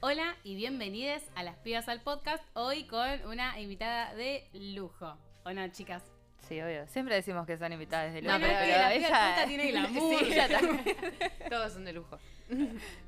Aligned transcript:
Hola 0.00 0.36
y 0.44 0.54
bienvenidos 0.54 1.22
a 1.34 1.42
Las 1.42 1.56
Pibas 1.56 1.88
al 1.88 2.00
Podcast, 2.02 2.44
hoy 2.54 2.84
con 2.86 3.26
una 3.26 3.58
invitada 3.58 4.14
de 4.14 4.48
lujo. 4.52 5.16
¿O 5.44 5.50
no, 5.52 5.66
chicas? 5.68 6.02
Sí, 6.48 6.60
obvio. 6.60 6.86
Siempre 6.86 7.16
decimos 7.16 7.46
que 7.46 7.58
son 7.58 7.72
invitadas 7.72 8.12
de 8.14 8.22
lujo. 8.22 8.38
No, 8.38 8.44
pero 8.46 8.58
es 8.58 8.64
que 8.66 8.78
la 8.78 8.90
piba 8.92 9.08
puta 9.34 9.44
tiene 9.46 9.66
glamour. 9.72 10.18
Sí, 10.20 10.24
ella 10.32 10.48
también. 10.60 10.96
Todos 11.50 11.72
son 11.72 11.84
de 11.84 11.92
lujo. 11.92 12.18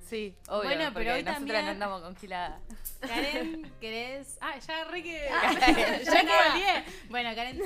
Sí, 0.01 0.35
obvio. 0.49 0.65
Bueno, 0.65 0.79
pero 0.81 0.93
porque 0.93 1.13
hoy 1.13 1.23
nosotras 1.23 1.37
también- 1.39 1.65
no 1.65 1.71
andamos 1.71 2.03
congiladas. 2.03 2.61
Karen, 3.01 3.73
¿querés...? 3.81 4.39
Ah, 4.41 4.59
ya 4.59 4.85
re 4.85 5.03
que... 5.03 5.29
Ya 5.31 6.21
que 6.21 6.51
olvidé. 6.51 6.85
Bueno, 7.09 7.35
Karen, 7.35 7.61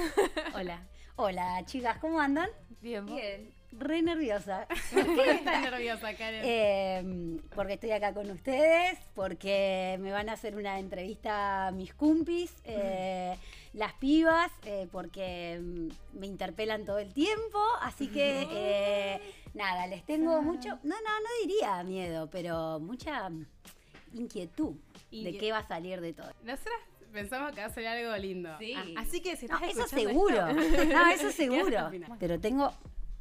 hola. 0.54 0.82
Hola, 1.16 1.62
chicas, 1.64 1.96
¿cómo 1.98 2.20
andan? 2.20 2.50
Bien, 2.80 3.06
vos. 3.06 3.16
Bien. 3.16 3.53
Re 3.78 4.02
nerviosa. 4.02 4.66
¿Por 4.92 5.04
qué 5.16 5.30
estás 5.32 5.62
nerviosa, 5.62 6.14
Karen? 6.14 6.42
Eh, 6.44 7.38
porque 7.54 7.74
estoy 7.74 7.90
acá 7.90 8.12
con 8.14 8.30
ustedes, 8.30 8.98
porque 9.14 9.96
me 10.00 10.12
van 10.12 10.28
a 10.28 10.34
hacer 10.34 10.54
una 10.56 10.78
entrevista 10.78 11.66
a 11.66 11.70
mis 11.72 11.92
cumpis, 11.92 12.52
eh, 12.64 13.36
las 13.72 13.92
pibas, 13.94 14.50
eh, 14.64 14.86
porque 14.92 15.58
mm, 15.60 16.18
me 16.20 16.26
interpelan 16.26 16.84
todo 16.84 16.98
el 16.98 17.12
tiempo. 17.12 17.58
Así 17.80 18.08
que, 18.08 18.46
eh, 18.50 19.20
nada, 19.54 19.86
les 19.88 20.04
tengo 20.04 20.40
mucho, 20.40 20.68
no, 20.68 20.94
no, 20.94 20.94
no 20.94 21.28
diría 21.42 21.82
miedo, 21.82 22.28
pero 22.30 22.78
mucha 22.78 23.28
mm, 23.28 23.44
inquietud 24.14 24.74
de 25.10 25.36
qué 25.36 25.50
va 25.50 25.58
a 25.58 25.66
salir 25.66 26.00
de 26.00 26.12
todo. 26.12 26.30
Nosotras 26.44 26.76
pensamos 27.12 27.52
que 27.52 27.60
va 27.60 27.66
a 27.66 27.70
ser 27.70 27.86
algo 27.88 28.16
lindo. 28.18 28.50
Sí. 28.58 28.74
Ah, 28.76 28.84
así 29.00 29.20
que 29.20 29.36
si 29.36 29.46
No, 29.46 29.56
estás 29.56 29.70
eso 29.70 29.80
escuchando 29.84 30.08
seguro. 30.10 30.46
esto- 30.48 30.84
No, 30.84 31.06
eso 31.10 31.30
seguro. 31.32 31.90
Pero 32.20 32.38
tengo 32.40 32.72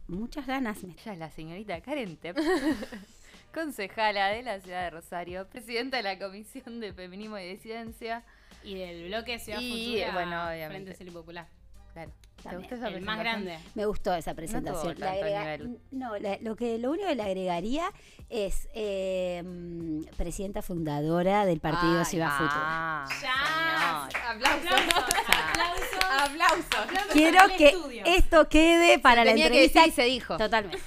muchas 0.07 0.48
ganas. 0.48 0.84
Ella 0.84 1.13
es 1.13 1.17
la 1.17 1.30
señorita 1.30 1.81
Karen 1.81 2.17
concejala 3.53 4.30
de 4.30 4.44
la 4.44 4.59
ciudad 4.59 4.84
de 4.84 4.89
Rosario, 4.89 5.47
presidenta 5.47 5.97
de 5.97 6.03
la 6.03 6.19
Comisión 6.19 6.80
de 6.80 6.94
Feminismo 6.94 7.38
y 7.38 7.47
Disidencia. 7.47 8.23
Y 8.63 8.75
del 8.75 9.08
bloque 9.08 9.39
Ciudad 9.39 9.59
Y, 9.59 9.95
Futura, 9.95 10.13
bueno, 10.13 10.47
obviamente. 10.47 10.69
Frente 10.69 10.94
Civil 10.95 11.13
Popular. 11.13 11.47
Claro. 11.94 12.11
¿Te 12.36 12.44
También. 12.49 12.61
gustó 12.69 12.75
esa 12.75 12.88
El 12.97 13.02
más 13.05 13.19
grande. 13.19 13.58
Me 13.75 13.86
gustó 13.86 14.13
esa 14.13 14.31
tuvo 14.31 14.36
presentación. 14.38 14.95
Le 14.95 14.99
tanto 15.05 15.19
agrega- 15.25 15.58
nivel. 15.58 15.80
no, 15.91 16.17
la- 16.17 16.38
lo, 16.41 16.55
que, 16.58 16.77
lo 16.77 16.91
único 16.91 17.08
que 17.08 17.16
le 17.16 17.23
agregaría 17.23 17.89
es 18.30 18.67
eh, 18.73 19.41
mm, 19.45 20.02
presidenta 20.17 20.61
fundadora 20.61 21.45
del 21.45 21.61
partido 21.61 22.00
Ay, 22.00 22.05
Ciudad 22.05 22.31
Futura. 22.31 22.53
Ah, 22.55 23.05
Ya. 23.22 24.09
señor. 24.11 24.25
Aplausos. 24.35 24.72
Aplausos. 24.72 26.00
Aplausos. 26.19 26.75
Aplausos 26.75 27.13
Quiero 27.13 27.39
que 27.58 27.67
estudio. 27.69 28.03
esto 28.05 28.50
quede 28.50 29.00
para 29.00 29.23
la 29.23 29.31
Tenía 29.31 29.50
que 29.50 29.63
entrevista. 29.66 29.80
decir 29.81 29.94
y 29.94 29.95
se 29.95 30.03
dijo. 30.03 30.38
Totalmente. 30.38 30.80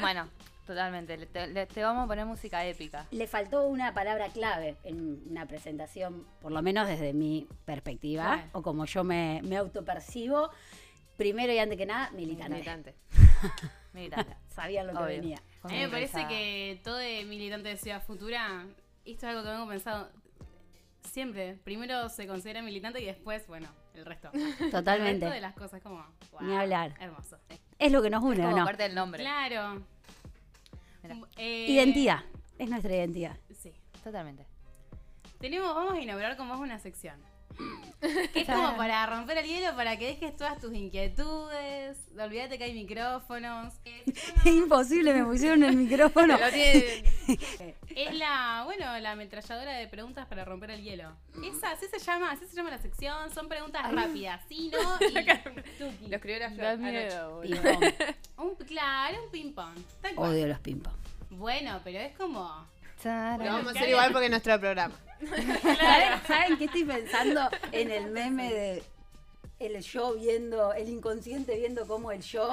Bueno, 0.00 0.28
totalmente. 0.70 1.16
Le- 1.16 1.26
Te, 1.26 1.46
le- 1.48 1.66
te 1.66 1.82
vamos 1.82 2.04
a 2.04 2.06
poner 2.06 2.24
música 2.26 2.64
épica. 2.64 3.06
Le 3.10 3.26
faltó 3.26 3.64
una 3.66 3.92
palabra 3.94 4.28
clave 4.28 4.76
en 4.84 5.22
una 5.30 5.46
presentación, 5.46 6.26
por 6.40 6.52
lo 6.52 6.62
menos 6.62 6.86
desde 6.88 7.12
mi 7.12 7.46
perspectiva, 7.64 8.44
o 8.52 8.62
como 8.62 8.84
yo 8.86 9.04
me, 9.04 9.40
me 9.44 9.56
autopercibo. 9.56 10.50
Primero 11.16 11.52
y 11.52 11.58
antes 11.58 11.76
que 11.76 11.86
nada, 11.86 12.10
militante. 12.12 12.54
Militante. 12.54 12.94
Militante. 13.92 14.36
Sabía 14.48 14.84
lo 14.84 14.92
que 14.92 14.98
Obvio. 14.98 15.06
venía. 15.06 15.38
A 15.62 15.68
mí 15.68 15.78
me 15.78 15.88
parece 15.88 16.26
que 16.28 16.80
todo 16.84 16.96
de 16.96 17.24
militante 17.24 17.68
de 17.68 17.76
Ciudad 17.76 18.02
Futura, 18.02 18.64
esto 19.04 19.26
es 19.26 19.30
algo 19.30 19.42
que 19.42 19.48
vengo 19.50 19.68
pensando 19.68 20.08
siempre. 21.02 21.54
Primero 21.64 22.08
se 22.08 22.26
considera 22.26 22.62
militante 22.62 23.02
y 23.02 23.06
después, 23.06 23.46
bueno, 23.48 23.68
el 23.94 24.06
resto. 24.06 24.30
El 24.60 24.70
Totalmente. 24.70 25.26
resto 25.26 25.34
de 25.34 25.40
las 25.40 25.54
cosas 25.54 25.82
como, 25.82 25.96
wow, 26.32 26.40
Ni 26.42 26.56
hablar. 26.56 26.94
Hermoso. 27.00 27.36
Es 27.78 27.92
lo 27.92 28.00
que 28.02 28.10
nos 28.10 28.22
Es 28.22 28.28
une, 28.30 28.40
¿o 28.40 28.44
como 28.46 28.58
no? 28.58 28.64
parte 28.64 28.82
del 28.84 28.94
nombre. 28.94 29.22
Claro. 29.22 29.82
Eh, 31.36 31.66
Identidad. 31.68 32.20
Es 32.58 32.68
nuestra 32.68 32.94
identidad. 32.94 33.36
Sí. 33.58 33.72
Totalmente. 34.04 34.46
Tenemos, 35.38 35.74
vamos 35.74 35.94
a 35.94 36.00
inaugurar 36.00 36.36
con 36.36 36.48
vos 36.48 36.60
una 36.60 36.78
sección. 36.78 37.16
Que 38.32 38.40
es 38.40 38.46
como 38.46 38.76
para 38.76 39.06
romper 39.06 39.38
el 39.38 39.46
hielo, 39.46 39.76
para 39.76 39.98
que 39.98 40.06
dejes 40.06 40.36
todas 40.36 40.58
tus 40.58 40.72
inquietudes. 40.74 41.98
Olvídate 42.18 42.56
que 42.56 42.64
hay 42.64 42.72
micrófonos. 42.72 43.74
Es 43.84 44.46
imposible, 44.46 45.12
me 45.12 45.24
pusieron 45.24 45.62
el 45.62 45.76
micrófono. 45.76 46.38
Es 46.46 48.14
la, 48.14 48.62
bueno, 48.64 48.98
la 48.98 49.12
ametralladora 49.12 49.72
de 49.72 49.86
preguntas 49.88 50.26
para 50.26 50.44
romper 50.44 50.70
el 50.70 50.82
hielo. 50.82 51.12
Esa, 51.44 51.72
así 51.72 51.86
se 51.86 51.98
llama, 51.98 52.32
así 52.32 52.46
se 52.46 52.56
llama 52.56 52.70
la 52.70 52.78
sección. 52.78 53.30
Son 53.32 53.48
preguntas 53.48 53.90
rápidas, 53.92 54.40
sí, 54.48 54.70
no 54.72 54.98
y. 55.06 56.08
Lo 56.08 56.16
escribió 56.16 56.38
la 56.38 56.50
flor. 56.50 56.78
miedo. 56.78 57.40
Ping-pong. 57.42 57.84
Un, 58.38 58.54
claro, 58.66 59.24
un 59.24 59.30
ping 59.30 59.52
pong. 59.52 59.76
Tal 60.00 60.14
cual. 60.14 60.30
Odio 60.32 60.46
los 60.46 60.58
ping-pong. 60.60 60.94
Bueno, 61.30 61.80
pero 61.84 61.98
es 61.98 62.16
como. 62.16 62.66
Lo 63.04 63.44
vamos 63.44 63.68
a 63.68 63.70
hacer 63.70 63.88
igual 63.88 64.12
porque 64.12 64.26
es 64.26 64.30
nuestro 64.30 64.58
programa. 64.58 64.94
¿Saben, 65.28 66.26
¿Saben 66.26 66.58
qué 66.58 66.64
estoy 66.64 66.84
pensando 66.84 67.48
en 67.72 67.90
el 67.90 68.10
meme 68.10 68.52
de 68.52 68.82
el 69.58 69.78
yo 69.82 70.14
viendo, 70.14 70.72
el 70.72 70.88
inconsciente 70.88 71.54
viendo 71.54 71.86
cómo 71.86 72.10
el 72.12 72.22
yo 72.22 72.48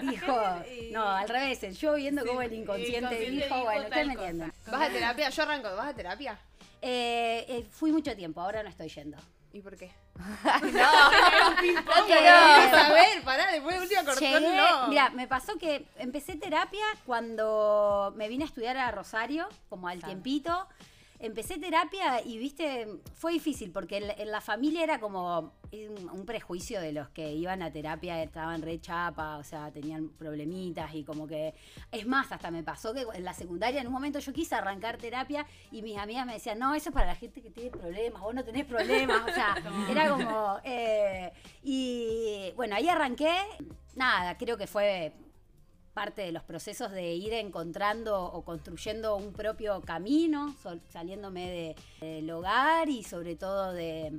dijo, 0.00 0.38
no, 0.92 1.08
al 1.08 1.26
revés, 1.28 1.62
el 1.62 1.74
yo 1.74 1.94
viendo 1.94 2.24
cómo 2.26 2.42
el 2.42 2.52
inconsciente, 2.52 2.98
inconsciente 2.98 3.30
dijo, 3.30 3.54
dijo 3.54 3.64
bueno, 3.64 3.88
tal 3.88 3.90
¿qué 3.90 4.04
me 4.04 4.14
cosa. 4.14 4.28
entienden? 4.28 4.52
¿Vas 4.70 4.82
a 4.82 4.92
terapia? 4.92 5.30
Yo 5.30 5.42
arranco. 5.42 5.76
¿Vas 5.76 5.88
a 5.88 5.94
terapia? 5.94 6.38
Eh, 6.82 7.46
eh, 7.48 7.66
fui 7.70 7.92
mucho 7.92 8.14
tiempo, 8.14 8.42
ahora 8.42 8.62
no 8.62 8.68
estoy 8.68 8.88
yendo. 8.88 9.16
¿Y 9.52 9.60
por 9.62 9.76
qué? 9.76 9.86
Eh, 9.86 10.80
a 12.30 12.92
ver, 12.92 13.22
pará, 13.24 13.50
después 13.50 13.76
de 13.76 13.82
última 13.82 14.04
cortón, 14.04 14.22
Llegué, 14.22 14.56
no. 14.56 14.88
mira, 14.88 15.10
me 15.10 15.26
pasó 15.26 15.56
que 15.58 15.86
empecé 15.96 16.36
terapia 16.36 16.84
cuando 17.06 18.12
me 18.16 18.28
vine 18.28 18.44
a 18.44 18.46
estudiar 18.46 18.76
a 18.76 18.90
Rosario, 18.90 19.48
como 19.68 19.88
al 19.88 20.02
tiempito. 20.02 20.68
Empecé 21.22 21.58
terapia 21.58 22.22
y, 22.24 22.38
viste, 22.38 22.88
fue 23.14 23.32
difícil 23.32 23.70
porque 23.70 23.98
en 23.98 24.06
la, 24.06 24.14
en 24.14 24.30
la 24.30 24.40
familia 24.40 24.82
era 24.82 24.98
como 25.00 25.52
un, 25.70 26.08
un 26.10 26.24
prejuicio 26.24 26.80
de 26.80 26.92
los 26.92 27.10
que 27.10 27.32
iban 27.34 27.62
a 27.62 27.70
terapia, 27.70 28.22
estaban 28.22 28.62
re 28.62 28.80
chapa, 28.80 29.36
o 29.36 29.44
sea, 29.44 29.70
tenían 29.70 30.08
problemitas 30.08 30.94
y 30.94 31.04
como 31.04 31.26
que... 31.26 31.54
Es 31.92 32.06
más, 32.06 32.32
hasta 32.32 32.50
me 32.50 32.62
pasó 32.62 32.94
que 32.94 33.04
en 33.12 33.24
la 33.24 33.34
secundaria 33.34 33.82
en 33.82 33.86
un 33.86 33.92
momento 33.92 34.18
yo 34.18 34.32
quise 34.32 34.54
arrancar 34.54 34.96
terapia 34.96 35.46
y 35.70 35.82
mis 35.82 35.98
amigas 35.98 36.24
me 36.24 36.32
decían, 36.32 36.58
no, 36.58 36.74
eso 36.74 36.88
es 36.88 36.94
para 36.94 37.06
la 37.06 37.16
gente 37.16 37.42
que 37.42 37.50
tiene 37.50 37.70
problemas, 37.70 38.22
vos 38.22 38.34
no 38.34 38.42
tenés 38.42 38.64
problemas, 38.64 39.22
o 39.22 39.34
sea, 39.34 39.56
era 39.90 40.08
como... 40.08 40.58
eh, 40.64 41.32
y 41.62 42.52
bueno, 42.56 42.76
ahí 42.76 42.88
arranqué, 42.88 43.36
nada, 43.94 44.38
creo 44.38 44.56
que 44.56 44.66
fue 44.66 45.12
parte 46.00 46.22
de 46.22 46.32
los 46.32 46.42
procesos 46.44 46.90
de 46.92 47.12
ir 47.14 47.34
encontrando 47.34 48.24
o 48.24 48.40
construyendo 48.42 49.16
un 49.16 49.34
propio 49.34 49.82
camino, 49.82 50.56
saliéndome 50.88 51.50
de- 51.50 51.76
del 52.06 52.30
hogar 52.30 52.88
y 52.88 53.02
sobre 53.02 53.36
todo 53.36 53.74
de, 53.74 54.18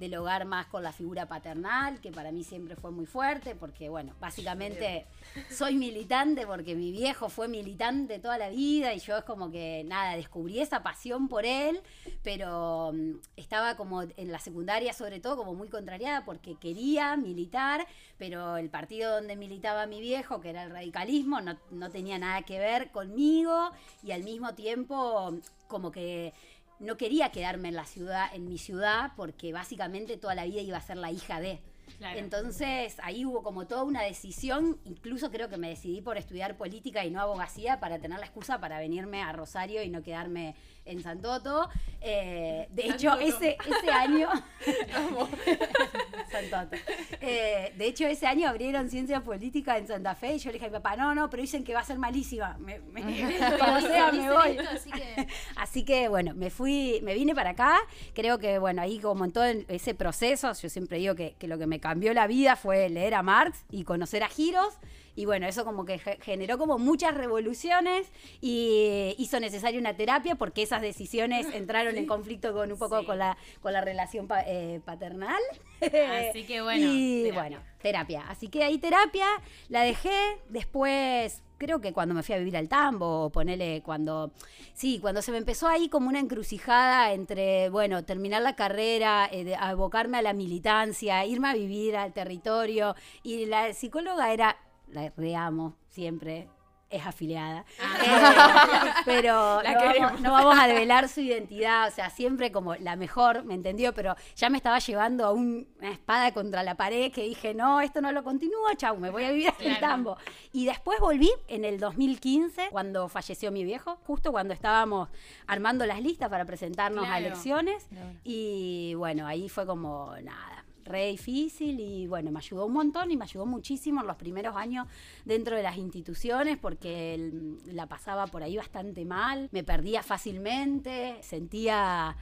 del 0.00 0.14
hogar 0.16 0.46
más 0.46 0.66
con 0.66 0.82
la 0.82 0.92
figura 0.92 1.26
paternal, 1.26 2.00
que 2.00 2.10
para 2.10 2.32
mí 2.32 2.42
siempre 2.42 2.74
fue 2.74 2.90
muy 2.90 3.04
fuerte, 3.04 3.54
porque 3.54 3.90
bueno, 3.90 4.14
básicamente 4.18 5.06
soy 5.50 5.76
militante 5.76 6.46
porque 6.46 6.74
mi 6.74 6.90
viejo 6.90 7.28
fue 7.28 7.48
militante 7.48 8.18
toda 8.18 8.38
la 8.38 8.48
vida 8.48 8.94
y 8.94 8.98
yo 8.98 9.18
es 9.18 9.24
como 9.24 9.50
que 9.50 9.84
nada, 9.84 10.16
descubrí 10.16 10.58
esa 10.60 10.82
pasión 10.82 11.28
por 11.28 11.44
él, 11.44 11.82
pero 12.22 12.92
mm, 12.94 13.16
estaba 13.36 13.76
como 13.76 14.02
en 14.02 14.32
la 14.32 14.38
secundaria 14.38 14.94
sobre 14.94 15.20
todo 15.20 15.36
como 15.36 15.54
muy 15.54 15.68
contrariada 15.68 16.24
porque 16.24 16.56
quería 16.56 17.14
militar, 17.18 17.86
pero 18.16 18.56
el 18.56 18.70
partido 18.70 19.16
donde 19.16 19.36
militaba 19.36 19.86
mi 19.86 20.00
viejo, 20.00 20.40
que 20.40 20.48
era 20.48 20.62
el 20.62 20.70
radicalismo, 20.70 21.42
no, 21.42 21.58
no 21.70 21.90
tenía 21.90 22.18
nada 22.18 22.40
que 22.40 22.58
ver 22.58 22.90
conmigo 22.90 23.70
y 24.02 24.12
al 24.12 24.24
mismo 24.24 24.54
tiempo 24.54 25.34
como 25.68 25.92
que 25.92 26.32
no 26.80 26.96
quería 26.96 27.30
quedarme 27.30 27.68
en 27.68 27.74
la 27.74 27.84
ciudad, 27.84 28.34
en 28.34 28.48
mi 28.48 28.58
ciudad, 28.58 29.12
porque 29.16 29.52
básicamente 29.52 30.16
toda 30.16 30.34
la 30.34 30.44
vida 30.44 30.62
iba 30.62 30.78
a 30.78 30.80
ser 30.80 30.96
la 30.96 31.12
hija 31.12 31.40
de. 31.40 31.60
Claro. 31.98 32.18
Entonces 32.18 32.96
ahí 33.02 33.24
hubo 33.24 33.42
como 33.42 33.66
toda 33.66 33.82
una 33.84 34.02
decisión, 34.02 34.78
incluso 34.84 35.30
creo 35.30 35.48
que 35.48 35.58
me 35.58 35.68
decidí 35.68 36.00
por 36.00 36.16
estudiar 36.16 36.56
política 36.56 37.04
y 37.04 37.10
no 37.10 37.20
abogacía 37.20 37.80
para 37.80 37.98
tener 37.98 38.18
la 38.18 38.26
excusa 38.26 38.60
para 38.60 38.78
venirme 38.78 39.22
a 39.22 39.32
Rosario 39.32 39.82
y 39.82 39.90
no 39.90 40.02
quedarme 40.02 40.54
en 40.84 41.02
Santoto. 41.02 41.68
Eh, 42.00 42.66
de 42.70 42.86
hecho, 42.86 43.18
ese, 43.18 43.56
ese 43.66 43.90
año... 43.90 44.28
Santoto. 46.30 46.76
Eh, 47.20 47.72
de 47.76 47.86
hecho, 47.86 48.06
ese 48.06 48.26
año 48.26 48.48
abrieron 48.48 48.88
ciencia 48.88 49.20
política 49.22 49.78
en 49.78 49.86
Santa 49.86 50.14
Fe 50.14 50.34
y 50.34 50.38
yo 50.38 50.48
le 50.50 50.54
dije 50.54 50.66
a 50.66 50.68
mi 50.68 50.74
papá, 50.74 50.96
no, 50.96 51.14
no, 51.14 51.28
pero 51.28 51.40
dicen 51.42 51.64
que 51.64 51.74
va 51.74 51.80
a 51.80 51.84
ser 51.84 51.98
malísima. 51.98 52.56
Me, 52.58 52.78
me- 52.80 53.02
como 53.58 53.80
sea, 53.80 54.12
me 54.12 54.30
voy. 54.30 54.58
así 54.58 54.90
que. 54.90 55.26
Así 55.56 55.84
que 55.84 56.08
bueno, 56.08 56.34
me 56.34 56.50
fui, 56.50 57.00
me 57.02 57.14
vine 57.14 57.34
para 57.34 57.50
acá. 57.50 57.76
Creo 58.14 58.38
que 58.38 58.58
bueno, 58.58 58.82
ahí 58.82 58.98
como 59.00 59.24
en 59.24 59.32
todo 59.32 59.44
ese 59.44 59.94
proceso, 59.94 60.52
yo 60.52 60.68
siempre 60.68 60.98
digo 60.98 61.14
que, 61.14 61.34
que 61.38 61.48
lo 61.48 61.58
que 61.58 61.66
me 61.66 61.80
cambió 61.80 62.14
la 62.14 62.26
vida 62.26 62.56
fue 62.56 62.88
leer 62.88 63.14
a 63.14 63.22
Marx 63.22 63.64
y 63.70 63.84
conocer 63.84 64.22
a 64.22 64.28
Giros. 64.28 64.78
Y 65.16 65.24
bueno, 65.24 65.46
eso 65.46 65.64
como 65.64 65.84
que 65.84 65.98
ge- 65.98 66.18
generó 66.22 66.56
como 66.58 66.78
muchas 66.78 67.14
revoluciones 67.14 68.10
y 68.40 69.14
hizo 69.18 69.40
necesaria 69.40 69.78
una 69.80 69.96
terapia 69.96 70.34
porque 70.36 70.62
esas 70.62 70.82
decisiones 70.82 71.46
entraron 71.54 71.96
en 71.96 72.06
conflicto 72.06 72.52
con 72.52 72.70
un 72.72 72.78
poco 72.78 73.00
Sí. 73.00 73.06
con 73.06 73.18
la 73.18 73.36
con 73.60 73.72
la 73.72 73.80
relación 73.80 74.26
pa- 74.26 74.42
eh, 74.46 74.80
paternal. 74.84 75.40
Así 75.80 76.44
que 76.44 76.60
bueno, 76.62 76.86
Y 76.92 77.22
terapia. 77.24 77.40
bueno, 77.40 77.58
terapia. 77.82 78.24
Así 78.28 78.48
que 78.48 78.64
ahí 78.64 78.78
terapia, 78.78 79.26
la 79.68 79.82
dejé, 79.82 80.10
después 80.48 81.42
creo 81.58 81.80
que 81.82 81.92
cuando 81.92 82.14
me 82.14 82.22
fui 82.22 82.34
a 82.34 82.38
vivir 82.38 82.56
al 82.56 82.68
tambo, 82.70 83.28
ponele 83.30 83.82
cuando, 83.82 84.32
sí, 84.72 84.98
cuando 84.98 85.20
se 85.20 85.30
me 85.30 85.36
empezó 85.36 85.68
ahí 85.68 85.90
como 85.90 86.08
una 86.08 86.18
encrucijada 86.18 87.12
entre, 87.12 87.68
bueno, 87.68 88.02
terminar 88.02 88.40
la 88.40 88.56
carrera, 88.56 89.28
eh, 89.30 89.44
de- 89.44 89.56
abocarme 89.56 90.16
a 90.16 90.22
la 90.22 90.32
militancia, 90.32 91.24
irme 91.26 91.48
a 91.50 91.54
vivir 91.54 91.96
al 91.96 92.14
territorio, 92.14 92.94
y 93.22 93.44
la 93.44 93.74
psicóloga 93.74 94.32
era, 94.32 94.56
la 94.92 95.12
reamo 95.16 95.76
siempre, 95.88 96.48
es 96.90 97.06
afiliada, 97.06 97.64
Eh, 97.78 97.84
pero 99.04 99.32
no, 99.62 99.62
vamos, 99.62 99.82
queremos. 99.92 100.20
no 100.20 100.32
vamos 100.32 100.58
a 100.58 100.66
develar 100.66 101.08
su 101.08 101.20
identidad, 101.20 101.86
o 101.86 101.90
sea, 101.92 102.10
siempre 102.10 102.50
como 102.50 102.74
la 102.74 102.96
mejor, 102.96 103.44
¿me 103.44 103.54
entendió? 103.54 103.94
Pero 103.94 104.16
ya 104.34 104.50
me 104.50 104.56
estaba 104.56 104.80
llevando 104.80 105.24
a 105.24 105.30
un- 105.32 105.68
una 105.78 105.92
espada 105.92 106.32
contra 106.32 106.64
la 106.64 106.74
pared 106.76 107.12
que 107.12 107.22
dije, 107.22 107.54
no, 107.54 107.80
esto 107.80 108.00
no 108.00 108.10
lo 108.10 108.24
continúo, 108.24 108.74
chau, 108.76 108.96
me 108.96 109.10
voy 109.10 109.22
a 109.24 109.30
vivir 109.30 109.52
Claro. 109.52 109.78
tambo. 109.80 110.16
Y 110.52 110.64
después 110.66 110.98
volví 110.98 111.30
en 111.46 111.64
el 111.64 111.78
2015, 111.78 112.68
cuando 112.72 113.08
falleció 113.08 113.52
mi 113.52 113.62
viejo, 113.62 114.00
justo 114.04 114.32
cuando 114.32 114.52
estábamos 114.52 115.10
armando 115.46 115.86
las 115.86 116.00
listas 116.02 116.28
para 116.28 116.44
presentarnos 116.44 117.06
a 117.08 117.18
elecciones. 117.18 117.86
Claro. 117.88 118.14
Y 118.24 118.94
bueno, 118.94 119.28
ahí 119.28 119.48
fue 119.48 119.64
como 119.64 120.12
nada. 120.22 120.64
Re 120.84 121.08
difícil 121.10 121.78
y 121.78 122.06
bueno, 122.06 122.30
me 122.30 122.38
ayudó 122.38 122.66
un 122.66 122.72
montón 122.72 123.10
y 123.10 123.16
me 123.16 123.24
ayudó 123.24 123.46
muchísimo 123.46 124.00
en 124.00 124.06
los 124.06 124.16
primeros 124.16 124.56
años 124.56 124.86
dentro 125.24 125.56
de 125.56 125.62
las 125.62 125.76
instituciones 125.76 126.58
porque 126.58 127.14
el- 127.14 127.58
la 127.66 127.86
pasaba 127.86 128.26
por 128.26 128.42
ahí 128.42 128.56
bastante 128.56 129.04
mal, 129.04 129.48
me 129.52 129.62
perdía 129.62 130.02
fácilmente, 130.02 131.16
sentía, 131.22 132.16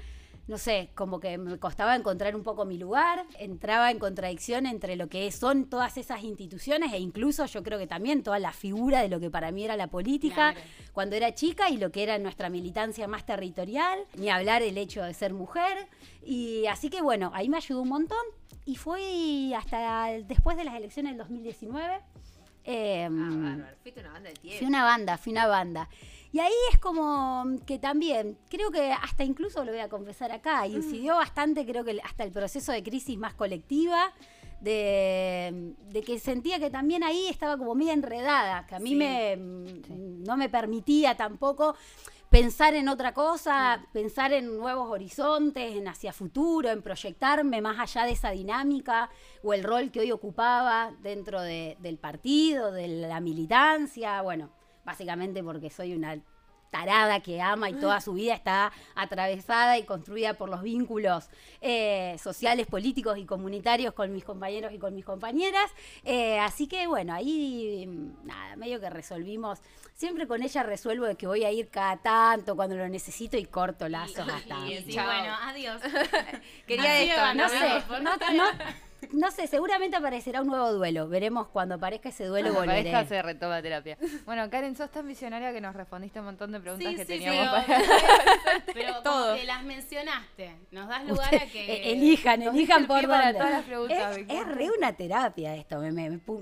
no 0.48 0.58
sé, 0.58 0.90
como 0.94 1.20
que 1.20 1.38
me 1.38 1.58
costaba 1.58 1.94
encontrar 1.94 2.34
un 2.34 2.42
poco 2.42 2.64
mi 2.64 2.78
lugar, 2.78 3.24
entraba 3.38 3.90
en 3.90 3.98
contradicción 3.98 4.66
entre 4.66 4.96
lo 4.96 5.08
que 5.08 5.30
son 5.30 5.66
todas 5.66 5.96
esas 5.96 6.22
instituciones 6.24 6.92
e 6.92 6.98
incluso 6.98 7.44
yo 7.46 7.62
creo 7.62 7.78
que 7.78 7.86
también 7.86 8.22
toda 8.22 8.38
la 8.38 8.52
figura 8.52 9.02
de 9.02 9.08
lo 9.08 9.20
que 9.20 9.30
para 9.30 9.52
mí 9.52 9.64
era 9.64 9.76
la 9.76 9.88
política 9.88 10.52
Claro. 10.54 10.60
cuando 10.92 11.16
era 11.16 11.34
chica 11.34 11.70
y 11.70 11.76
lo 11.76 11.90
que 11.92 12.02
era 12.02 12.18
nuestra 12.18 12.48
militancia 12.50 13.06
más 13.08 13.24
territorial, 13.26 13.98
ni 14.16 14.30
hablar 14.30 14.62
el 14.62 14.78
hecho 14.78 15.02
de 15.02 15.14
ser 15.14 15.32
mujer. 15.34 15.86
Y 16.24 16.66
así 16.66 16.90
que 16.90 17.00
bueno, 17.02 17.30
ahí 17.34 17.48
me 17.48 17.56
ayudó 17.58 17.82
un 17.82 17.88
montón 17.88 18.18
y 18.68 18.76
fue 18.76 19.54
hasta 19.56 20.08
después 20.26 20.56
de 20.58 20.64
las 20.64 20.74
elecciones 20.74 21.12
del 21.12 21.18
2019. 21.18 22.00
eh, 22.64 23.04
Ah, 23.06 23.08
bárbaro. 23.10 23.64
Fuiste 23.82 24.00
una 24.00 24.12
banda 24.12 24.28
de 24.28 24.34
tiempo. 24.36 24.58
Fui 24.58 24.66
una 24.68 24.84
banda, 24.84 25.16
fui 25.16 25.32
una 25.32 25.46
banda. 25.46 25.88
Y 26.32 26.40
ahí 26.40 26.52
es 26.70 26.78
como 26.78 27.46
que 27.64 27.78
también, 27.78 28.36
creo 28.50 28.70
que 28.70 28.92
hasta 28.92 29.24
incluso 29.24 29.64
lo 29.64 29.72
voy 29.72 29.80
a 29.80 29.88
confesar 29.88 30.30
acá, 30.32 30.66
incidió 30.66 31.16
bastante, 31.16 31.64
creo 31.64 31.82
que 31.82 31.98
hasta 32.04 32.24
el 32.24 32.30
proceso 32.30 32.70
de 32.72 32.82
crisis 32.82 33.16
más 33.16 33.32
colectiva, 33.32 34.12
de, 34.60 35.72
de 35.88 36.02
que 36.02 36.18
sentía 36.18 36.58
que 36.58 36.68
también 36.68 37.02
ahí 37.04 37.28
estaba 37.28 37.56
como 37.56 37.74
media 37.74 37.94
enredada, 37.94 38.66
que 38.66 38.74
a 38.74 38.80
mí 38.80 38.90
Sí. 38.90 38.96
me, 38.96 39.36
mm, 39.38 40.24
no 40.24 40.36
me 40.36 40.50
permitía 40.50 41.16
tampoco 41.16 41.74
pensar 42.30 42.74
en 42.74 42.88
otra 42.88 43.14
cosa, 43.14 43.86
pensar 43.92 44.32
en 44.32 44.56
nuevos 44.56 44.90
horizontes, 44.90 45.76
en 45.76 45.88
hacia 45.88 46.12
futuro, 46.12 46.68
en 46.70 46.82
proyectarme 46.82 47.60
más 47.60 47.78
allá 47.78 48.04
de 48.04 48.12
esa 48.12 48.30
dinámica 48.30 49.10
o 49.42 49.54
el 49.54 49.64
rol 49.64 49.90
que 49.90 50.00
hoy 50.00 50.12
ocupaba 50.12 50.92
dentro 51.00 51.40
de- 51.40 51.76
del 51.80 51.98
partido, 51.98 52.70
de 52.72 52.88
la 52.88 53.20
militancia, 53.20 54.20
bueno, 54.22 54.50
básicamente 54.84 55.42
porque 55.42 55.70
soy 55.70 55.94
una 55.94 56.20
tarada 56.70 57.20
que 57.20 57.40
ama 57.40 57.70
y 57.70 57.74
toda 57.74 58.00
su 58.00 58.14
vida 58.14 58.34
está 58.34 58.72
atravesada 58.94 59.78
y 59.78 59.84
construida 59.84 60.34
por 60.34 60.48
los 60.48 60.62
vínculos 60.62 61.28
eh, 61.60 62.16
sociales, 62.22 62.66
políticos 62.66 63.18
y 63.18 63.24
comunitarios 63.24 63.94
con 63.94 64.12
mis 64.12 64.24
compañeros 64.24 64.72
y 64.72 64.78
con 64.78 64.94
mis 64.94 65.04
compañeras. 65.04 65.70
Eh, 66.04 66.38
así 66.38 66.66
que 66.66 66.86
bueno, 66.86 67.14
ahí 67.14 67.86
nada, 68.24 68.56
medio 68.56 68.80
que 68.80 68.90
resolvimos. 68.90 69.60
Siempre 69.94 70.28
con 70.28 70.42
ella 70.42 70.62
resuelvo 70.62 71.06
de 71.06 71.16
que 71.16 71.26
voy 71.26 71.44
a 71.44 71.50
ir 71.50 71.68
cada 71.70 71.96
tanto 71.96 72.54
cuando 72.54 72.76
lo 72.76 72.88
necesito 72.88 73.36
y 73.36 73.46
corto 73.46 73.88
lazos 73.88 74.28
hasta. 74.28 74.66
Y 74.66 74.74
decís, 74.74 74.94
Chao. 74.94 75.06
bueno, 75.06 75.34
adiós. 75.42 75.82
Quería 76.66 76.94
Así 76.94 77.10
esto, 77.10 77.34
No 77.34 77.48
sé, 77.48 78.02
no, 78.02 78.16
no-. 78.16 78.87
No 79.12 79.30
sé, 79.30 79.46
seguramente 79.46 79.96
aparecerá 79.96 80.40
un 80.42 80.48
nuevo 80.48 80.72
duelo. 80.72 81.08
Veremos 81.08 81.48
cuando 81.48 81.76
aparezca 81.76 82.08
ese 82.08 82.24
duelo 82.24 82.48
Cuando 82.52 82.72
volveré. 82.72 82.90
pareja 82.92 83.08
se 83.08 83.22
retoma 83.22 83.62
terapia. 83.62 83.96
Bueno, 84.26 84.48
Karen, 84.50 84.76
sos 84.76 84.90
tan 84.90 85.06
visionaria 85.06 85.52
que 85.52 85.60
nos 85.60 85.74
respondiste 85.74 86.18
un 86.18 86.26
montón 86.26 86.52
de 86.52 86.60
preguntas 86.60 86.88
Sí, 86.90 86.96
que 86.96 87.02
sí, 87.04 87.08
teníamos 87.24 87.64
pero, 87.66 87.82
para... 88.44 88.64
pero 88.72 89.02
Todo. 89.02 89.36
que 89.36 89.44
las 89.44 89.62
mencionaste. 89.64 90.56
Nos 90.70 90.88
das 90.88 91.04
lugar 91.06 91.24
Usted- 91.34 91.42
a 91.42 91.46
que... 91.52 91.72
eh, 91.72 91.92
elijan, 91.92 92.42
elijan 92.42 92.86
por 92.86 93.06
dónde. 93.06 93.32
todas 93.34 93.50
las 93.50 93.62
preguntas, 93.64 94.16
es, 94.18 94.26
es 94.28 94.46
re 94.48 94.68
una 94.76 94.92
terapia 94.94 95.54
esto. 95.54 95.78
Me, 95.80 95.90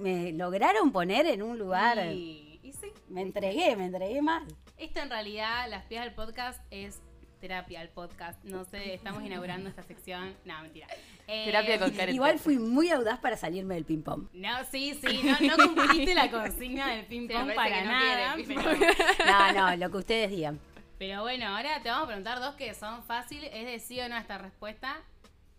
me- 0.01 0.33
lograron 0.33 0.93
poner 0.93 1.27
en 1.27 1.43
un 1.43 1.59
lugar. 1.59 1.99
Y, 2.13 2.61
y 2.63 2.73
sí. 2.73 2.93
Me 3.09 3.23
entregué, 3.23 3.77
me 3.77 3.87
entregué 3.87 4.21
mal. 4.23 4.45
Esto 4.79 5.01
en 5.01 5.09
realidad, 5.11 5.69
las 5.71 5.85
pies 5.85 6.03
del 6.03 6.13
podcast 6.13 6.61
es 6.71 7.01
terapia 7.47 7.81
al 7.81 7.89
podcast. 7.91 8.43
No 8.45 8.65
sé, 8.65 8.95
estamos 8.95 9.23
inaugurando 9.23 9.69
esta 9.69 9.83
sección. 9.85 10.35
No, 10.45 10.61
mentira. 10.63 10.89
Eh, 11.29 11.45
Terapia 11.45 11.79
con 11.79 11.91
Karen. 11.93 12.15
Igual 12.15 12.39
fui 12.41 12.59
muy 12.59 12.91
audaz 12.91 13.21
para 13.21 13.37
salirme 13.37 13.75
del 13.77 13.85
ping 13.85 14.03
pong. 14.03 14.27
No, 14.33 14.51
sí, 14.71 14.99
sí, 15.01 15.21
no, 15.23 15.57
no 15.57 15.75
cumpliste 15.75 16.13
la 16.15 16.29
consigna 16.31 16.89
del 16.89 17.07
ping 17.07 17.29
Sí, 17.29 17.35
para 17.55 17.85
no 17.85 17.91
nada. 17.93 18.35
quiere 18.35 18.49
ping 18.49 18.57
pero, 18.65 18.95
No, 19.27 19.53
no, 19.71 19.77
lo 19.77 19.91
que 19.93 19.97
ustedes 19.99 20.31
digan. 20.31 20.59
pero 20.99 21.23
bueno, 21.23 21.47
ahora 21.57 21.81
te 21.83 21.89
vamos 21.89 22.05
a 22.05 22.07
preguntar 22.09 22.41
dos 22.41 22.57
que 22.57 22.75
son 22.75 23.05
fáciles. 23.05 23.51
Es 23.55 23.65
de 23.67 23.79
sí 23.79 24.01
o 24.01 24.09
no 24.09 24.17
esta 24.17 24.39
respuesta. 24.39 24.97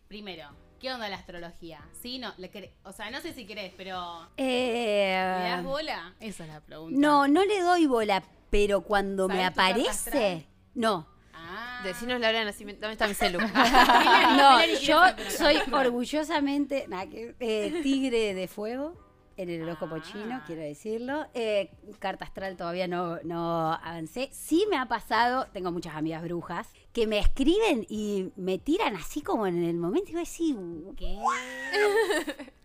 Primero, 0.09 0.49
¿qué 0.81 0.91
onda 0.91 1.07
la 1.07 1.15
astrología? 1.15 1.79
Sí, 2.01 2.19
no, 2.19 2.33
le 2.37 2.73
o 2.83 2.91
sea, 2.91 3.09
no 3.11 3.21
sé 3.21 3.33
si 3.33 3.45
querés, 3.45 3.71
pero 3.77 4.27
¿le 4.37 5.11
das 5.47 5.59
Eh, 5.59 5.61
bola? 5.63 6.13
Esa 6.19 6.43
es 6.43 6.49
la 6.49 6.59
pregunta. 6.59 6.97
no, 6.99 7.27
no 7.29 7.45
le 7.45 7.61
doy 7.61 7.85
bola, 7.85 8.23
pero 8.49 8.81
cuando 8.81 9.29
me 9.29 9.35
¿Sabes 9.35 9.53
tu 9.53 9.55
carta 9.57 9.71
aparece. 9.71 10.47
No. 10.75 11.07
Ah. 11.39 11.81
Decinos 11.83 12.19
la 12.19 12.29
hora 12.29 12.39
de 12.39 12.45
nacimiento. 12.45 12.81
¿Dónde 12.81 12.93
está 12.93 13.07
mi 13.07 13.13
celu? 13.13 13.39
No, 14.37 14.65
yo 14.81 15.01
soy 15.29 15.57
orgullosamente 15.71 16.85
nada, 16.87 17.07
que- 17.07 17.35
eh, 17.39 17.79
tigre 17.83 18.33
de 18.33 18.47
fuego 18.47 18.95
en 19.37 19.49
el 19.49 19.61
horóscopo 19.61 19.95
Ah. 19.95 20.01
chino, 20.01 20.41
quiero 20.47 20.61
decirlo. 20.63 21.27
Eh, 21.35 21.69
carta 21.99 22.25
astral 22.25 22.57
todavía 22.57 22.87
no, 22.87 23.19
no 23.23 23.71
avancé. 23.73 24.29
Sí 24.31 24.65
me 24.69 24.77
ha 24.77 24.87
pasado, 24.87 25.45
tengo 25.53 25.71
muchas 25.71 25.95
amigas 25.95 26.23
brujas, 26.23 26.67
que 26.91 27.05
me 27.05 27.19
escriben 27.19 27.85
y 27.87 28.31
me 28.35 28.57
tiran 28.57 28.95
así 28.95 29.21
como 29.21 29.45
en 29.45 29.63
el 29.63 29.75
momento 29.77 30.09
y 30.09 30.13
voy 30.13 30.19
a 30.21 30.23
decir, 30.25 30.55
¿qué? 30.97 31.19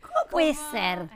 ¿Cómo 0.01 0.31
puede 0.31 0.55
ser? 0.55 1.09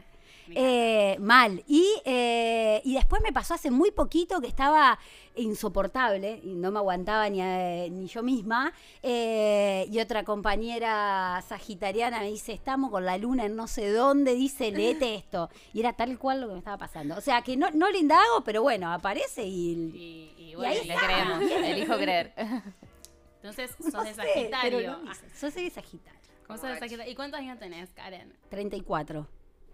Eh, 0.55 1.17
mal. 1.21 1.63
Y, 1.67 1.85
eh, 2.05 2.81
y 2.85 2.95
después 2.95 3.23
me 3.23 3.33
pasó 3.33 3.55
hace 3.55 3.71
muy 3.71 3.91
poquito 3.91 4.41
que 4.41 4.47
estaba 4.47 4.99
insoportable 5.35 6.41
y 6.43 6.55
no 6.55 6.71
me 6.71 6.79
aguantaba 6.79 7.29
ni, 7.29 7.41
eh, 7.43 7.89
ni 7.91 8.07
yo 8.07 8.23
misma. 8.23 8.73
eh, 9.03 9.87
y 9.91 9.99
otra 10.01 10.25
compañera 10.25 11.43
sagitariana 11.49 12.21
me 12.21 12.31
dice, 12.31 12.53
estamos 12.53 12.91
con 12.91 13.05
la 13.05 13.19
luna 13.19 13.45
en 13.45 13.57
no 13.57 13.67
sé 13.67 13.91
dónde, 13.93 14.35
dice, 14.35 14.71
leete 14.71 15.15
esto. 15.17 15.51
Y 15.73 15.81
era 15.81 15.93
tal 15.93 16.19
cual 16.19 16.41
lo 16.41 16.47
que 16.49 16.53
me 16.55 16.59
estaba 16.59 16.79
pasando. 16.79 17.17
O 17.17 17.21
sea, 17.21 17.43
que 17.43 17.57
no, 17.57 17.71
no 17.73 17.91
le 17.91 17.99
indago, 17.99 18.43
pero 18.45 18.63
bueno, 18.63 18.93
aparece 18.93 19.45
y... 19.45 19.73
Y, 19.95 20.35
y 20.39 20.51
Y 20.51 20.55
bueno, 20.55 20.73
ahí 20.73 20.87
Le 20.87 20.95
está. 20.95 21.07
creemos, 21.07 21.51
elijo 21.65 21.97
creer. 21.97 22.33
entonces 23.37 23.71
sos 23.79 23.93
no 23.93 24.03
de 24.05 24.15
sé, 24.15 24.23
Sagitario. 24.23 24.99
Yo 25.41 25.51
soy 25.51 25.65
de 25.65 25.71
Sagitario. 25.71 26.21
¿Cómo 26.47 26.59
sos 26.59 26.71
de 26.71 26.79
Sagitario? 26.79 27.13
¿Y 27.13 27.15
cuántos 27.15 27.41
años 27.41 27.59
tenés, 27.59 27.91
Karen? 27.91 28.33
34. 28.51 29.27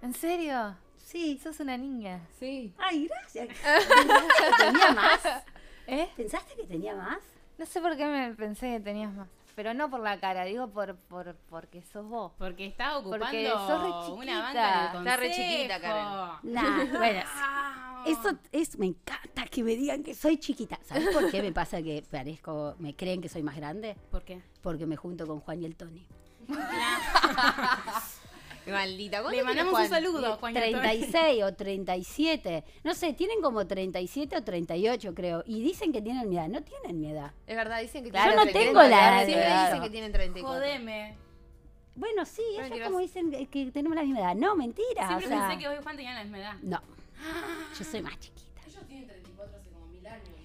¿En 0.03 0.15
serio? 0.15 0.77
Sí. 0.99 1.39
Sos 1.43 1.61
una 1.61 1.77
niña. 1.77 2.21
Sí. 2.39 2.75
Ay, 2.79 3.09
gracias. 3.09 3.49
¿Pensaste 3.49 4.35
que 4.59 4.65
tenía 4.65 4.93
más? 4.93 5.21
¿Eh? 5.87 6.09
¿Pensaste 6.17 6.55
que 6.57 6.65
tenía 6.65 6.95
más? 6.95 7.19
No 7.59 7.67
sé 7.67 7.81
por 7.81 7.97
qué 7.97 8.07
me 8.07 8.35
pensé 8.35 8.73
que 8.73 8.81
tenías 8.81 9.13
más. 9.13 9.29
Pero 9.55 9.75
no 9.75 9.91
por 9.91 10.01
la 10.01 10.19
cara, 10.19 10.45
digo 10.45 10.69
por, 10.69 10.97
por 10.97 11.37
porque 11.51 11.83
sos 11.83 12.07
vos. 12.07 12.33
Porque 12.39 12.67
está 12.67 12.97
ocupando 12.97 13.27
Porque 13.27 13.49
sos 13.51 13.83
re 13.83 13.91
una 13.91 14.07
chiquita. 14.07 14.43
banca 14.43 14.91
en 14.91 14.97
el 14.97 15.07
Está 15.07 15.17
re 15.19 15.31
chiquita, 15.31 15.81
Karen. 15.81 16.05
Nah, 16.55 16.85
bueno, 16.99 17.21
Ah. 17.27 18.05
Eso 18.07 18.37
es, 18.51 18.79
me 18.79 18.87
encanta 18.87 19.45
que 19.47 19.63
me 19.63 19.77
digan 19.77 20.03
que 20.03 20.15
soy 20.15 20.37
chiquita. 20.39 20.77
¿Sabes 20.83 21.11
por 21.15 21.31
qué 21.31 21.41
me 21.43 21.53
pasa 21.53 21.81
que 21.83 22.03
parezco, 22.11 22.75
me 22.81 22.97
creen 22.97 23.21
que 23.21 23.29
soy 23.29 23.43
más 23.45 23.55
grande? 23.55 23.95
¿Por 24.11 24.25
qué? 24.25 24.43
Porque 24.61 24.87
me 24.87 24.97
junto 24.97 25.25
con 25.27 25.39
Juan 25.41 25.63
y 25.63 25.67
el 25.67 25.77
Tony. 25.77 26.05
Maldita. 28.67 29.23
¿cuánto 29.23 29.37
Le 29.37 29.45
mandamos 29.45 29.81
un 29.81 29.89
saludo, 29.89 30.37
Juan. 30.37 30.55
y 30.55 30.59
Antonio. 30.59 30.81
36 30.81 31.43
o 31.43 31.55
37. 31.55 32.65
No 32.85 32.95
sé, 32.95 33.13
tienen 33.13 33.41
como 33.41 33.67
37 33.67 34.37
o 34.37 34.43
38, 34.45 35.15
creo. 35.15 35.43
Y 35.47 35.63
dicen 35.63 35.93
que 35.93 36.01
tienen 36.03 36.29
mi 36.29 36.37
edad. 36.37 36.49
No 36.49 36.63
tienen 36.63 37.01
mi 37.01 37.11
edad. 37.11 37.33
Es 37.47 37.57
verdad, 37.57 37.81
dicen 37.81 38.05
que 38.05 38.11
Claro, 38.11 38.33
Yo 38.33 38.37
no 38.37 38.47
te 38.47 38.53
tengo 38.53 38.83
la 38.83 38.89
edad 38.89 39.27
Siempre 39.27 39.65
dicen 39.65 39.83
que 39.83 39.91
tienen 39.91 40.13
34. 40.13 40.55
Jodeme. 40.61 41.17
Bueno, 41.95 42.25
sí, 42.25 42.41
No, 42.43 42.49
ellos 42.53 42.63
mentiras. 42.63 42.89
como 42.89 42.99
dicen 43.01 43.31
que, 43.31 43.47
que 43.47 43.71
tenemos 43.71 43.97
la 43.97 44.03
misma 44.03 44.21
edad. 44.21 44.35
No, 44.35 44.57
mentira. 44.57 45.07
Siempre 45.09 45.27
o 45.27 45.29
sea, 45.29 45.49
pensé 45.49 45.63
que 45.63 45.69
vos 45.69 45.79
y 45.79 45.83
Juan 45.83 45.97
tenían 45.97 46.15
la 46.15 46.23
misma 46.23 46.39
edad. 46.39 46.55
No, 46.63 46.81
yo 47.79 47.85
soy 47.85 48.03
más 48.03 48.19
chiquita. 48.19 48.43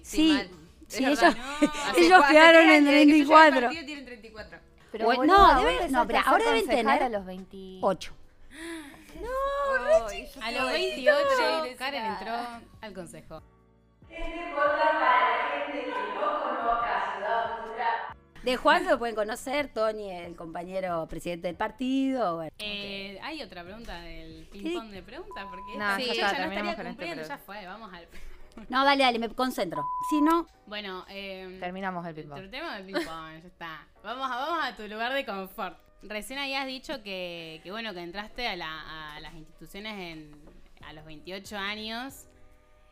Sí, 0.02 0.38
Sí, 0.38 0.96
sí, 0.96 1.04
ellos, 1.04 1.20
verdad. 1.20 1.36
Hace 1.90 2.00
ellos 2.00 2.18
cuatro 2.18 2.28
quedaron 2.32 2.62
años 2.62 2.76
en 2.78 2.84
desde 2.86 2.98
que 2.98 3.06
yo 3.06 3.14
llegué 3.16 3.34
al 3.34 3.50
34. 3.52 3.60
partido 3.60 3.84
tienen 3.86 4.04
34. 4.06 4.58
Pero 4.92 5.04
Bueno, 5.06 5.20
boluda, 5.22 5.54
no, 5.54 5.60
debe- 5.62 5.88
no, 5.90 6.06
pero 6.06 6.18
ahora 6.24 6.44
deben 6.46 6.66
tener 6.66 7.02
a 7.02 7.08
los 7.08 7.24
28. 7.26 7.86
8. 7.86 8.12
No, 9.20 9.28
A 10.42 10.50
los 10.52 10.70
28, 10.70 11.76
Karen 11.76 12.04
entró 12.04 12.32
al 12.80 12.92
consejo. 12.94 13.42
De 18.44 18.56
Juan 18.56 18.86
lo 18.86 18.98
pueden 18.98 19.16
conocer, 19.16 19.68
Tony, 19.74 20.10
el 20.12 20.36
compañero 20.36 21.06
presidente 21.08 21.48
del 21.48 21.56
partido. 21.56 22.36
bueno. 22.36 22.50
Eh, 22.58 23.18
Hay 23.22 23.42
otra 23.42 23.64
pregunta 23.64 24.00
del 24.00 24.46
ping-pong 24.52 24.90
de 24.90 25.02
preguntas, 25.02 25.44
porque 25.50 25.76
No, 25.76 25.84
esta 25.96 25.98
ya 25.98 26.12
fecha 26.12 26.26
está, 26.30 26.38
no 26.46 26.52
estaría 26.52 26.70
este 26.70 26.84
cumpliendo, 26.84 27.16
pero- 27.16 27.28
ya 27.28 27.38
fue, 27.38 27.66
vamos 27.66 27.92
al... 27.92 28.06
No, 28.68 28.84
dale, 28.84 29.04
dale, 29.04 29.18
me 29.18 29.28
concentro. 29.30 29.84
Si 30.10 30.20
no, 30.20 30.46
Bueno, 30.66 31.04
eh, 31.08 31.56
Terminamos 31.60 32.06
el 32.06 32.14
ping-pong. 32.14 32.38
Tratemos 32.40 32.72
del 32.74 32.84
ping-pong, 32.86 33.42
ya 33.42 33.46
está. 33.48 33.86
Vamos 34.02 34.30
a, 34.30 34.36
vamos 34.36 34.64
a 34.64 34.76
tu 34.76 34.86
lugar 34.88 35.12
de 35.12 35.24
confort. 35.24 35.78
Recién 36.02 36.38
habías 36.38 36.66
dicho 36.66 37.02
que, 37.02 37.60
que 37.64 37.70
bueno, 37.70 37.92
que 37.94 38.00
entraste 38.00 38.46
a, 38.46 38.56
la- 38.56 39.16
a 39.16 39.20
las 39.20 39.34
instituciones 39.34 39.94
en, 40.16 40.32
a 40.86 40.92
los 40.92 41.04
28 41.04 41.56
años 41.56 42.26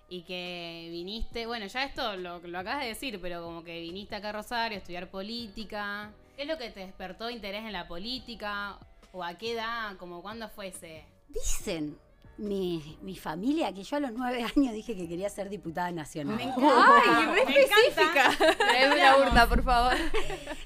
y 0.08 0.23
que 0.23 0.88
viniste, 0.90 1.46
bueno, 1.46 1.66
ya 1.66 1.85
esto 1.85 2.16
lo, 2.16 2.38
lo 2.40 2.58
acabas 2.58 2.80
de 2.82 2.88
decir, 2.88 3.20
pero 3.20 3.42
como 3.44 3.62
que 3.64 3.80
viniste 3.80 4.14
acá 4.16 4.30
a 4.30 4.32
Rosario 4.32 4.76
a 4.76 4.78
estudiar 4.80 5.08
política. 5.11 6.11
¿Qué 6.37 6.42
es 6.42 6.49
lo 6.49 6.58
que 6.58 6.70
te 6.70 6.80
despertó 6.80 7.30
interés 7.30 7.64
en 7.64 7.73
la 7.73 7.87
política? 7.88 8.78
¿O 9.12 9.23
a 9.25 9.35
qué 9.35 9.52
edad? 9.52 9.96
¿Como 9.96 10.20
cuándo 10.23 10.49
fue 10.49 10.68
ese? 10.68 11.04
dicen 11.28 11.99
mi, 12.38 12.98
mi 13.02 13.16
familia 13.16 13.72
que 13.72 13.82
yo 13.82 13.96
a 13.96 14.00
los 14.00 14.12
nueve 14.12 14.42
años 14.56 14.72
dije 14.74 14.94
que 14.94 15.08
quería 15.08 15.28
ser 15.30 15.48
diputada 15.48 15.90
nacional. 15.90 16.36
Me 16.36 16.42
encanta. 16.44 17.02
Ay, 17.04 17.26
re 17.26 17.44
me 17.46 17.62
encanta. 18.02 18.54
Traeme 18.56 18.94
una 18.96 19.16
urna, 19.18 19.46
por 19.48 19.62
favor. 19.62 19.94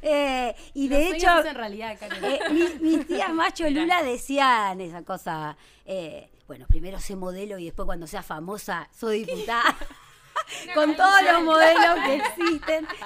Eh, 0.03 0.55
y 0.75 0.89
Los 0.89 0.99
de 0.99 1.09
hecho, 1.11 1.21
se 1.21 1.27
hacen 1.29 1.55
realidad. 1.55 1.97
Eh, 2.23 2.41
mi- 2.51 2.75
mis 2.97 3.07
tías 3.07 3.33
macho 3.33 3.69
Lula 3.71 4.03
decían 4.03 4.81
esa 4.81 5.03
cosa. 5.03 5.57
eh, 5.87 6.29
bueno, 6.49 6.67
primero 6.67 6.99
sé 6.99 7.15
modelo 7.15 7.59
y 7.59 7.67
después 7.67 7.87
cuando 7.87 8.09
sea 8.09 8.23
famosa 8.25 8.89
soy 8.93 9.25
diputada. 9.25 9.77
Con 10.75 10.97
todos 10.97 11.23
los 11.23 11.43
modelos 11.45 11.95
que 12.05 12.17
existen. 12.17 12.87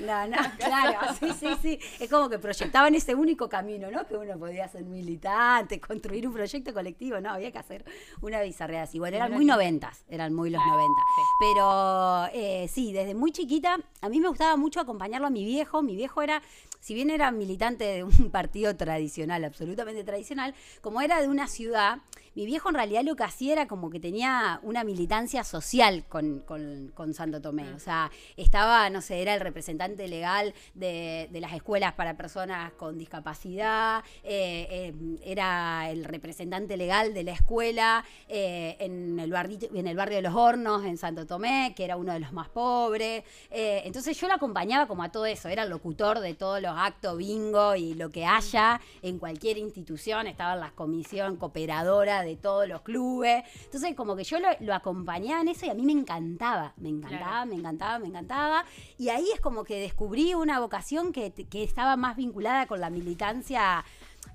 No, 0.00 0.26
no, 0.26 0.36
claro, 0.58 1.14
sí, 1.18 1.28
sí, 1.38 1.48
sí. 1.60 1.78
Es 1.98 2.10
como 2.10 2.28
que 2.28 2.38
proyectaban 2.38 2.94
ese 2.94 3.14
único 3.14 3.48
camino, 3.48 3.90
¿no? 3.90 4.06
Que 4.06 4.16
uno 4.16 4.38
podía 4.38 4.68
ser 4.68 4.84
militante, 4.84 5.80
construir 5.80 6.26
un 6.26 6.34
proyecto 6.34 6.72
colectivo, 6.72 7.20
no, 7.20 7.30
había 7.30 7.52
que 7.52 7.58
hacer 7.58 7.84
una 8.20 8.40
bizarreada 8.42 8.84
así. 8.84 8.98
Bueno, 8.98 9.16
eran 9.16 9.32
muy 9.32 9.44
noventas, 9.44 10.04
eran 10.08 10.34
muy 10.34 10.50
los 10.50 10.62
noventas. 10.64 11.04
Pero 11.38 12.26
eh, 12.32 12.68
sí, 12.68 12.92
desde 12.92 13.14
muy 13.14 13.32
chiquita, 13.32 13.78
a 14.00 14.08
mí 14.08 14.20
me 14.20 14.28
gustaba 14.28 14.56
mucho 14.56 14.80
acompañarlo 14.80 15.26
a 15.26 15.30
mi 15.30 15.44
viejo. 15.44 15.82
Mi 15.82 15.96
viejo 15.96 16.22
era, 16.22 16.42
si 16.80 16.94
bien 16.94 17.10
era 17.10 17.30
militante 17.30 17.84
de 17.84 18.04
un 18.04 18.10
partido 18.32 18.74
tradicional, 18.76 19.44
absolutamente 19.44 20.02
tradicional, 20.04 20.54
como 20.80 21.00
era 21.00 21.20
de 21.20 21.28
una 21.28 21.46
ciudad, 21.46 21.98
mi 22.34 22.46
viejo 22.46 22.68
en 22.68 22.76
realidad 22.76 23.02
lo 23.02 23.16
que 23.16 23.24
hacía 23.24 23.52
era 23.54 23.66
como 23.66 23.90
que 23.90 23.98
tenía 23.98 24.60
una 24.62 24.84
militancia 24.84 25.42
social 25.42 26.04
con, 26.08 26.38
con- 26.40 26.92
con 26.94 27.12
Santo 27.12 27.40
Tomé. 27.42 27.72
O 27.74 27.80
sea, 27.80 28.10
estaba, 28.36 28.88
no 28.88 29.00
sé, 29.02 29.20
era 29.20 29.34
el 29.34 29.40
representante 29.40 30.06
legal 30.06 30.54
de, 30.74 31.28
de 31.32 31.40
las 31.40 31.52
escuelas 31.54 31.94
para 31.94 32.16
personas 32.16 32.72
con 32.74 32.96
discapacidad, 32.98 34.04
eh, 34.22 34.66
eh, 34.70 35.18
era 35.24 35.90
el 35.90 36.04
representante 36.04 36.76
legal 36.76 37.14
de 37.14 37.24
la 37.24 37.32
escuela 37.32 38.04
eh, 38.28 38.76
en, 38.78 39.18
el 39.18 39.32
barrito- 39.32 39.68
en 39.74 39.86
el 39.88 39.96
barrio 39.96 40.16
de 40.16 40.22
los 40.22 40.34
Hornos, 40.34 40.84
en 40.84 40.98
Santo 40.98 41.26
Tomé, 41.26 41.72
que 41.76 41.84
era 41.84 41.96
uno 41.96 42.12
de 42.12 42.20
los 42.20 42.32
más 42.32 42.48
pobres. 42.48 43.24
Entonces 43.50 44.18
yo 44.20 44.28
lo 44.28 44.34
acompañaba 44.34 44.86
como 44.86 45.02
a 45.02 45.10
todo 45.10 45.26
eso, 45.26 45.48
era 45.48 45.64
el 45.64 45.70
locutor 45.70 46.20
de 46.20 46.34
todos 46.34 46.60
los 46.70 46.78
actos 46.80 47.16
bingo 47.18 47.74
y 47.74 47.94
lo 47.94 48.10
que 48.10 48.24
haya 48.26 48.80
en 49.02 49.18
cualquier 49.18 49.58
institución, 49.58 50.26
estaba 50.26 50.54
en 50.54 50.60
la 50.60 50.70
comisión 50.70 51.36
cooperadora 51.36 52.22
de 52.22 52.36
todos 52.36 52.68
los 52.68 52.82
clubes. 52.82 53.44
Entonces 53.64 53.94
como 53.94 54.16
que 54.16 54.24
yo 54.24 54.38
lo, 54.38 54.48
lo 54.60 54.74
acompañaba 54.74 55.40
en 55.40 55.48
eso 55.48 55.66
y 55.66 55.70
a 55.70 55.74
mí 55.74 55.82
me 55.82 55.92
encantaba, 55.92 56.72
me 56.76 56.88
encantaba, 56.88 57.20
Claro. 57.30 57.46
me 57.46 57.54
encantaba, 57.56 57.98
me 57.98 58.06
encantaba. 58.08 58.64
Y 58.98 59.08
ahí 59.08 59.26
es 59.34 59.40
como 59.40 59.64
que 59.64 59.80
descubrí 59.80 60.34
una 60.34 60.60
vocación 60.60 61.12
que, 61.12 61.32
que 61.32 61.62
estaba 61.62 61.96
más 61.96 62.16
vinculada 62.16 62.66
con 62.66 62.80
la 62.80 62.90
militancia 62.90 63.84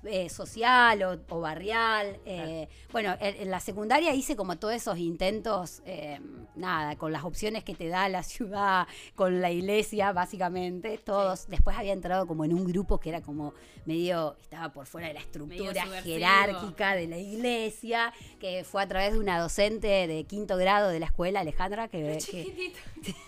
eh, 0.04 0.28
social 0.28 1.02
o, 1.02 1.18
o 1.36 1.40
barrial. 1.40 2.18
eh, 2.26 2.68
Bueno, 2.92 3.14
en, 3.20 3.42
en 3.42 3.50
la 3.50 3.60
secundaria 3.60 4.14
hice 4.14 4.36
como 4.36 4.56
todos 4.56 4.74
esos 4.74 4.98
intentos, 4.98 5.82
eh, 5.84 6.20
nada, 6.54 6.96
con 6.96 7.12
las 7.12 7.24
opciones 7.24 7.64
que 7.64 7.74
te 7.74 7.88
da 7.88 8.08
la 8.08 8.22
ciudad, 8.22 8.86
con 9.14 9.40
la 9.40 9.50
iglesia, 9.50 10.12
básicamente, 10.12 10.98
todos. 10.98 11.48
Después 11.48 11.76
había 11.76 11.92
entrado 11.92 12.26
como 12.26 12.44
en 12.44 12.52
un 12.54 12.64
grupo 12.66 12.98
que 12.98 13.08
era 13.08 13.20
como 13.22 13.52
medio, 13.84 14.36
estaba 14.40 14.68
por 14.72 14.86
fuera 14.86 15.08
de 15.08 15.14
la 15.14 15.20
estructura 15.20 15.84
jerárquica 16.02 16.94
de 16.94 17.06
la 17.08 17.18
iglesia, 17.18 18.12
que 18.40 18.64
fue 18.64 18.82
a 18.82 18.88
través 18.88 19.12
de 19.12 19.18
una 19.18 19.38
docente 19.40 20.06
de 20.06 20.24
quinto 20.24 20.56
grado 20.56 20.88
de 20.88 21.00
la 21.00 21.06
escuela, 21.06 21.40
Alejandra, 21.40 21.88
que... 21.88 22.18
que 22.30 22.72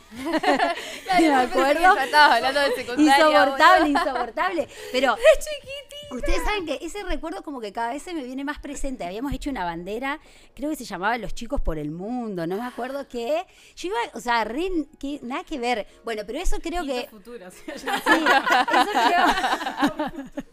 me 1.20 1.34
acuerdo. 1.34 1.94
Ya 1.94 2.04
estabas 2.04 2.36
hablando 2.36 2.60
de 2.60 2.72
secundaria. 2.74 3.16
Insoportable, 3.28 3.88
insoportable. 3.90 4.68
Pero 4.92 5.16
ustedes 6.10 6.42
saben 6.48 6.66
que 6.66 6.78
ese 6.84 7.02
recuerdo 7.04 7.42
como 7.42 7.60
que 7.60 7.72
cada 7.72 7.92
vez 7.92 8.02
se 8.02 8.14
me 8.14 8.24
viene 8.24 8.44
más 8.44 8.58
presente. 8.58 9.04
Habíamos 9.04 9.32
hecho 9.32 9.50
una 9.50 9.64
bandera, 9.64 10.18
creo 10.54 10.70
que 10.70 10.76
se 10.76 10.84
llamaba 10.84 11.18
Los 11.18 11.34
chicos 11.34 11.60
por 11.60 11.78
el 11.78 11.90
mundo, 11.90 12.46
no 12.46 12.56
me 12.56 12.64
acuerdo 12.64 13.06
qué. 13.08 13.44
Yo 13.76 13.88
iba, 13.88 13.96
o 14.14 14.20
sea, 14.20 14.44
re- 14.44 14.86
que, 14.98 15.20
nada 15.22 15.44
que 15.44 15.58
ver. 15.58 15.86
Bueno, 16.04 16.22
pero 16.26 16.38
eso 16.38 16.58
creo 16.60 16.84
que... 16.84 17.08
Sí, 17.50 17.66
eso 17.74 18.90
creo. 18.92 20.32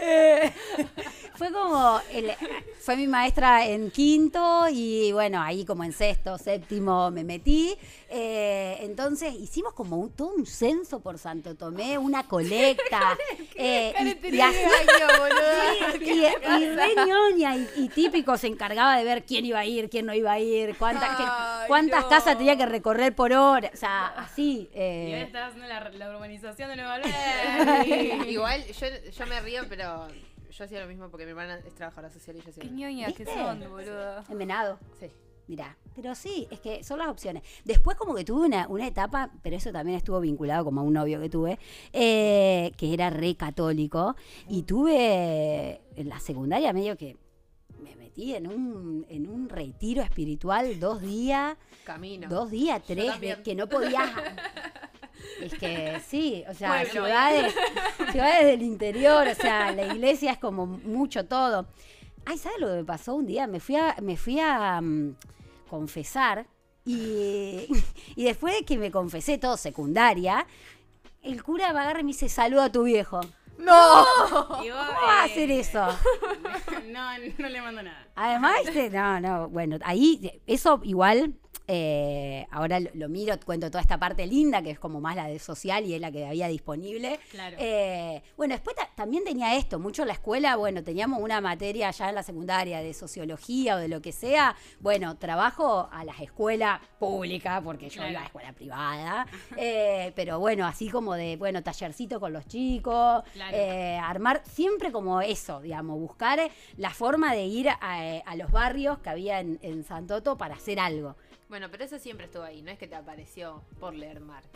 Eh, 0.00 0.52
fue 1.36 1.52
como 1.52 2.00
el- 2.12 2.32
fue 2.80 2.96
mi 2.96 3.06
maestra 3.06 3.64
en 3.64 3.92
quinto 3.92 4.66
y 4.68 5.12
bueno 5.12 5.40
ahí 5.40 5.64
como 5.64 5.84
en 5.84 5.92
sexto 5.92 6.36
séptimo 6.36 7.12
me 7.12 7.22
metí 7.22 7.76
Eh, 8.08 8.78
entonces 8.82 9.34
hicimos 9.34 9.72
como 9.72 9.96
un- 9.96 10.10
todo 10.10 10.28
un 10.34 10.46
censo 10.46 11.00
por 11.00 11.18
Santo 11.18 11.56
Tomé 11.56 11.98
una 11.98 12.22
colecta 12.28 13.18
eh, 13.56 13.92
y- 14.22 14.36
y, 14.36 14.40
así 14.40 14.56
y, 16.00 16.10
y 16.24 16.68
re 16.70 16.94
ñoña 17.04 17.56
y, 17.56 17.88
típico 17.88 18.36
se 18.38 18.46
encargaba 18.46 18.96
de 18.96 19.02
ver 19.04 19.24
quién 19.24 19.44
iba 19.44 19.58
a 19.58 19.64
ir, 19.64 19.90
quién 19.90 20.06
no 20.06 20.14
iba 20.14 20.30
a 20.32 20.38
ir, 20.38 20.76
Ay, 20.80 21.66
cuántas 21.68 22.02
no. 22.04 22.08
casas 22.08 22.38
tenía 22.38 22.56
que 22.56 22.66
recorrer 22.66 23.14
por 23.14 23.32
hora, 23.32 23.70
o 23.72 23.76
sea, 23.76 24.06
así. 24.16 24.68
Y 24.72 24.78
ahora 24.78 24.84
eh, 24.84 25.22
estás 25.22 25.48
haciendo 25.48 25.66
la, 25.68 25.90
la 25.90 26.10
urbanización 26.10 26.70
de 26.70 26.76
Nueva 26.76 26.94
Alberdi. 27.02 28.30
Igual 28.30 28.64
yo, 28.66 28.86
yo 29.10 29.26
me 29.26 29.40
río, 29.40 29.62
pero 29.68 30.06
yo 30.50 30.64
hacía 30.64 30.80
lo 30.80 30.86
mismo 30.86 31.08
porque 31.10 31.24
mi 31.24 31.30
hermana 31.30 31.58
es 31.66 31.74
trabajadora 31.74 32.12
social 32.12 32.36
y 32.36 32.40
yo 32.42 32.50
hacía 32.50 32.62
Qué 32.62 32.68
lo 32.68 32.74
mismo. 32.74 32.88
ñoñas 32.88 33.12
que 33.14 33.24
son, 33.26 33.60
boludo. 33.68 34.18
envenenado. 34.30 34.78
Sí. 35.00 35.10
Mirá, 35.48 35.76
pero 35.94 36.14
sí, 36.16 36.48
es 36.50 36.58
que 36.58 36.82
son 36.82 36.98
las 36.98 37.08
opciones. 37.08 37.42
Después 37.64 37.96
como 37.96 38.14
que 38.14 38.24
tuve 38.24 38.46
una, 38.46 38.66
una 38.66 38.86
etapa, 38.86 39.30
pero 39.42 39.56
eso 39.56 39.70
también 39.70 39.96
estuvo 39.96 40.20
vinculado 40.20 40.64
como 40.64 40.80
a 40.80 40.84
un 40.84 40.92
novio 40.92 41.20
que 41.20 41.28
tuve, 41.28 41.58
eh, 41.92 42.72
que 42.76 42.92
era 42.92 43.10
re 43.10 43.36
católico, 43.36 44.16
y 44.48 44.64
tuve 44.64 45.80
en 45.94 46.08
la 46.08 46.18
secundaria 46.18 46.72
medio 46.72 46.96
que 46.96 47.16
me 47.80 47.94
metí 47.94 48.34
en 48.34 48.48
un, 48.48 49.06
en 49.08 49.28
un 49.28 49.48
retiro 49.48 50.02
espiritual 50.02 50.80
dos 50.80 51.00
días, 51.00 51.56
Camino. 51.84 52.28
dos 52.28 52.50
días, 52.50 52.82
tres, 52.84 53.20
de 53.20 53.40
que 53.42 53.54
no 53.54 53.68
podías... 53.68 54.10
Es 55.40 55.54
que 55.54 56.00
sí, 56.06 56.44
o 56.48 56.54
sea, 56.54 56.82
Pueblo. 56.82 56.90
ciudades, 56.90 57.54
ciudades 58.10 58.46
del 58.46 58.62
interior, 58.62 59.26
o 59.26 59.34
sea, 59.34 59.70
la 59.72 59.86
iglesia 59.86 60.32
es 60.32 60.38
como 60.38 60.66
mucho 60.66 61.26
todo. 61.26 61.66
Ay, 62.26 62.38
¿sabes 62.38 62.58
lo 62.60 62.66
que 62.66 62.74
me 62.74 62.84
pasó 62.84 63.14
un 63.14 63.24
día? 63.24 63.46
Me 63.46 63.60
fui 63.60 63.76
a, 63.76 63.96
me 64.02 64.16
fui 64.16 64.40
a 64.40 64.80
mm, 64.80 65.16
confesar 65.70 66.46
y, 66.84 67.68
y 68.16 68.24
después 68.24 68.54
de 68.54 68.64
que 68.64 68.76
me 68.76 68.90
confesé 68.90 69.38
todo 69.38 69.56
secundaria, 69.56 70.46
el 71.22 71.42
cura 71.42 71.72
me 71.72 71.80
agarra 71.80 72.00
y 72.00 72.04
me 72.04 72.08
dice, 72.08 72.28
saluda 72.28 72.64
a 72.64 72.72
tu 72.72 72.82
viejo. 72.82 73.20
¡No! 73.58 74.04
¿Cómo 74.28 74.74
va 74.74 75.22
a 75.22 75.26
eh, 75.26 75.32
hacer 75.32 75.50
eso? 75.50 75.86
No, 76.86 77.18
no 77.38 77.48
le 77.48 77.60
mando 77.60 77.82
nada. 77.82 78.06
Además, 78.14 78.60
¿viste? 78.64 78.90
no, 78.90 79.20
no, 79.20 79.48
bueno, 79.48 79.78
ahí, 79.84 80.40
eso 80.46 80.80
igual, 80.84 81.34
eh, 81.68 82.46
ahora 82.50 82.80
lo, 82.80 82.90
lo 82.94 83.08
miro, 83.08 83.34
cuento 83.44 83.70
toda 83.70 83.80
esta 83.82 83.98
parte 83.98 84.26
linda, 84.26 84.62
que 84.62 84.70
es 84.70 84.78
como 84.78 85.00
más 85.00 85.16
la 85.16 85.26
de 85.26 85.38
social 85.38 85.84
y 85.84 85.94
es 85.94 86.00
la 86.00 86.10
que 86.12 86.26
había 86.26 86.48
disponible. 86.48 87.18
Claro. 87.30 87.56
Eh, 87.58 88.22
bueno, 88.36 88.54
después 88.54 88.76
ta- 88.76 88.88
también 88.94 89.24
tenía 89.24 89.56
esto, 89.56 89.78
mucho 89.78 90.02
en 90.02 90.08
la 90.08 90.14
escuela, 90.14 90.56
bueno, 90.56 90.82
teníamos 90.84 91.20
una 91.20 91.40
materia 91.40 91.90
ya 91.90 92.08
en 92.08 92.14
la 92.14 92.22
secundaria 92.22 92.80
de 92.80 92.94
sociología 92.94 93.76
o 93.76 93.78
de 93.78 93.88
lo 93.88 94.00
que 94.00 94.12
sea. 94.12 94.54
Bueno, 94.80 95.16
trabajo 95.16 95.88
a 95.92 96.04
las 96.04 96.20
escuelas 96.20 96.80
públicas, 96.98 97.60
porque 97.64 97.88
yo 97.88 97.96
Claro. 97.96 98.10
iba 98.12 98.20
a 98.20 98.24
escuela 98.26 98.52
privada. 98.52 99.26
eh, 99.56 100.12
pero 100.14 100.38
bueno, 100.38 100.66
así 100.66 100.88
como 100.88 101.14
de, 101.14 101.36
bueno, 101.36 101.62
tallercito 101.62 102.20
con 102.20 102.32
los 102.32 102.46
chicos, 102.46 103.22
Claro. 103.32 103.56
armar 104.04 104.42
siempre 104.44 104.92
como 104.92 105.20
eso, 105.20 105.60
digamos, 105.60 105.98
buscar 105.98 106.38
la 106.76 106.90
forma 106.90 107.34
de 107.34 107.44
ir 107.46 107.68
a, 107.68 107.78
a 108.24 108.36
los 108.36 108.50
barrios 108.50 108.98
que 108.98 109.10
había 109.10 109.40
en, 109.40 109.58
en 109.62 109.84
Santoto 109.84 110.36
para 110.36 110.54
hacer 110.54 110.78
algo. 110.80 111.16
Bueno, 111.48 111.68
pero 111.70 111.84
eso 111.84 111.98
siempre 111.98 112.26
estuvo 112.26 112.42
ahí, 112.42 112.62
no 112.62 112.70
es 112.70 112.78
que 112.78 112.88
te 112.88 112.96
apareció 112.96 113.62
por 113.78 113.94
leer 113.94 114.20
Marx. 114.20 114.48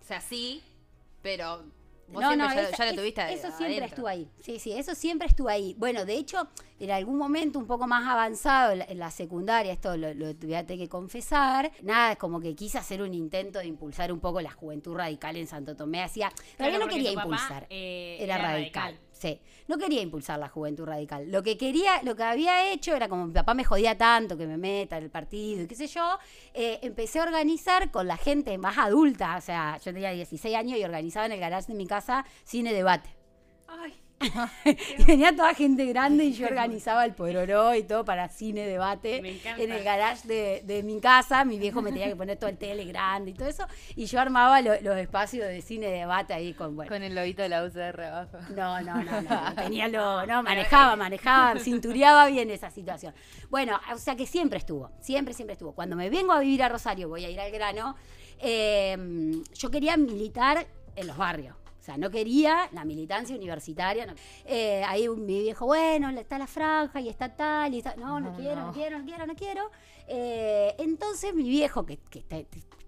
O 0.00 0.04
sea, 0.04 0.20
sí, 0.20 0.62
pero 1.22 1.64
Vos 2.12 2.24
siempre 2.26 2.48
ya, 2.54 2.68
esa- 2.68 2.84
ya 2.86 2.94
tuviste 2.96 3.32
Eso 3.32 3.50
siempre 3.52 3.84
estuvo 3.86 4.08
ahí. 4.08 4.28
Sí, 4.40 4.58
sí, 4.58 4.72
eso 4.72 4.94
siempre 4.94 5.28
estuvo 5.28 5.48
ahí. 5.48 5.74
Bueno, 5.78 6.04
de 6.04 6.14
hecho, 6.14 6.48
en 6.80 6.90
algún 6.90 7.16
momento 7.16 7.58
un 7.58 7.66
poco 7.66 7.86
más 7.86 8.06
avanzado, 8.06 8.72
en 8.72 8.98
la, 8.98 9.10
secundaria, 9.12 9.72
esto 9.72 9.96
lo, 9.96 10.12
lo 10.14 10.34
que 10.76 10.88
confesar, 10.88 11.70
nada, 11.82 12.16
como 12.16 12.40
que 12.40 12.54
quise 12.56 12.78
hacer 12.78 13.00
un 13.02 13.14
intento 13.14 13.60
de 13.60 13.66
impulsar 13.66 14.12
un 14.12 14.18
poco 14.18 14.40
la 14.40 14.50
juventud 14.50 14.96
radical 14.96 15.36
en 15.36 15.46
Santo 15.46 15.76
Tomé. 15.76 16.02
Hacía, 16.02 16.32
realidad 16.58 16.80
no 16.80 16.88
quería 16.88 17.14
papá, 17.14 17.22
impulsar. 17.26 17.66
eh, 17.70 18.16
era, 18.20 18.36
era 18.36 18.44
radical. 18.52 18.82
radical. 18.94 19.09
Sí, 19.20 19.38
no 19.68 19.76
quería 19.76 20.00
impulsar 20.00 20.38
la 20.38 20.48
juventud 20.48 20.86
radical. 20.86 21.30
Lo 21.30 21.42
que 21.42 21.58
quería, 21.58 22.02
lo 22.04 22.16
que 22.16 22.22
había 22.22 22.72
hecho 22.72 22.96
era 22.96 23.06
como 23.06 23.26
mi 23.26 23.34
papá 23.34 23.52
me 23.52 23.64
jodía 23.64 23.98
tanto 23.98 24.38
que 24.38 24.46
me 24.46 24.56
meta 24.56 24.96
en 24.96 25.04
el 25.04 25.10
partido 25.10 25.62
y 25.62 25.66
qué 25.66 25.74
sé 25.74 25.88
yo, 25.88 26.18
eh, 26.54 26.78
empecé 26.80 27.18
a 27.18 27.24
organizar 27.24 27.90
con 27.90 28.06
la 28.06 28.16
gente 28.16 28.56
más 28.56 28.78
adulta, 28.78 29.36
o 29.36 29.42
sea, 29.42 29.76
yo 29.76 29.92
tenía 29.92 30.12
16 30.12 30.56
años 30.56 30.78
y 30.78 30.84
organizaba 30.84 31.26
en 31.26 31.32
el 31.32 31.40
garage 31.40 31.66
de 31.66 31.74
mi 31.74 31.86
casa 31.86 32.24
cine 32.44 32.72
debate. 32.72 33.10
y 34.98 35.04
venía 35.04 35.34
toda 35.34 35.54
gente 35.54 35.86
grande 35.86 36.24
y 36.24 36.32
yo 36.32 36.46
organizaba 36.46 37.04
el 37.06 37.14
pororó 37.14 37.74
y 37.74 37.82
todo 37.84 38.04
para 38.04 38.28
cine 38.28 38.66
debate 38.66 39.22
Me 39.22 39.40
en 39.62 39.72
el 39.72 39.82
garage 39.82 40.28
de, 40.28 40.62
de 40.64 40.82
mi 40.82 41.00
casa. 41.00 41.44
Mi 41.44 41.58
viejo 41.58 41.80
me 41.80 41.90
tenía 41.90 42.08
que 42.08 42.16
poner 42.16 42.38
todo 42.38 42.50
el 42.50 42.58
tele 42.58 42.84
grande 42.84 43.30
y 43.30 43.34
todo 43.34 43.48
eso. 43.48 43.66
Y 43.96 44.04
yo 44.06 44.20
armaba 44.20 44.60
lo- 44.60 44.78
los 44.82 44.96
espacios 44.98 45.46
de 45.48 45.62
cine 45.62 45.86
debate 45.88 46.34
ahí 46.34 46.52
con, 46.52 46.76
bueno, 46.76 46.90
Con 46.90 47.02
el 47.02 47.14
lobito 47.14 47.42
de 47.42 47.48
la 47.48 47.64
UCR 47.64 48.00
abajo. 48.02 48.38
no, 48.54 48.80
no, 48.82 49.02
no, 49.02 49.22
no 49.22 49.54
tenía 49.54 49.88
lo, 49.88 50.26
no, 50.26 50.42
manejaba, 50.42 50.96
manejaba, 50.96 51.58
cintureaba 51.58 52.26
bien 52.26 52.50
esa 52.50 52.70
situación. 52.70 53.14
Bueno, 53.48 53.80
o 53.94 53.98
sea 53.98 54.16
que 54.16 54.26
siempre 54.26 54.58
estuvo, 54.58 54.90
siempre, 55.00 55.32
siempre 55.34 55.54
estuvo. 55.54 55.72
Cuando 55.72 55.96
me 55.96 56.10
vengo 56.10 56.32
a 56.32 56.40
vivir 56.40 56.62
a 56.62 56.68
Rosario, 56.68 57.08
voy 57.08 57.24
a 57.24 57.30
ir 57.30 57.40
al 57.40 57.50
grano, 57.50 57.96
eh, 58.38 58.96
yo 59.54 59.70
quería 59.70 59.96
militar 59.96 60.66
en 60.96 61.06
los 61.06 61.16
barrios. 61.16 61.56
Sea, 61.90 61.98
no 61.98 62.10
quería 62.10 62.68
la 62.72 62.84
militancia 62.84 63.34
universitaria. 63.34 64.06
no. 64.06 64.14
Eh, 64.44 64.82
ahí 64.86 65.08
mi 65.08 65.40
viejo, 65.42 65.66
bueno, 65.66 66.08
está 66.10 66.38
la 66.38 66.46
franja 66.46 67.00
y 67.00 67.08
está 67.08 67.34
tal, 67.34 67.74
y 67.74 67.78
está- 67.78 67.96
no, 67.96 68.20
no, 68.20 68.30
No, 68.30 68.36
quiero, 68.36 68.60
no. 68.66 68.72
quiero, 68.72 68.98
no 68.98 69.04
quiero, 69.04 69.26
no 69.26 69.34
quiero. 69.34 69.70
Eh, 70.06 70.74
entonces 70.78 71.34
mi 71.34 71.48
viejo, 71.48 71.84
que, 71.86 71.98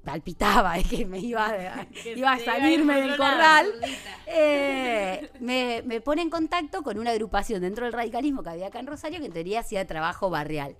palpitaba 0.04 0.74
de 0.74 0.82
que 0.96 1.04
me 1.06 1.18
iba 1.18 1.46
a, 1.48 1.86
iba 2.14 2.32
a 2.32 2.38
salirme 2.38 3.00
del 3.00 3.16
corral, 3.16 3.66
eh, 4.26 5.30
me, 5.40 5.82
me 5.84 6.00
pone 6.00 6.22
en 6.22 6.30
contacto 6.30 6.82
con 6.82 6.98
una 6.98 7.10
agrupación 7.10 7.60
dentro 7.60 7.84
del 7.84 7.92
radicalismo 7.92 8.42
que 8.42 8.50
había 8.50 8.66
acá 8.68 8.80
en 8.80 8.86
Rosario 8.86 9.20
que 9.20 9.26
en 9.26 9.32
teoría 9.32 9.60
hacía 9.60 9.86
trabajo 9.86 10.30
barrial. 10.30 10.76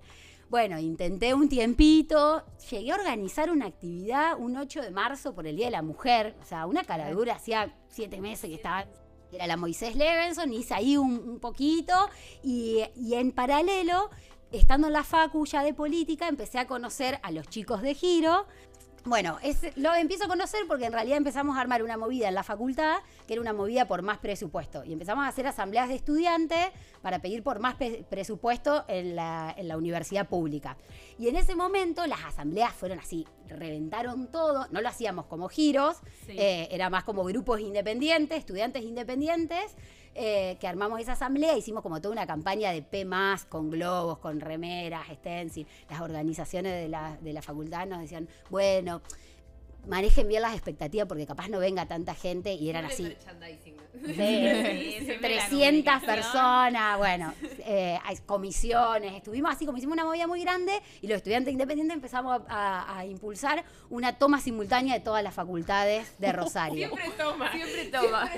Bueno, 0.53 0.77
intenté 0.77 1.33
un 1.33 1.49
tiempito, 1.49 2.43
llegué 2.69 2.91
a 2.91 2.95
organizar 2.95 3.49
una 3.49 3.65
actividad 3.65 4.37
un 4.37 4.55
8 4.55 4.83
de 4.83 4.91
marzo 4.91 5.33
por 5.33 5.47
el 5.47 5.55
Día 5.55 5.65
de 5.65 5.71
la 5.71 5.81
Mujer, 5.81 6.35
o 6.39 6.45
sea, 6.45 6.67
una 6.67 6.83
caradura, 6.83 7.33
hacía 7.33 7.75
siete 7.89 8.21
meses 8.21 8.51
que 8.51 8.55
estaba, 8.57 8.85
era 9.31 9.47
la 9.47 9.57
Moisés 9.57 9.95
Levenson, 9.95 10.53
hice 10.53 10.75
ahí 10.75 10.95
un, 10.95 11.13
un 11.27 11.39
poquito 11.39 11.95
y, 12.43 12.83
y 12.95 13.15
en 13.15 13.31
paralelo, 13.31 14.11
estando 14.51 14.85
en 14.85 14.93
la 14.93 15.03
facu 15.03 15.43
ya 15.47 15.63
de 15.63 15.73
política, 15.73 16.27
empecé 16.27 16.59
a 16.59 16.67
conocer 16.67 17.19
a 17.23 17.31
los 17.31 17.47
chicos 17.47 17.81
de 17.81 17.95
Giro, 17.95 18.45
bueno, 19.05 19.37
es- 19.43 19.75
lo 19.75 19.93
empiezo 19.95 20.25
a 20.25 20.27
conocer 20.27 20.61
porque 20.67 20.85
en 20.85 20.93
realidad 20.93 21.17
empezamos 21.17 21.57
a 21.57 21.61
armar 21.61 21.81
una 21.83 21.97
movida 21.97 22.29
en 22.29 22.35
la 22.35 22.43
facultad, 22.43 22.99
que 23.27 23.33
era 23.33 23.41
una 23.41 23.51
movida 23.51 23.85
por 23.85 24.01
más 24.01 24.19
presupuesto. 24.19 24.85
Y 24.85 24.93
empezamos 24.93 25.25
a 25.25 25.27
hacer 25.27 25.45
asambleas 25.45 25.89
de 25.89 25.95
estudiantes 25.95 26.67
para 27.03 27.19
pedir 27.19 27.43
por 27.43 27.59
más 27.59 27.75
presupuesto 28.09 28.85
en 28.87 29.15
la, 29.15 29.53
en 29.55 29.67
la 29.67 29.77
universidad 29.77 30.27
pública. 30.27 30.75
Y 31.19 31.27
en 31.27 31.35
ese 31.35 31.53
momento 31.55 32.07
las 32.07 32.23
asambleas 32.23 32.73
fueron 32.73 32.97
así, 32.97 33.27
reventaron 33.47 34.31
todo. 34.31 34.65
No 34.71 34.81
lo 34.81 34.89
hacíamos 34.89 35.25
como 35.25 35.49
giros, 35.49 35.97
Sí. 36.25 36.35
eh, 36.39 36.69
era 36.71 36.89
más 36.89 37.03
como 37.03 37.23
grupos 37.25 37.59
independientes, 37.59 38.39
estudiantes 38.39 38.81
independientes. 38.83 39.75
eh, 40.15 40.57
que 40.59 40.67
armamos 40.67 40.99
esa 40.99 41.13
asamblea, 41.13 41.57
hicimos 41.57 41.81
como 41.81 41.99
toda 41.99 42.11
una 42.11 42.27
campaña 42.27 42.71
de 42.71 42.83
P 42.83 43.03
con 43.49 43.71
globos, 43.71 44.19
con 44.19 44.39
remeras, 44.41 45.07
stencil. 45.11 45.65
Las 45.89 46.01
organizaciones 46.01 46.71
de 46.83 46.87
la, 46.87 47.17
de 47.19 47.33
la 47.33 47.41
facultad 47.41 47.87
nos 47.87 47.99
decían, 47.99 48.29
bueno, 48.51 49.01
manejen 49.87 50.27
bien 50.27 50.41
las 50.41 50.53
expectativas 50.53 51.07
porque 51.07 51.25
capaz 51.25 51.47
no 51.49 51.59
venga 51.59 51.85
tanta 51.85 52.13
gente 52.15 52.53
y 52.53 52.69
eran 52.69 52.85
así. 52.85 53.15
Sí, 53.93 54.97
siempre 55.05 55.35
la 55.35 55.47
300 55.47 55.49
comunicación. 55.49 56.05
personas, 56.15 56.97
bueno, 56.97 57.33
eh, 57.59 57.97
hay 58.03 58.17
comisiones, 58.25 59.13
estuvimos 59.13 59.51
así 59.53 59.65
como 59.65 59.77
hicimos 59.77 59.93
una 59.93 60.03
movida 60.03 60.25
muy 60.27 60.41
grande 60.41 60.81
y 61.01 61.07
los 61.07 61.17
estudiantes 61.17 61.53
independientes 61.53 61.95
empezamos 61.95 62.41
a, 62.49 62.81
a- 62.81 62.97
a 62.99 63.05
impulsar 63.05 63.63
una 63.89 64.17
toma 64.17 64.41
simultánea 64.41 64.95
de 64.95 64.99
todas 64.99 65.23
las 65.23 65.33
facultades 65.33 66.17
de 66.19 66.31
Rosario. 66.33 66.89
toma. 67.17 67.51
Siempre 67.51 67.85
toma. 67.85 68.29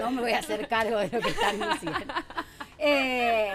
No 0.00 0.10
me 0.10 0.22
voy 0.22 0.32
a 0.32 0.38
hacer 0.38 0.66
cargo 0.68 0.98
de 0.98 1.08
lo 1.08 1.20
que 1.20 1.28
están 1.28 1.60
diciendo. 1.72 2.14
Eh, 2.84 3.52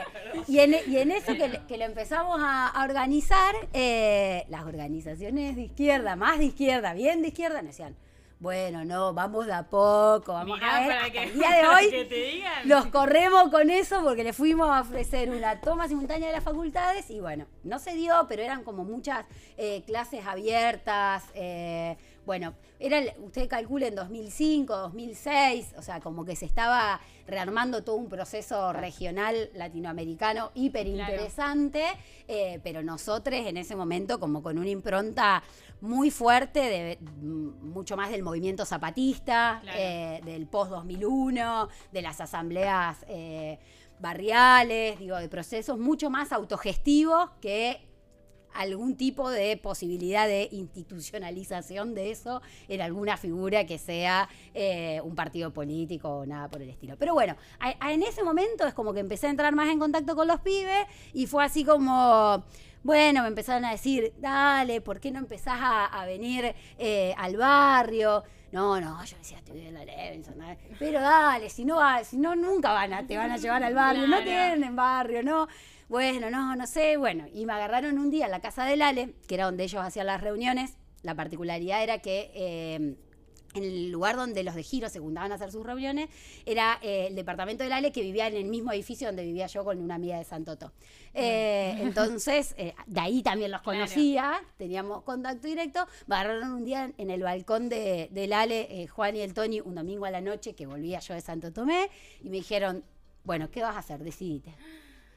y, 0.48 0.60
en, 0.60 0.76
y 0.88 0.98
en 0.98 1.12
eso 1.12 1.34
que, 1.34 1.60
que 1.68 1.78
lo 1.78 1.84
empezamos 1.86 2.40
a, 2.42 2.68
a 2.70 2.84
organizar, 2.86 3.54
eh, 3.74 4.46
las 4.50 4.64
organizaciones 4.66 5.56
de 5.56 5.64
izquierda, 5.64 6.16
más 6.16 6.40
de 6.40 6.46
izquierda, 6.46 6.94
bien 6.94 7.22
de 7.22 7.28
izquierda, 7.30 7.62
nos 7.62 7.72
decían, 7.72 7.96
bueno, 8.40 8.86
no, 8.86 9.14
vamos 9.14 9.48
de 9.48 9.54
a 9.54 9.64
poco, 9.64 10.32
vamos 10.34 10.60
Mirá, 10.60 10.78
a 10.78 10.80
ver. 10.82 10.92
hasta 10.92 11.12
que- 11.12 11.24
el 11.24 11.34
día 11.34 11.50
de 11.52 11.68
hoy 11.68 12.44
los 12.66 12.86
corremos 12.88 13.50
con 13.50 13.70
eso 13.72 14.02
porque 14.04 14.24
le 14.24 14.32
fuimos 14.32 14.70
a 14.70 14.82
ofrecer 14.82 15.30
una 15.32 15.60
toma 15.60 15.88
simultánea 15.88 16.28
de 16.28 16.34
las 16.34 16.44
facultades 16.44 17.10
y 17.10 17.20
bueno, 17.20 17.48
no 17.64 17.80
se 17.80 17.96
dio, 17.96 18.28
pero 18.30 18.44
eran 18.44 18.64
como 18.64 18.84
muchas 18.86 19.26
eh, 19.58 19.84
clases 19.88 20.26
abiertas. 20.26 21.24
eh, 21.34 21.98
bueno, 22.28 22.56
era, 22.78 23.02
usted 23.20 23.48
calcula 23.48 23.88
en 23.88 23.96
2005, 23.96 24.76
2006, 24.76 25.76
o 25.78 25.82
sea, 25.82 26.02
como 26.02 26.26
que 26.26 26.36
se 26.36 26.44
estaba 26.46 27.00
rearmando 27.26 27.86
todo 27.86 27.96
un 27.96 28.10
proceso 28.10 28.74
regional 28.74 29.50
latinoamericano 29.54 30.52
hiper 30.54 30.88
interesante, 30.88 31.86
eh, 32.28 32.60
pero 32.64 32.84
nosotros 32.84 33.34
en 33.46 33.56
ese 33.56 33.78
momento 33.78 34.20
como 34.20 34.44
con 34.44 34.58
una 34.58 34.70
impronta 34.70 35.42
muy 35.80 36.12
fuerte, 36.12 36.60
de, 36.60 36.98
mm, 37.22 37.70
mucho 37.72 37.96
más 37.96 38.12
del 38.12 38.24
movimiento 38.24 38.66
zapatista, 38.66 39.60
Claro. 39.64 39.80
eh, 39.80 40.22
del 40.26 40.48
post-2001, 40.48 41.70
de 41.94 42.02
las 42.02 42.20
asambleas 42.20 43.06
eh, 43.08 43.58
barriales, 44.00 45.00
digo, 45.00 45.16
de 45.16 45.30
procesos 45.30 45.80
mucho 45.80 46.10
más 46.10 46.34
autogestivos 46.34 47.30
que 47.40 47.87
algún 48.58 48.96
tipo 48.96 49.30
de 49.30 49.56
posibilidad 49.58 50.28
de 50.28 50.50
institucionalización 50.52 51.94
de 51.94 52.12
eso 52.12 52.42
en 52.68 52.82
alguna 52.82 53.18
figura 53.18 53.66
que 53.66 53.78
sea 53.78 54.30
eh, 54.54 55.00
un 55.04 55.16
partido 55.16 55.54
político 55.54 56.10
o 56.10 56.26
nada 56.26 56.50
por 56.50 56.62
el 56.62 56.70
estilo. 56.70 56.96
Pero 56.98 57.14
bueno, 57.14 57.36
en 57.88 58.04
ese 58.04 58.24
momento 58.24 58.66
es 58.66 58.74
como 58.74 58.94
que 58.94 59.00
empecé 59.00 59.28
a 59.28 59.30
entrar 59.30 59.54
más 59.56 59.70
en 59.70 59.80
contacto 59.80 60.16
con 60.16 60.28
los 60.28 60.42
pibes 60.42 60.88
y 61.14 61.28
fue 61.28 61.44
así 61.44 61.64
como... 61.64 62.44
Bueno, 62.88 63.22
me 63.24 63.28
empezaron 63.28 63.66
a 63.66 63.72
decir, 63.72 64.14
dale, 64.18 64.80
¿por 64.80 65.02
qué 65.02 65.12
no 65.12 65.20
empezás 65.20 65.58
a, 65.60 65.88
a 65.88 66.06
venir 66.06 66.56
eh, 66.78 67.14
al 67.18 67.36
barrio? 67.36 68.24
No, 68.54 68.80
no, 68.80 69.04
yo 69.04 69.18
decía, 69.18 69.40
estoy 69.40 69.60
en 69.66 69.74
la 69.74 69.84
Levinson, 69.84 70.38
dale. 70.40 70.58
pero 70.80 71.02
dale, 71.02 71.50
si 71.50 71.66
no, 71.66 71.76
va- 71.76 72.06
si 72.06 72.16
no 72.18 72.34
nunca 72.38 72.72
van 72.72 72.94
a, 72.94 73.06
te 73.06 73.18
van 73.18 73.30
a 73.30 73.36
llevar 73.36 73.62
al 73.62 73.74
barrio, 73.74 74.08
no 74.08 74.24
tienen 74.24 74.74
barrio, 74.78 75.22
no. 75.22 75.50
Bueno, 75.90 76.30
no, 76.30 76.56
no 76.56 76.66
sé, 76.66 76.96
bueno, 76.96 77.26
y 77.34 77.46
me 77.46 77.52
agarraron 77.52 77.98
un 78.00 78.10
día 78.10 78.24
en 78.24 78.32
la 78.32 78.40
casa 78.40 78.64
del 78.64 78.82
Ale, 78.82 79.16
que 79.28 79.36
era 79.36 79.44
donde 79.48 79.66
ellos 79.66 79.84
hacían 79.84 80.06
las 80.08 80.22
reuniones. 80.22 80.78
La 81.02 81.14
particularidad 81.14 81.84
era 81.84 82.00
que 82.00 82.32
eh, 82.36 82.96
en 83.58 83.64
el 83.64 83.92
lugar 83.92 84.16
donde 84.16 84.44
los 84.44 84.56
de 84.56 84.64
Giro 84.64 84.90
se 84.90 85.00
juntaban 85.00 85.32
a 85.32 85.36
hacer 85.36 85.52
sus 85.52 85.66
reuniones, 85.66 86.10
era 86.46 86.80
eh, 86.82 87.08
el 87.08 87.16
departamento 87.16 87.64
del 87.64 87.74
Ale 87.74 87.92
que 87.92 88.02
vivía 88.02 88.28
en 88.28 88.36
el 88.36 88.46
mismo 88.46 88.72
edificio 88.72 89.08
donde 89.08 89.24
vivía 89.24 89.48
yo 89.48 89.64
con 89.64 89.80
una 89.80 89.96
amiga 89.96 90.18
de 90.18 90.24
Santoto. 90.24 90.72
Eh, 91.14 91.76
entonces, 91.80 92.54
eh, 92.58 92.74
de 92.86 93.00
ahí 93.00 93.22
también 93.24 93.52
los 93.52 93.62
Claro. 93.62 93.80
conocía, 93.80 94.34
teníamos 94.58 95.04
contacto 95.04 95.48
directo. 95.48 95.88
Me 96.06 96.16
agarraron 96.16 96.54
un 96.54 96.64
día 96.66 96.92
en 96.98 97.10
el 97.10 97.22
balcón 97.24 97.70
de, 97.70 98.08
del 98.12 98.34
Ale, 98.34 98.68
eh, 98.70 98.88
Juan 98.88 99.16
y 99.16 99.22
el 99.22 99.34
Tony, 99.34 99.60
un 99.62 99.76
domingo 99.76 100.06
a 100.06 100.12
la 100.12 100.22
noche 100.22 100.54
que 100.54 100.66
volvía 100.66 101.00
yo 101.00 101.14
de 101.14 101.22
Santo 101.22 101.52
Tomé, 101.52 101.90
y 102.22 102.30
me 102.30 102.38
dijeron, 102.38 102.84
bueno, 103.24 103.50
¿qué 103.50 103.62
vas 103.62 103.76
a 103.76 103.80
hacer? 103.80 104.04
Decidite. 104.04 104.54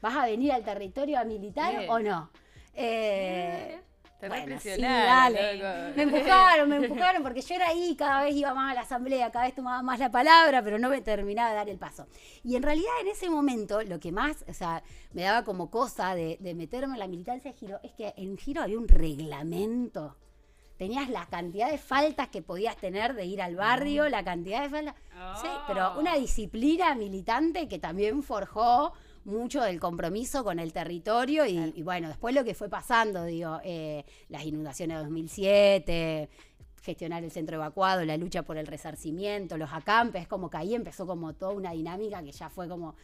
¿Vas 0.01 0.15
a 0.15 0.25
venir 0.25 0.51
al 0.51 0.63
territorio 0.63 1.19
a 1.19 1.23
militar 1.23 1.77
Bien. 1.77 1.89
o 1.91 1.99
no? 1.99 2.31
Eh, 2.73 3.79
bueno, 4.27 4.59
sí, 4.59 4.69
represionaron, 4.69 5.33
dale. 5.33 5.57
loco. 5.57 5.95
Me 5.95 6.03
empujaron, 6.03 6.69
me 6.69 6.75
empujaron, 6.77 7.23
porque 7.23 7.41
yo 7.41 7.55
era 7.55 7.67
ahí, 7.67 7.95
cada 7.95 8.23
vez 8.23 8.35
iba 8.35 8.53
más 8.53 8.71
a 8.71 8.75
la 8.75 8.81
asamblea, 8.81 9.31
cada 9.31 9.45
vez 9.45 9.55
tomaba 9.55 9.81
más 9.81 9.99
la 9.99 10.11
palabra, 10.11 10.63
pero 10.63 10.79
no 10.79 10.89
me 10.89 11.01
terminaba 11.01 11.49
de 11.49 11.55
dar 11.55 11.69
el 11.69 11.77
paso. 11.77 12.07
Y 12.43 12.55
en 12.55 12.63
realidad 12.63 12.91
en 13.01 13.07
ese 13.07 13.29
momento, 13.29 13.81
lo 13.83 13.99
que 13.99 14.11
más, 14.11 14.45
o 14.47 14.53
sea, 14.53 14.83
me 15.13 15.23
daba 15.23 15.43
como 15.43 15.69
cosa 15.69 16.15
de, 16.15 16.37
de 16.39 16.53
meterme 16.53 16.93
en 16.93 16.99
la 16.99 17.07
militancia 17.07 17.51
de 17.51 17.57
Giro, 17.57 17.79
es 17.83 17.93
que 17.93 18.13
en 18.17 18.37
Giro 18.37 18.61
había 18.61 18.77
un 18.77 18.87
reglamento. 18.87 20.17
Tenías 20.77 21.09
la 21.09 21.27
cantidad 21.27 21.69
de 21.69 21.77
faltas 21.77 22.29
que 22.29 22.41
podías 22.41 22.75
tener 22.75 23.13
de 23.13 23.23
ir 23.25 23.39
al 23.39 23.55
barrio, 23.55 24.09
la 24.09 24.23
cantidad 24.23 24.63
de 24.63 24.69
faltas. 24.69 24.95
Sí, 25.39 25.47
pero 25.67 25.99
una 25.99 26.15
disciplina 26.15 26.95
militante 26.95 27.67
que 27.67 27.77
también 27.77 28.23
forjó 28.23 28.93
mucho 29.25 29.61
del 29.61 29.79
compromiso 29.79 30.43
con 30.43 30.59
el 30.59 30.73
territorio 30.73 31.45
y, 31.45 31.73
y 31.75 31.83
bueno, 31.83 32.07
después 32.07 32.33
lo 32.33 32.43
que 32.43 32.53
fue 32.55 32.69
pasando, 32.69 33.25
digo, 33.25 33.59
eh, 33.63 34.03
las 34.29 34.45
inundaciones 34.45 34.97
de 34.97 35.03
2007, 35.03 36.29
gestionar 36.81 37.23
el 37.23 37.31
centro 37.31 37.55
evacuado, 37.57 38.03
la 38.05 38.17
lucha 38.17 38.41
por 38.43 38.57
el 38.57 38.65
resarcimiento, 38.67 39.57
los 39.57 39.71
acampes, 39.71 40.27
como 40.27 40.49
que 40.49 40.57
ahí 40.57 40.73
empezó 40.73 41.05
como 41.05 41.33
toda 41.33 41.51
una 41.53 41.71
dinámica 41.73 42.23
que 42.23 42.31
ya 42.31 42.49
fue 42.49 42.67
como 42.67 42.95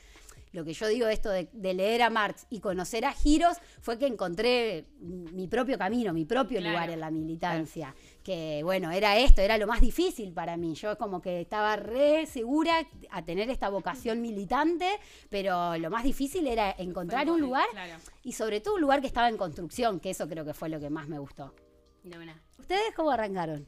lo 0.54 0.64
que 0.64 0.74
yo 0.74 0.88
digo 0.88 1.08
esto 1.08 1.30
de, 1.30 1.50
de 1.52 1.74
leer 1.74 2.02
a 2.02 2.10
Marx 2.10 2.48
y 2.50 2.62
conocer 2.62 3.04
a 3.06 3.12
Giros 3.12 3.58
fue 3.82 4.00
que 4.00 4.08
encontré 4.08 4.86
mi 5.00 5.46
propio 5.48 5.78
camino, 5.78 6.14
mi 6.14 6.26
propio 6.26 6.60
Claro. 6.60 6.72
lugar 6.74 6.90
en 6.90 7.02
la 7.02 7.12
militancia. 7.12 7.94
Que 8.28 8.60
bueno, 8.62 8.92
era 8.92 9.18
esto, 9.18 9.40
era 9.40 9.58
lo 9.58 9.68
más 9.68 9.80
difícil 9.80 10.34
para 10.34 10.58
mí. 10.58 10.74
Yo 10.76 10.98
como 10.98 11.22
que 11.22 11.40
estaba 11.40 11.78
re 11.78 12.26
segura 12.26 12.86
a 13.10 13.24
tener 13.24 13.50
esta 13.50 13.70
vocación 13.70 14.22
militante, 14.22 15.00
pero 15.30 15.78
lo 15.78 15.90
más 15.90 16.04
difícil 16.04 16.46
era 16.46 16.76
encontrar 16.78 17.32
un 17.32 17.40
lugar 17.40 17.70
Claro, 17.72 17.94
y 18.24 18.34
sobre 18.34 18.60
todo 18.60 18.76
un 18.76 18.82
lugar 18.82 19.00
que 19.00 19.08
estaba 19.08 19.30
en 19.30 19.38
construcción, 19.38 20.02
que 20.02 20.10
eso 20.10 20.28
creo 20.28 20.44
que 20.44 20.54
fue 20.54 20.68
lo 20.68 20.78
que 20.82 20.90
más 20.90 21.08
me 21.08 21.20
gustó. 21.20 21.56
¿Ustedes 22.60 22.94
cómo 22.98 23.12
arrancaron? 23.12 23.66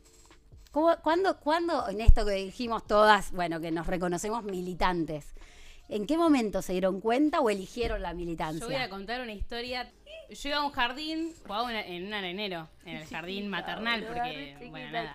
¿Cómo, 0.72 0.94
cuándo, 1.02 1.40
cuándo, 1.40 1.88
en 1.88 2.02
esto 2.02 2.26
que 2.26 2.34
dijimos 2.34 2.86
todas, 2.86 3.32
bueno, 3.32 3.62
que 3.62 3.72
nos 3.72 3.88
reconocemos 3.88 4.44
militantes, 4.44 5.36
¿en 5.88 6.06
qué 6.06 6.18
momento 6.18 6.62
se 6.62 6.74
dieron 6.74 7.00
cuenta 7.00 7.40
o 7.40 7.50
eligieron 7.50 8.02
la 8.02 8.14
militancia? 8.14 8.60
Yo 8.60 8.68
voy 8.68 8.76
a 8.76 8.90
contar 8.90 9.22
una 9.22 9.32
historia. 9.32 9.90
Yo 10.30 10.50
iba 10.50 10.58
a 10.58 10.66
un 10.66 10.72
jardín, 10.72 11.34
jugaba 11.44 11.82
en 11.82 12.06
un 12.08 12.14
arenero, 12.14 12.70
en 12.86 12.98
el 12.98 13.08
jardín 13.08 13.48
maternal, 13.48 14.06
porque, 14.06 14.56
bueno, 14.70 14.92
nada. 14.92 15.14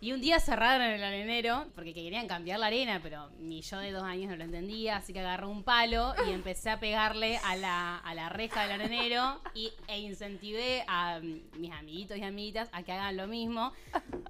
Y 0.00 0.12
un 0.12 0.20
día 0.20 0.38
cerraron 0.38 0.86
el 0.86 1.02
arenero 1.02 1.66
porque 1.74 1.92
querían 1.92 2.28
cambiar 2.28 2.60
la 2.60 2.66
arena, 2.66 3.00
pero 3.02 3.30
mi 3.40 3.62
yo 3.62 3.78
de 3.78 3.90
dos 3.90 4.04
años 4.04 4.30
no 4.30 4.36
lo 4.36 4.44
entendía, 4.44 4.98
así 4.98 5.12
que 5.12 5.18
agarré 5.18 5.46
un 5.46 5.64
palo 5.64 6.14
y 6.24 6.30
empecé 6.32 6.70
a 6.70 6.78
pegarle 6.78 7.38
a 7.38 7.56
la, 7.56 7.98
a 7.98 8.14
la 8.14 8.28
reja 8.28 8.62
del 8.62 8.80
arenero 8.80 9.40
y, 9.54 9.72
e 9.88 9.98
incentivé 9.98 10.84
a 10.86 11.18
mm, 11.18 11.58
mis 11.58 11.72
amiguitos 11.72 12.16
y 12.16 12.22
amiguitas 12.22 12.68
a 12.70 12.84
que 12.84 12.92
hagan 12.92 13.16
lo 13.16 13.26
mismo. 13.26 13.72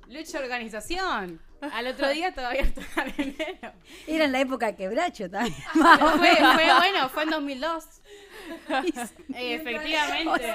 Lucha 0.09 0.39
de 0.39 0.45
organización. 0.45 1.39
Al 1.61 1.87
otro 1.89 2.09
día 2.09 2.29
estaba 2.29 2.49
abierto 2.51 2.81
el 2.81 3.01
arenero. 3.01 3.73
Era 4.07 4.25
en 4.25 4.33
la 4.33 4.41
época 4.41 4.67
de 4.67 4.77
quebracho 4.77 5.29
también. 5.29 5.55
Fue, 5.75 6.37
fue 6.37 6.75
bueno, 6.79 7.09
fue 7.11 7.25
en 7.25 7.31
2002. 7.31 7.85
Eh, 9.35 9.55
efectivamente. 9.55 10.53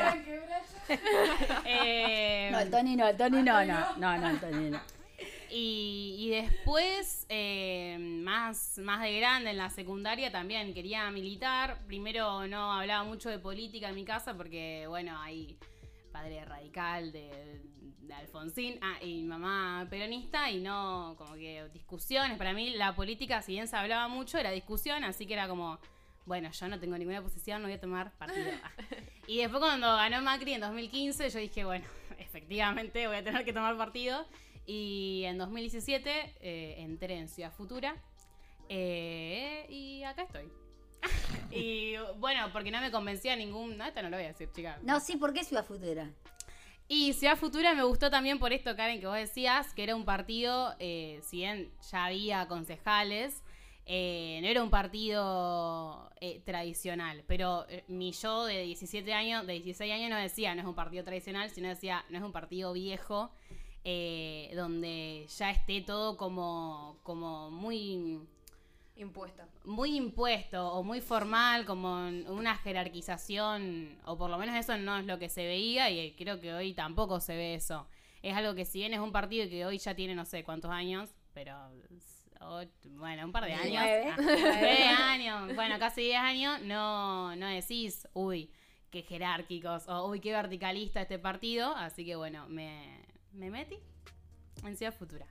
Eh, 1.66 2.50
No, 2.52 2.60
el 2.60 2.70
Tony 2.70 2.96
no, 2.96 3.08
el 3.08 3.18
Tony 3.18 3.42
no, 3.44 3.66
no, 3.66 3.96
no, 3.98 4.18
no, 4.18 4.30
el 4.30 4.40
Tony 4.40 4.70
no. 4.70 4.82
Y, 5.50 6.16
y 6.18 6.30
después, 6.30 7.26
eh, 7.30 7.98
más, 8.00 8.80
más 8.80 9.04
de 9.04 9.20
grande, 9.20 9.52
en 9.52 9.58
la 9.58 9.70
secundaria 9.70 10.32
también 10.32 10.74
quería 10.74 11.10
militar. 11.12 11.78
Primero 11.86 12.48
no 12.48 12.74
hablaba 12.74 13.04
mucho 13.04 13.30
de 13.30 13.38
política 13.38 13.90
en 13.90 13.96
mi 13.96 14.04
casa 14.04 14.36
porque, 14.36 14.86
bueno, 14.88 15.16
hay 15.22 15.58
padre 16.12 16.44
radical 16.46 17.12
de, 17.12 17.62
de 18.02 18.14
Alfonsín 18.16 18.80
ah, 18.82 18.98
y 19.02 19.22
mi 19.22 19.24
mamá 19.24 19.86
peronista 19.90 20.50
y 20.50 20.60
no, 20.60 21.16
como 21.18 21.36
que 21.36 21.68
discusiones. 21.72 22.38
Para 22.38 22.54
mí 22.54 22.72
la 22.72 22.96
política, 22.96 23.42
si 23.44 23.52
bien 23.54 23.68
se 23.68 23.76
hablaba 23.78 24.08
mucho, 24.08 24.40
era 24.40 24.50
discusión, 24.52 25.04
así 25.04 25.28
que 25.28 25.34
era 25.34 25.48
como, 25.48 25.80
bueno, 26.26 26.50
yo 26.52 26.68
no 26.68 26.80
tengo 26.80 26.98
ninguna 26.98 27.22
posición, 27.22 27.62
no 27.62 27.68
voy 27.68 27.76
a 27.76 27.82
tomar 27.82 28.12
partido. 28.18 28.52
Ah. 28.64 28.72
Y 29.28 29.38
después 29.38 29.60
cuando 29.60 29.88
ganó 29.88 30.22
Macri 30.22 30.54
en 30.54 30.62
2015, 30.62 31.30
yo 31.30 31.40
dije, 31.40 31.66
bueno, 31.66 31.86
efectivamente 32.18 33.08
voy 33.08 33.18
a 33.18 33.24
tener 33.24 33.46
que 33.46 33.54
tomar 33.54 33.78
partido. 33.78 34.26
Y 34.66 35.24
en 35.26 35.38
2017 35.38 36.36
eh, 36.40 36.76
entré 36.80 37.18
en 37.18 37.28
Ciudad 37.28 37.52
Futura. 37.52 37.96
eh, 38.70 39.66
y 39.70 40.04
acá 40.04 40.24
estoy. 40.24 40.50
y 41.52 41.96
bueno, 42.18 42.50
porque 42.54 42.72
no 42.72 42.80
me 42.80 42.92
convencía 42.92 43.36
ningún. 43.36 43.78
No, 43.78 43.86
esta 43.86 44.02
no 44.02 44.10
lo 44.10 44.18
voy 44.18 44.26
a 44.26 44.30
decir, 44.30 44.50
chica. 44.52 44.80
No, 44.84 45.00
sí, 45.00 45.18
¿por 45.18 45.34
qué 45.34 45.44
Ciudad 45.44 45.66
Futura? 45.66 46.10
Y 46.88 47.14
Ciudad 47.14 47.38
Futura 47.38 47.74
me 47.74 47.84
gustó 47.84 48.10
también 48.10 48.40
por 48.40 48.54
esto, 48.54 48.76
Karen, 48.76 49.00
que 49.00 49.08
vos 49.08 49.16
decías, 49.16 49.74
que 49.74 49.84
era 49.84 49.96
un 49.96 50.06
partido, 50.06 50.76
eh, 50.80 51.20
si 51.24 51.38
bien 51.38 51.72
ya 51.92 52.06
había 52.06 52.48
concejales, 52.48 53.43
eh, 53.86 54.40
no 54.42 54.48
era 54.48 54.64
un 54.64 54.70
partido 54.70 56.10
eh, 56.22 56.42
tradicional. 56.46 57.24
Pero 57.28 57.66
eh, 57.68 57.84
mi 57.88 58.12
yo 58.14 58.46
de 58.46 58.64
17 58.64 59.14
años, 59.14 59.46
de 59.46 59.54
16 59.54 59.92
años 59.92 60.10
no 60.10 60.18
decía 60.18 60.56
no 60.56 60.62
es 60.62 60.68
un 60.68 60.76
partido 60.76 61.04
tradicional, 61.04 61.50
sino 61.50 61.68
decía 61.68 62.06
no 62.10 62.18
es 62.18 62.24
un 62.24 62.32
partido 62.32 62.72
viejo, 62.72 63.32
eh, 63.84 64.52
donde 64.56 65.28
ya 65.38 65.52
esté 65.52 65.82
todo 65.82 66.16
como, 66.16 67.00
como 67.04 67.52
muy 67.52 68.22
Impuesta. 68.96 69.50
muy 69.66 69.98
impuesto 69.98 70.72
o 70.72 70.84
muy 70.84 71.02
formal, 71.02 71.66
como 71.66 72.08
una 72.30 72.56
jerarquización, 72.56 73.98
o 74.06 74.18
por 74.18 74.30
lo 74.30 74.38
menos 74.38 74.56
eso 74.56 74.78
no 74.78 75.00
es 75.00 75.06
lo 75.06 75.18
que 75.20 75.30
se 75.30 75.44
veía 75.44 75.90
y 75.90 76.14
creo 76.14 76.40
que 76.40 76.54
hoy 76.54 76.74
tampoco 76.74 77.20
se 77.20 77.36
ve 77.36 77.56
eso. 77.56 77.88
Es 78.22 78.36
algo 78.36 78.54
que 78.56 78.66
si 78.66 78.80
bien 78.80 78.94
es 78.94 79.00
un 79.00 79.12
partido 79.12 79.50
que 79.50 79.66
hoy 79.66 79.80
ya 79.80 79.96
tiene 79.96 80.16
no 80.16 80.26
sé 80.26 80.44
cuántos 80.44 80.72
años, 80.72 81.10
pero 81.34 81.54
ocho- 82.48 82.72
bueno, 82.92 83.26
un 83.26 83.32
par 83.32 83.46
de 83.46 83.54
años. 83.54 83.84
Ah, 83.84 84.16
nueve 84.18 84.88
años, 84.88 85.56
bueno, 85.56 85.80
casi 85.80 86.02
10 86.02 86.20
años, 86.20 86.62
no, 86.62 87.36
no 87.36 87.48
decís, 87.48 88.08
uy, 88.14 88.52
qué 88.92 89.02
jerárquicos, 89.04 89.88
o 89.88 90.08
uy, 90.10 90.20
qué 90.20 90.32
verticalista 90.32 91.02
este 91.02 91.20
partido, 91.20 91.76
así 91.76 92.06
que 92.06 92.16
bueno, 92.16 92.48
me, 92.50 93.02
me 93.32 93.50
metí 93.50 93.78
en 94.64 94.78
Ciudad 94.78 94.94
Futura. 94.94 95.26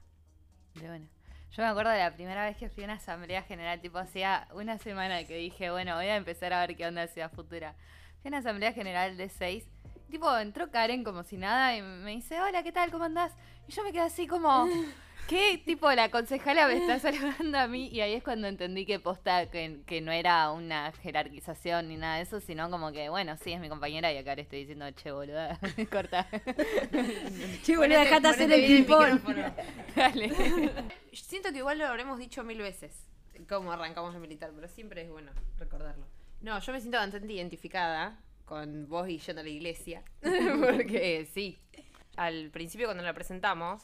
De 0.74 0.88
bueno. 0.88 1.06
Yo 1.54 1.62
me 1.62 1.68
acuerdo 1.68 1.90
de 1.90 1.98
la 1.98 2.14
primera 2.14 2.46
vez 2.46 2.56
que 2.56 2.70
fui 2.70 2.82
a 2.82 2.86
una 2.86 2.94
asamblea 2.94 3.42
general, 3.42 3.78
tipo 3.80 3.98
hacía 3.98 4.48
una 4.54 4.78
semana 4.78 5.24
que 5.24 5.36
dije, 5.36 5.70
bueno, 5.70 5.94
voy 5.96 6.06
a 6.06 6.16
empezar 6.16 6.52
a 6.54 6.66
ver 6.66 6.76
qué 6.76 6.86
onda 6.86 7.06
Ciudad 7.08 7.30
Futura. 7.30 7.74
Fui 8.22 8.28
a 8.28 8.30
una 8.30 8.38
asamblea 8.38 8.72
general 8.72 9.16
de 9.18 9.28
seis. 9.28 9.66
Tipo, 10.10 10.34
entró 10.38 10.70
Karen 10.70 11.04
como 11.04 11.22
si 11.24 11.36
nada 11.36 11.76
y 11.76 11.82
me 11.82 12.10
dice, 12.12 12.40
hola, 12.40 12.62
¿qué 12.62 12.72
tal? 12.72 12.90
¿Cómo 12.90 13.04
andás? 13.04 13.32
Y 13.68 13.72
yo 13.72 13.82
me 13.84 13.92
quedé 13.92 14.00
así 14.02 14.26
como, 14.26 14.66
¿qué? 15.26 15.62
Tipo, 15.64 15.90
la 15.92 16.10
concejala 16.10 16.66
me 16.66 16.76
está 16.76 16.98
saludando 16.98 17.58
a 17.58 17.66
mí. 17.66 17.88
Y 17.88 18.00
ahí 18.00 18.14
es 18.14 18.22
cuando 18.22 18.48
entendí 18.48 18.86
que 18.86 19.00
posta, 19.00 19.50
que, 19.50 19.80
que 19.86 20.00
no 20.00 20.12
era 20.12 20.50
una 20.50 20.92
jerarquización 20.92 21.88
ni 21.88 21.96
nada 21.96 22.16
de 22.16 22.22
eso, 22.22 22.40
sino 22.40 22.70
como 22.70 22.92
que, 22.92 23.08
bueno, 23.08 23.36
sí, 23.36 23.52
es 23.52 23.60
mi 23.60 23.68
compañera 23.68 24.12
y 24.12 24.16
acá 24.16 24.34
le 24.34 24.42
estoy 24.42 24.60
diciendo, 24.60 24.90
che, 24.92 25.10
boluda, 25.10 25.58
corta. 25.90 26.28
Che, 27.62 27.76
boludo, 27.76 27.98
dejate 27.98 28.28
hacer 28.28 28.52
el 28.52 28.66
ping-pong. 28.66 29.20
Dale. 29.96 30.32
Siento 31.12 31.52
que 31.52 31.58
igual 31.58 31.78
lo 31.78 31.86
habremos 31.86 32.18
dicho 32.18 32.42
mil 32.44 32.58
veces, 32.58 33.06
cómo 33.48 33.72
arrancamos 33.72 34.14
el 34.14 34.20
militar, 34.20 34.50
pero 34.54 34.68
siempre 34.68 35.02
es 35.02 35.10
bueno 35.10 35.32
recordarlo. 35.58 36.06
No, 36.40 36.58
yo 36.58 36.72
me 36.72 36.80
siento 36.80 36.98
bastante 36.98 37.32
identificada 37.32 38.18
con 38.44 38.88
vos 38.88 39.08
y 39.08 39.18
yendo 39.18 39.40
a 39.40 39.44
la 39.44 39.50
iglesia, 39.50 40.02
porque 40.20 41.28
sí, 41.32 41.60
al 42.16 42.50
principio 42.50 42.86
cuando 42.86 43.02
la 43.02 43.14
presentamos, 43.14 43.82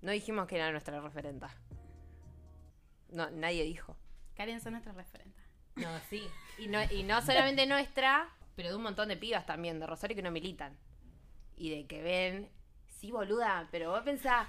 no 0.00 0.12
dijimos 0.12 0.46
que 0.46 0.56
era 0.56 0.70
nuestra 0.70 1.00
referenta. 1.00 1.50
No, 3.10 3.30
nadie 3.30 3.64
dijo. 3.64 3.96
Karen 4.36 4.60
son 4.60 4.72
nuestra 4.72 4.92
referente. 4.92 5.40
No, 5.76 5.88
sí. 6.08 6.22
Y 6.58 6.68
no, 6.68 6.78
y 6.90 7.02
no 7.02 7.20
solamente 7.22 7.66
nuestra, 7.68 8.28
pero 8.54 8.70
de 8.70 8.76
un 8.76 8.82
montón 8.82 9.08
de 9.08 9.16
pibas 9.16 9.46
también, 9.46 9.80
de 9.80 9.86
Rosario 9.86 10.14
que 10.16 10.22
no 10.22 10.30
militan. 10.30 10.76
Y 11.56 11.70
de 11.70 11.86
que 11.86 12.02
ven, 12.02 12.48
sí, 13.00 13.10
boluda, 13.10 13.68
pero 13.70 13.90
vos 13.90 14.02
pensás. 14.02 14.46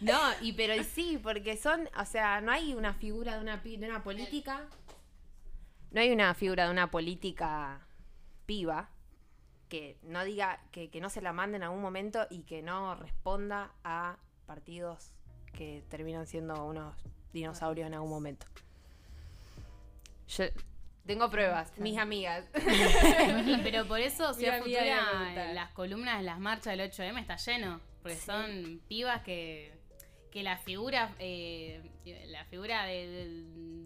No, 0.00 0.20
y 0.42 0.52
pero 0.52 0.74
y 0.74 0.84
sí, 0.84 1.18
porque 1.22 1.56
son, 1.56 1.88
o 1.98 2.04
sea, 2.04 2.40
no 2.40 2.52
hay 2.52 2.74
una 2.74 2.92
figura 2.92 3.36
de 3.36 3.40
una, 3.40 3.56
de 3.58 3.88
una 3.88 4.02
política. 4.02 4.66
No 5.92 6.00
hay 6.00 6.10
una 6.10 6.34
figura 6.34 6.64
de 6.64 6.72
una 6.72 6.90
política 6.90 7.80
piba 8.44 8.90
que 9.68 9.96
no 10.02 10.24
diga, 10.24 10.60
que, 10.70 10.90
que 10.90 11.00
no 11.00 11.10
se 11.10 11.20
la 11.20 11.32
mande 11.32 11.56
en 11.56 11.62
algún 11.62 11.82
momento 11.82 12.26
y 12.30 12.42
que 12.42 12.62
no 12.62 12.94
responda 12.94 13.72
a 13.82 14.16
partidos 14.46 15.10
que 15.52 15.82
terminan 15.88 16.26
siendo 16.26 16.64
unos 16.64 16.94
dinosaurios 17.32 17.86
en 17.86 17.94
algún 17.94 18.10
momento. 18.10 18.46
Yo 20.28 20.44
tengo 21.06 21.30
pruebas, 21.30 21.76
mis 21.78 21.98
amigas. 21.98 22.44
Y, 23.46 23.56
pero 23.62 23.86
por 23.86 24.00
eso, 24.00 24.24
va 24.24 24.30
a 24.30 24.58
Futura, 24.58 25.52
las 25.52 25.70
columnas 25.70 26.18
de 26.18 26.24
las 26.24 26.38
marchas 26.38 26.76
del 26.76 26.90
8M 26.90 27.20
está 27.20 27.36
lleno. 27.36 27.80
Porque 28.02 28.16
son 28.16 28.80
pibas 28.88 29.22
que, 29.22 29.72
que 30.34 30.42
la 30.42 30.58
figura, 30.58 31.14
eh, 31.20 31.80
la 32.26 32.44
figura 32.46 32.84
de, 32.84 33.06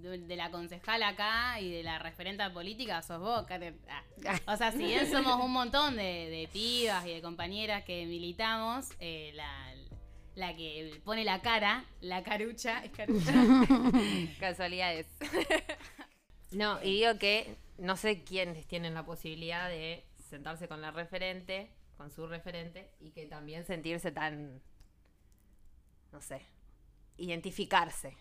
de- 0.01 0.19
de 0.19 0.37
la 0.37 0.51
concejal 0.51 1.03
acá 1.03 1.61
y 1.61 1.71
de 1.71 1.83
la 1.83 1.99
referenta 1.99 2.51
política 2.53 3.03
sos 3.03 3.21
vos, 3.21 3.47
Karen. 3.47 3.79
Ah. 3.91 4.03
O 4.55 4.57
sea, 4.57 4.73
si 4.73 4.79
bien 4.79 5.09
somos 5.11 5.39
un 5.45 5.53
montón 5.53 5.97
de, 5.97 6.03
de 6.31 6.49
pibas 6.51 7.05
y 7.07 7.11
de 7.13 7.21
compañeras 7.23 7.85
que 7.85 8.07
militamos, 8.07 8.89
eh, 8.99 9.33
la, 9.35 9.75
la 10.37 10.57
que 10.57 11.01
pone 11.05 11.23
la 11.25 11.43
cara, 11.43 11.85
la 12.01 12.23
carucha, 12.25 12.83
es 12.83 12.93
carucha. 12.93 13.33
Casualidades. 14.41 15.07
No, 16.51 16.83
y 16.83 17.01
digo 17.01 17.19
que 17.19 17.57
no 17.77 17.97
sé 17.99 18.23
quiénes 18.25 18.67
tienen 18.67 18.95
la 18.95 19.05
posibilidad 19.05 19.69
de 19.69 20.07
sentarse 20.31 20.67
con 20.67 20.81
la 20.81 20.91
referente, 20.93 21.71
con 21.99 22.11
su 22.11 22.27
referente, 22.27 22.91
y 23.01 23.11
que 23.11 23.27
también 23.27 23.67
sentirse 23.67 24.11
tan, 24.13 24.63
no 26.13 26.21
sé, 26.21 26.43
identificarse 27.17 28.17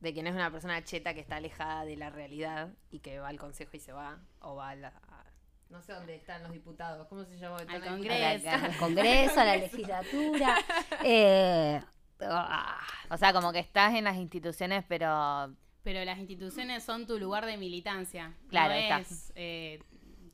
de 0.00 0.14
que 0.14 0.22
no 0.22 0.28
es 0.28 0.34
una 0.34 0.50
persona 0.50 0.82
cheta 0.84 1.12
que 1.14 1.20
está 1.20 1.36
alejada 1.36 1.84
de 1.84 1.96
la 1.96 2.10
realidad 2.10 2.72
y 2.90 3.00
que 3.00 3.18
va 3.18 3.28
al 3.28 3.38
consejo 3.38 3.76
y 3.76 3.80
se 3.80 3.92
va, 3.92 4.18
o 4.40 4.54
va 4.54 4.70
a 4.70 4.74
la, 4.76 4.88
a- 4.88 5.24
no 5.70 5.82
sé 5.82 5.92
dónde 5.92 6.14
están 6.14 6.42
los 6.42 6.52
diputados, 6.52 7.06
¿cómo 7.08 7.24
se 7.24 7.36
llama? 7.36 7.58
Al. 7.68 7.84
Congreso. 7.84 8.48
Al 8.48 8.76
Congreso, 8.78 9.40
a 9.40 9.44
la 9.44 9.56
legislatura. 9.56 10.56
eh, 11.04 11.82
ah, 12.22 12.78
O 13.10 13.16
sea, 13.18 13.32
como 13.34 13.52
que 13.52 13.58
estás 13.58 13.94
en 13.94 14.04
las 14.04 14.16
instituciones, 14.16 14.84
pero 14.88 15.54
Pero 15.82 16.02
las 16.04 16.18
instituciones 16.18 16.84
son 16.84 17.06
tu 17.06 17.18
lugar 17.18 17.44
de 17.44 17.58
militancia. 17.58 18.34
Claro, 18.48 18.72
no 18.72 18.80
está. 18.80 19.00
es 19.00 19.32
eh, 19.34 19.82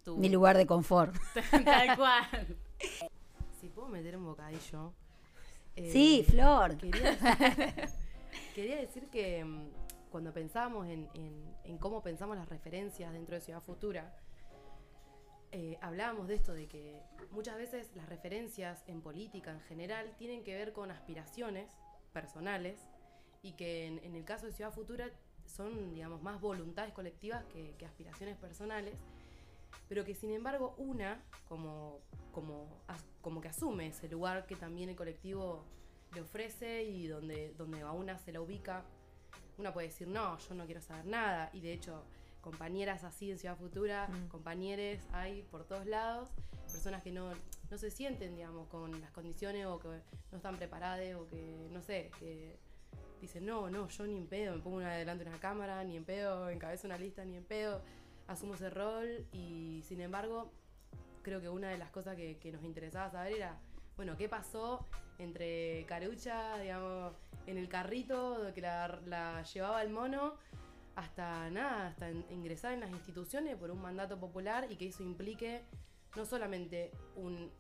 tu... 0.04 0.16
mi 0.18 0.28
lugar 0.28 0.56
de 0.56 0.66
confort. 0.66 1.16
Tal 1.64 1.96
cual. 1.96 2.56
Si 3.60 3.70
puedo 3.70 3.88
meter 3.88 4.14
un 4.18 4.26
bocadillo. 4.26 4.92
Eh, 5.76 5.90
Sí, 5.92 6.24
Flor. 6.28 6.76
Quería, 6.76 7.18
quería 8.54 8.76
decir 8.76 9.08
que 9.08 9.44
mm, 9.44 9.68
cuando 10.10 10.32
pensábamos 10.32 10.86
en, 10.86 11.08
en- 11.14 11.54
en 11.64 11.78
cómo 11.78 12.02
pensamos 12.02 12.36
las 12.36 12.48
referencias 12.48 13.12
dentro 13.12 13.34
de 13.34 13.40
Ciudad 13.40 13.62
Futura, 13.62 14.14
eh, 15.52 15.78
hablábamos 15.80 16.26
de 16.28 16.34
esto, 16.34 16.52
de 16.52 16.66
que 16.66 17.00
muchas 17.30 17.56
veces 17.56 17.90
las 17.94 18.08
referencias 18.08 18.82
en 18.88 19.00
política 19.00 19.52
en 19.52 19.60
general 19.60 20.12
tienen 20.18 20.42
que 20.42 20.54
ver 20.54 20.72
con 20.72 20.90
aspiraciones 20.90 21.70
personales 22.12 22.78
y 23.42 23.52
que 23.52 23.86
en, 23.86 23.98
en 24.04 24.14
el 24.16 24.24
caso 24.24 24.46
de 24.46 24.52
Ciudad 24.52 24.72
Futura 24.72 25.10
son, 25.46 25.94
digamos, 25.94 26.22
más 26.22 26.40
voluntades 26.40 26.92
colectivas 26.92 27.44
que, 27.46 27.74
que 27.78 27.86
aspiraciones 27.86 28.36
personales, 28.36 28.94
pero 29.88 30.04
que 30.04 30.14
sin 30.14 30.30
embargo 30.30 30.74
una, 30.78 31.22
como, 31.48 32.00
como, 32.32 32.82
as- 32.88 33.04
como 33.20 33.40
que 33.40 33.48
asume 33.48 33.88
ese 33.88 34.08
lugar 34.08 34.46
que 34.46 34.56
también 34.56 34.88
el 34.90 34.96
colectivo 34.96 35.64
le 36.14 36.20
ofrece 36.20 36.84
y 36.84 37.06
donde, 37.06 37.54
donde 37.54 37.80
a 37.82 37.92
una 37.92 38.18
se 38.18 38.32
la 38.32 38.40
ubica, 38.40 38.84
una 39.58 39.72
puede 39.72 39.88
decir, 39.88 40.08
no, 40.08 40.38
yo 40.38 40.54
no 40.54 40.64
quiero 40.66 40.80
saber 40.80 41.06
nada, 41.06 41.50
y 41.52 41.60
de 41.60 41.72
hecho 41.72 42.04
compañeras 42.40 43.04
así 43.04 43.30
en 43.30 43.38
Ciudad 43.38 43.56
Futura, 43.56 44.08
compañeros 44.28 45.02
hay 45.12 45.42
por 45.42 45.64
todos 45.64 45.86
lados, 45.86 46.28
personas 46.70 47.02
que 47.02 47.10
no, 47.12 47.32
no 47.70 47.78
se 47.78 47.90
sienten, 47.90 48.34
digamos, 48.36 48.68
con 48.68 49.00
las 49.00 49.10
condiciones 49.12 49.66
o 49.66 49.78
que 49.78 49.88
no 50.30 50.36
están 50.36 50.56
preparadas 50.56 51.14
o 51.14 51.26
que, 51.28 51.68
no 51.70 51.80
sé, 51.80 52.10
que 52.18 52.58
dicen, 53.20 53.46
no, 53.46 53.70
no, 53.70 53.88
yo 53.88 54.06
ni 54.06 54.18
en 54.18 54.26
pedo, 54.26 54.54
me 54.56 54.62
pongo 54.62 54.76
una 54.78 54.92
delante 54.94 55.24
de 55.24 55.30
una 55.30 55.40
cámara, 55.40 55.82
ni 55.84 55.96
en 55.96 56.04
pedo, 56.04 56.50
encabezo 56.50 56.86
una 56.86 56.98
lista, 56.98 57.24
ni 57.24 57.36
en 57.36 57.44
pedo, 57.44 57.80
asumo 58.26 58.54
ese 58.54 58.70
rol 58.70 59.26
y 59.32 59.82
sin 59.84 60.00
embargo 60.00 60.50
creo 61.22 61.40
que 61.40 61.48
una 61.48 61.70
de 61.70 61.78
las 61.78 61.90
cosas 61.90 62.16
que, 62.16 62.50
nos 62.52 62.62
interesaba 62.62 63.10
saber 63.10 63.32
era, 63.34 63.58
bueno, 63.96 64.16
¿qué 64.16 64.28
pasó 64.28 64.86
entre 65.18 65.84
Carucha, 65.86 66.58
digamos, 66.58 67.14
en 67.46 67.56
el 67.58 67.68
carrito 67.68 68.52
que 68.54 68.60
la, 68.60 69.42
llevaba 69.42 69.82
el 69.82 69.90
mono, 69.90 70.34
hasta 70.96 71.50
nada, 71.50 71.88
hasta 71.88 72.10
ingresar 72.10 72.72
en 72.72 72.80
las 72.80 72.90
instituciones 72.90 73.56
por 73.56 73.70
un 73.70 73.80
mandato 73.80 74.18
popular 74.18 74.66
y 74.70 74.76
que 74.76 74.88
eso 74.88 75.02
implique 75.02 75.62
no 76.14 76.24
solamente 76.24 76.92
un- 77.16 77.50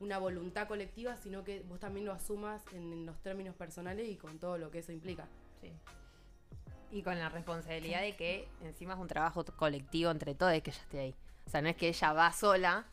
una 0.00 0.18
voluntad 0.18 0.68
colectiva, 0.68 1.16
sino 1.16 1.44
que 1.44 1.60
vos 1.60 1.80
también 1.80 2.06
lo 2.06 2.12
asumas 2.12 2.62
en, 2.72 2.92
en 2.92 3.06
los 3.06 3.20
términos 3.22 3.54
personales 3.56 4.08
y 4.08 4.16
con 4.16 4.38
todo 4.38 4.58
lo 4.58 4.70
que 4.70 4.80
eso 4.80 4.92
implica. 4.92 5.28
Sí. 5.60 5.72
Y 6.90 7.02
con 7.02 7.18
la 7.18 7.28
responsabilidad 7.28 8.00
de 8.00 8.16
que 8.16 8.48
encima 8.62 8.94
es 8.94 9.00
un 9.00 9.08
trabajo 9.08 9.44
colectivo 9.56 10.10
entre 10.10 10.34
todos 10.34 10.52
que 10.62 10.70
ella 10.70 10.80
esté 10.80 11.00
ahí. 11.00 11.14
O 11.46 11.50
sea, 11.50 11.60
no 11.62 11.68
es 11.68 11.76
que 11.76 11.88
ella 11.88 12.12
va 12.12 12.32
sola 12.32 12.86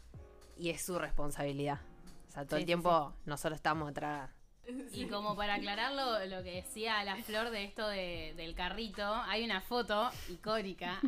y 0.57 0.69
es 0.69 0.81
su 0.81 0.99
responsabilidad. 0.99 1.79
O 2.27 2.31
sea, 2.31 2.45
todo 2.45 2.57
Sí, 2.57 2.61
el 2.61 2.61
sí, 2.63 2.65
tiempo 2.65 3.13
nosotros 3.25 3.55
estamos 3.57 3.89
atrás. 3.89 4.29
Y 4.93 5.05
como 5.07 5.35
para 5.35 5.55
aclarar 5.55 5.91
lo, 5.93 6.43
que 6.43 6.51
decía 6.51 7.03
la 7.03 7.15
flor 7.17 7.49
de 7.49 7.63
esto 7.65 7.87
de- 7.87 8.33
del 8.37 8.55
carrito, 8.55 9.03
hay 9.27 9.43
una 9.43 9.61
foto 9.61 10.09
icónica 10.29 10.99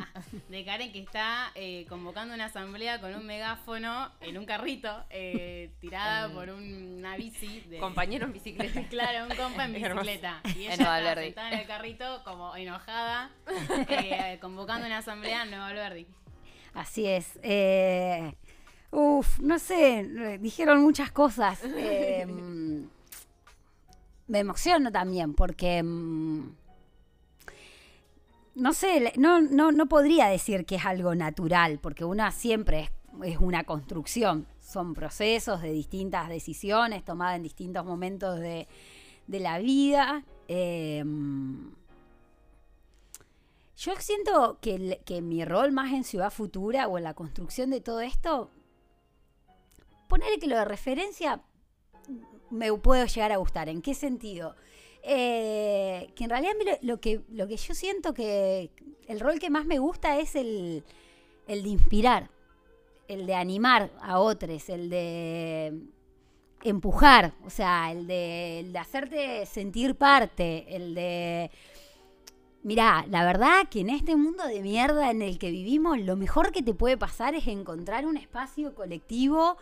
de 0.48 0.64
Karen 0.64 0.92
que 0.92 1.00
está 1.00 1.50
eh, 1.54 1.86
convocando 1.88 2.34
una 2.34 2.46
asamblea 2.46 3.00
con 3.00 3.14
un 3.14 3.24
megáfono 3.26 4.10
en 4.20 4.36
un 4.36 4.44
carrito, 4.44 5.04
eh, 5.10 5.70
tirada 5.80 6.28
por 6.32 6.50
un- 6.50 6.96
una 6.98 7.16
bici. 7.16 7.60
De, 7.68 7.78
Compañero 7.78 8.26
en 8.26 8.32
bicicleta. 8.32 8.82
Claro, 8.90 9.26
un 9.30 9.36
compa 9.36 9.64
en 9.64 9.72
bicicleta. 9.74 10.40
Y 10.44 10.60
ella 10.60 10.66
En 10.66 10.72
está 10.80 10.88
Valverde. 10.88 11.24
sentada 11.26 11.52
en 11.52 11.58
el 11.60 11.66
carrito 11.66 12.22
como 12.24 12.54
enojada, 12.56 13.30
eh, 13.88 14.38
convocando 14.40 14.86
una 14.86 14.98
asamblea 14.98 15.42
en 15.44 15.50
Nueva 15.50 15.68
Alberdi. 15.68 16.06
Así 16.74 17.06
es. 17.06 17.38
Eh, 17.42 18.34
uf, 18.90 19.38
no 19.40 19.58
sé, 19.58 20.38
dijeron 20.40 20.80
muchas 20.82 21.10
cosas. 21.10 21.62
Me 24.28 24.40
emociono 24.40 24.92
también 24.92 25.34
porque, 25.34 25.82
mm, 25.82 26.54
no 28.54 28.72
sé, 28.72 29.12
no, 29.16 29.40
no, 29.40 29.72
no 29.72 29.86
podría 29.86 30.26
decir 30.26 30.66
que 30.66 30.76
es 30.76 30.86
algo 30.86 31.14
natural, 31.14 31.78
porque 31.80 32.04
una 32.04 32.30
siempre 32.30 32.80
es, 32.80 32.90
es 33.24 33.38
una 33.38 33.64
construcción. 33.64 34.46
Son 34.60 34.94
procesos 34.94 35.62
de 35.62 35.72
distintas 35.72 36.28
decisiones 36.28 37.04
tomadas 37.04 37.36
en 37.36 37.42
distintos 37.42 37.84
momentos 37.84 38.38
de, 38.38 38.68
de 39.26 39.40
la 39.40 39.58
vida. 39.58 40.24
Mm, 40.48 41.68
yo 43.76 43.94
siento 44.00 44.58
que, 44.60 45.00
que 45.04 45.22
mi 45.22 45.44
rol 45.44 45.70
más 45.70 45.92
en 45.92 46.02
Ciudad 46.02 46.32
Futura 46.32 46.88
o 46.88 46.98
en 46.98 47.04
la 47.04 47.14
construcción 47.14 47.70
de 47.70 47.80
todo 47.80 48.00
esto, 48.00 48.50
ponerle 50.08 50.38
que 50.38 50.48
lo 50.48 50.56
de 50.56 50.64
referencia 50.64 51.40
me 52.50 52.72
puedo 52.72 53.04
llegar 53.06 53.32
a 53.32 53.36
gustar. 53.36 53.68
¿En 53.68 53.82
qué 53.82 53.94
sentido? 53.94 54.54
Eh, 55.02 56.10
que 56.14 56.24
en 56.24 56.30
realidad 56.30 56.52
lo 56.82 57.00
que, 57.00 57.22
lo 57.30 57.46
que 57.46 57.56
yo 57.56 57.74
siento 57.74 58.12
que 58.12 58.70
el 59.06 59.20
rol 59.20 59.38
que 59.38 59.48
más 59.48 59.64
me 59.64 59.78
gusta 59.78 60.18
es 60.18 60.34
el, 60.34 60.84
el 61.46 61.62
de 61.62 61.68
inspirar, 61.68 62.30
el 63.06 63.26
de 63.26 63.34
animar 63.34 63.90
a 64.00 64.18
otros, 64.18 64.68
el 64.68 64.90
de 64.90 65.72
empujar, 66.62 67.32
o 67.44 67.50
sea, 67.50 67.90
el 67.92 68.06
de, 68.06 68.60
el 68.60 68.72
de 68.72 68.78
hacerte 68.78 69.46
sentir 69.46 69.94
parte, 69.94 70.74
el 70.74 70.94
de... 70.94 71.50
Mirá, 72.64 73.06
la 73.08 73.24
verdad 73.24 73.68
que 73.70 73.80
en 73.80 73.90
este 73.90 74.16
mundo 74.16 74.44
de 74.44 74.60
mierda 74.60 75.10
en 75.10 75.22
el 75.22 75.38
que 75.38 75.50
vivimos, 75.50 75.98
lo 76.00 76.16
mejor 76.16 76.50
que 76.50 76.62
te 76.62 76.74
puede 76.74 76.98
pasar 76.98 77.34
es 77.34 77.46
encontrar 77.46 78.04
un 78.04 78.16
espacio 78.16 78.74
colectivo, 78.74 79.56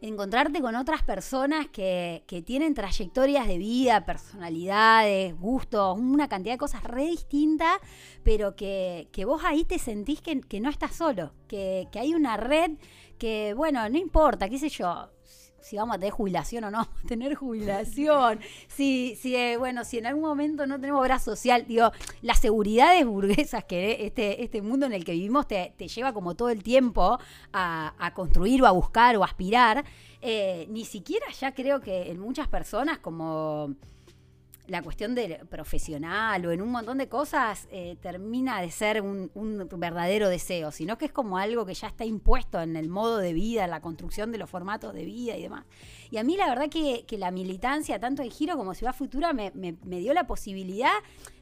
encontrarte 0.00 0.60
con 0.60 0.76
otras 0.76 1.02
personas 1.02 1.66
que, 1.68 2.22
que 2.26 2.42
tienen 2.42 2.74
trayectorias 2.74 3.48
de 3.48 3.58
vida, 3.58 4.04
personalidades, 4.04 5.38
gustos, 5.38 5.98
una 5.98 6.28
cantidad 6.28 6.54
de 6.54 6.58
cosas 6.58 6.84
re 6.84 7.06
distintas, 7.06 7.78
pero 8.22 8.54
que, 8.54 9.08
que 9.12 9.24
vos 9.24 9.42
ahí 9.44 9.64
te 9.64 9.78
sentís 9.78 10.20
que, 10.20 10.40
que 10.40 10.60
no 10.60 10.70
estás 10.70 10.94
solo, 10.94 11.32
que, 11.48 11.88
que 11.90 11.98
hay 11.98 12.14
una 12.14 12.36
red 12.36 12.72
que, 13.18 13.54
bueno, 13.54 13.88
no 13.88 13.98
importa, 13.98 14.48
qué 14.48 14.58
sé 14.58 14.68
yo, 14.68 15.10
si 15.68 15.76
vamos 15.76 15.96
a 15.96 15.98
tener 15.98 16.12
jubilación 16.12 16.64
o 16.64 16.70
no 16.70 16.78
vamos 16.78 17.04
a 17.04 17.06
tener 17.06 17.34
jubilación, 17.34 18.40
si, 18.68 19.16
si 19.16 19.36
eh, 19.36 19.56
bueno, 19.58 19.84
si 19.84 19.98
en 19.98 20.06
algún 20.06 20.22
momento 20.22 20.66
no 20.66 20.80
tenemos 20.80 21.00
obra 21.00 21.18
social, 21.18 21.66
digo, 21.66 21.92
las 22.22 22.38
seguridades 22.38 23.04
burguesas 23.04 23.64
que 23.64 24.06
este, 24.06 24.42
este 24.42 24.62
mundo 24.62 24.86
en 24.86 24.92
el 24.92 25.04
que 25.04 25.12
vivimos 25.12 25.46
te, 25.46 25.74
te 25.76 25.88
lleva 25.88 26.12
como 26.12 26.34
todo 26.34 26.48
el 26.48 26.62
tiempo 26.62 27.18
a, 27.52 27.94
a 27.98 28.14
construir 28.14 28.62
o 28.62 28.66
a 28.66 28.70
buscar 28.70 29.16
o 29.16 29.22
a 29.22 29.26
aspirar, 29.26 29.84
eh, 30.22 30.66
ni 30.70 30.84
siquiera 30.84 31.26
ya 31.38 31.52
creo 31.52 31.80
que 31.80 32.10
en 32.10 32.18
muchas 32.18 32.48
personas 32.48 32.98
como 32.98 33.74
la 34.68 34.82
cuestión 34.82 35.14
del 35.14 35.46
profesional 35.48 36.44
o 36.44 36.52
en 36.52 36.60
un 36.62 36.70
montón 36.70 36.98
de 36.98 37.08
cosas 37.08 37.66
eh, 37.70 37.96
termina 38.02 38.60
de 38.60 38.70
ser 38.70 39.00
un, 39.02 39.30
verdadero 39.78 40.28
deseo, 40.28 40.70
sino 40.72 40.98
que 40.98 41.06
es 41.06 41.12
como 41.12 41.38
algo 41.38 41.64
que 41.66 41.72
ya 41.74 41.88
está 41.88 42.04
impuesto 42.04 42.60
en 42.60 42.76
el 42.76 42.88
modo 42.88 43.16
de 43.18 43.32
vida, 43.32 43.64
en 43.64 43.70
la 43.70 43.80
construcción 43.80 44.30
de 44.30 44.36
los 44.38 44.50
formatos 44.50 44.92
de 44.92 45.04
vida 45.06 45.36
y 45.36 45.42
demás. 45.42 45.64
Y 46.10 46.18
a 46.18 46.22
mí 46.24 46.36
la 46.36 46.46
verdad 46.48 46.68
que, 46.68 47.04
que 47.06 47.16
la 47.18 47.30
militancia, 47.30 47.98
tanto 47.98 48.22
en 48.22 48.30
Giro 48.30 48.56
como 48.56 48.74
Ciudad 48.74 48.94
Futura, 48.94 49.32
me, 49.32 49.50
me- 49.54 49.76
me 49.84 49.98
dio 50.00 50.12
la 50.12 50.26
posibilidad 50.26 50.92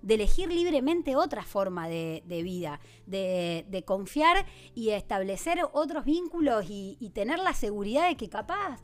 de 0.02 0.14
elegir 0.14 0.52
libremente 0.52 1.16
otra 1.16 1.42
forma 1.42 1.88
de, 1.88 2.22
de 2.26 2.42
vida, 2.44 2.78
de, 3.06 3.66
de 3.68 3.82
confiar 3.84 4.46
y 4.74 4.90
establecer 4.90 5.58
otros 5.72 6.04
vínculos 6.04 6.64
y, 6.68 6.96
y 7.00 7.10
tener 7.10 7.40
la 7.40 7.54
seguridad 7.54 8.06
de 8.08 8.16
que 8.16 8.28
capaz, 8.28 8.80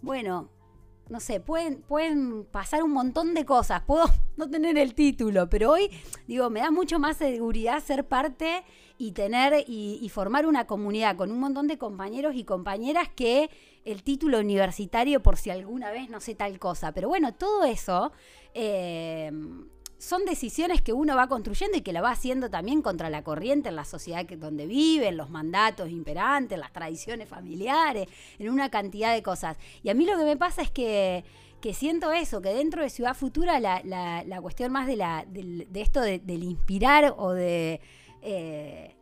bueno, 0.00 0.48
no 1.12 1.20
sé, 1.20 1.40
pueden, 1.40 1.82
pueden 1.82 2.46
pasar 2.46 2.82
un 2.82 2.92
montón 2.92 3.34
de 3.34 3.44
cosas. 3.44 3.82
Puedo 3.86 4.06
no 4.38 4.48
tener 4.48 4.78
el 4.78 4.94
título, 4.94 5.48
pero 5.48 5.70
hoy, 5.70 5.90
digo, 6.26 6.48
me 6.48 6.60
da 6.60 6.70
mucho 6.70 6.98
más 6.98 7.18
seguridad 7.18 7.84
ser 7.84 8.08
parte 8.08 8.64
y 8.96 9.12
tener 9.12 9.64
y, 9.68 10.08
formar 10.08 10.46
una 10.46 10.66
comunidad 10.66 11.16
con 11.16 11.30
un 11.30 11.38
montón 11.38 11.68
de 11.68 11.76
compañeros 11.76 12.34
y 12.34 12.44
compañeras 12.44 13.08
que 13.14 13.50
el 13.84 14.02
título 14.02 14.38
universitario 14.38 15.22
por 15.22 15.36
si 15.36 15.50
alguna 15.50 15.90
vez 15.90 16.08
no 16.08 16.20
sé 16.20 16.34
tal 16.34 16.58
cosa. 16.58 16.92
Pero 16.92 17.08
bueno, 17.08 17.34
todo 17.34 17.64
eso 17.64 18.12
eh, 18.54 19.30
son 20.02 20.24
decisiones 20.24 20.82
que 20.82 20.92
uno 20.92 21.14
va 21.14 21.28
construyendo 21.28 21.78
y 21.78 21.82
que 21.82 21.92
la 21.92 22.00
va 22.02 22.10
haciendo 22.10 22.50
también 22.50 22.82
contra 22.82 23.08
la 23.08 23.22
corriente 23.22 23.68
en 23.68 23.76
la 23.76 23.84
sociedad 23.84 24.26
que, 24.26 24.36
donde 24.36 24.66
vive, 24.66 25.06
en 25.06 25.16
los 25.16 25.30
mandatos 25.30 25.90
imperantes, 25.90 26.58
las 26.58 26.72
tradiciones 26.72 27.28
familiares, 27.28 28.08
en 28.40 28.48
una 28.50 28.68
cantidad 28.68 29.14
de 29.14 29.22
cosas. 29.22 29.56
Y 29.84 29.90
a 29.90 29.94
mí 29.94 30.04
lo 30.04 30.18
que 30.18 30.24
me 30.24 30.36
pasa 30.36 30.60
es 30.62 30.72
que, 30.72 31.22
que 31.60 31.72
siento 31.72 32.10
eso, 32.10 32.42
que 32.42 32.48
dentro 32.52 32.82
de 32.82 32.90
Ciudad 32.90 33.14
Futura 33.14 33.60
la, 33.60 33.80
la- 33.84 34.40
cuestión 34.40 34.72
más 34.72 34.88
de, 34.88 34.96
la, 34.96 35.24
de 35.28 35.80
esto 35.80 36.00
de- 36.00 36.18
del 36.18 36.42
inspirar 36.42 37.14
o 37.16 37.30
de... 37.30 37.80
eh, 38.22 38.96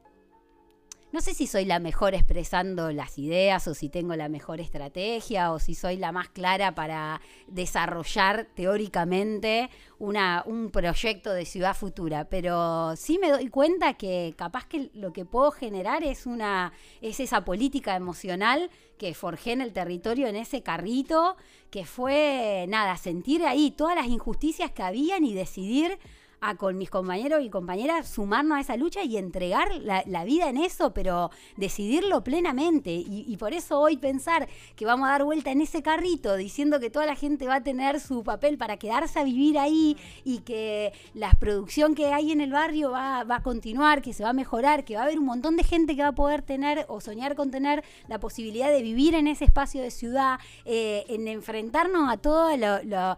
no 1.13 1.21
sé 1.21 1.35
si 1.35 1.47
soy 1.47 1.65
la 1.65 1.81
mejor 1.81 2.15
expresando 2.15 2.93
las 2.93 3.19
ideas 3.19 3.67
o 3.67 3.75
si 3.75 3.89
tengo 3.89 4.15
la 4.15 4.29
mejor 4.29 4.61
estrategia 4.61 5.53
o 5.53 5.59
si 5.59 5.75
soy 5.75 5.97
la 5.97 6.13
más 6.13 6.29
clara 6.29 6.75
para 6.75 7.21
desarrollar 7.49 8.47
teóricamente 8.55 9.71
una, 9.99 10.45
un 10.47 10.71
proyecto 10.71 11.33
de 11.33 11.45
ciudad 11.45 11.75
futura, 11.75 12.29
pero 12.29 12.95
sí 12.97 13.19
me 13.19 13.31
doy 13.31 13.49
cuenta 13.49 13.95
que 13.95 14.35
capaz 14.37 14.67
que 14.67 14.91
lo 14.95 15.13
que 15.13 15.25
puedo 15.25 15.51
generar 15.51 16.05
es 16.05 16.27
una 16.27 16.73
es 17.01 17.19
esa 17.19 17.45
política 17.45 17.97
emocional 17.97 18.71
que 18.97 19.15
forjé 19.15 19.53
en 19.53 19.63
el 19.63 19.73
territorio 19.73 20.27
en 20.27 20.37
ese 20.37 20.63
carrito, 20.63 21.37
que 21.71 21.87
fue 21.87 22.67
nada, 22.69 22.97
sentir 22.97 23.45
ahí 23.45 23.71
todas 23.71 23.97
las 23.97 24.07
injusticias 24.07 24.71
que 24.71 24.83
habían 24.83 25.25
y 25.25 25.35
decidir 25.35 25.99
a 26.41 26.57
con 26.57 26.79
mis 26.79 26.91
compañeros 26.91 27.43
y 27.43 27.51
compañeras 27.51 28.09
sumarnos 28.09 28.59
a 28.59 28.61
esa 28.61 28.77
lucha 28.77 29.03
y 29.05 29.17
entregar 29.17 29.69
la, 29.83 30.25
vida 30.25 30.49
en 30.49 30.59
eso, 30.59 30.93
pero 30.93 31.31
decidirlo 31.57 32.23
plenamente. 32.23 32.91
Y, 32.93 33.37
por 33.37 33.55
eso 33.55 33.81
hoy 33.81 33.97
pensar 33.97 34.49
que 34.77 34.85
vamos 34.85 35.09
a 35.09 35.13
dar 35.13 35.25
vuelta 35.25 35.51
en 35.51 35.63
ese 35.63 35.83
carrito 35.83 36.37
diciendo 36.37 36.79
que 36.79 36.91
toda 36.91 37.07
la 37.07 37.17
gente 37.17 37.47
va 37.47 37.57
a 37.57 37.63
tener 37.63 38.01
su 38.01 38.23
papel 38.23 38.59
para 38.59 38.77
quedarse 38.77 39.19
a 39.19 39.25
vivir 39.25 39.59
ahí 39.59 39.97
y 40.25 40.41
que 40.41 40.93
la 41.15 41.33
producción 41.33 41.95
que 41.95 42.13
hay 42.13 42.33
en 42.33 42.41
el 42.41 42.53
barrio 42.53 42.91
va, 42.91 43.21
a 43.21 43.43
continuar, 43.43 44.03
que 44.03 44.13
se 44.13 44.23
va 44.23 44.31
a 44.31 44.35
mejorar, 44.35 44.85
que 44.85 44.95
va 44.95 45.01
a 45.01 45.05
haber 45.05 45.19
un 45.19 45.25
montón 45.25 45.57
de 45.57 45.65
gente 45.65 45.97
que 45.97 46.03
va 46.03 46.09
a 46.09 46.15
poder 46.15 46.43
tener 46.43 46.85
o 46.89 47.01
soñar 47.01 47.35
con 47.35 47.51
tener 47.51 47.83
la 48.09 48.21
posibilidad 48.21 48.71
de 48.71 48.83
vivir 48.83 49.15
en 49.15 49.27
ese 49.27 49.45
espacio 49.45 49.81
de 49.81 49.91
ciudad, 49.91 50.39
eh, 50.65 51.05
en 51.09 51.29
enfrentarnos 51.29 52.11
a 52.11 52.17
todo 52.19 52.55
lo 52.57 53.17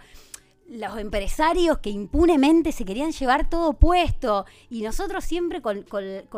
los 0.73 0.97
empresarios 0.97 1.79
que 1.79 1.91
impunemente 1.91 2.73
se 2.73 2.87
querían 2.87 3.13
llevar 3.13 3.49
todo 3.49 3.75
puesto 3.75 4.47
y 4.71 4.81
nosotros 4.81 5.23
siempre 5.23 5.61
con, 5.61 5.85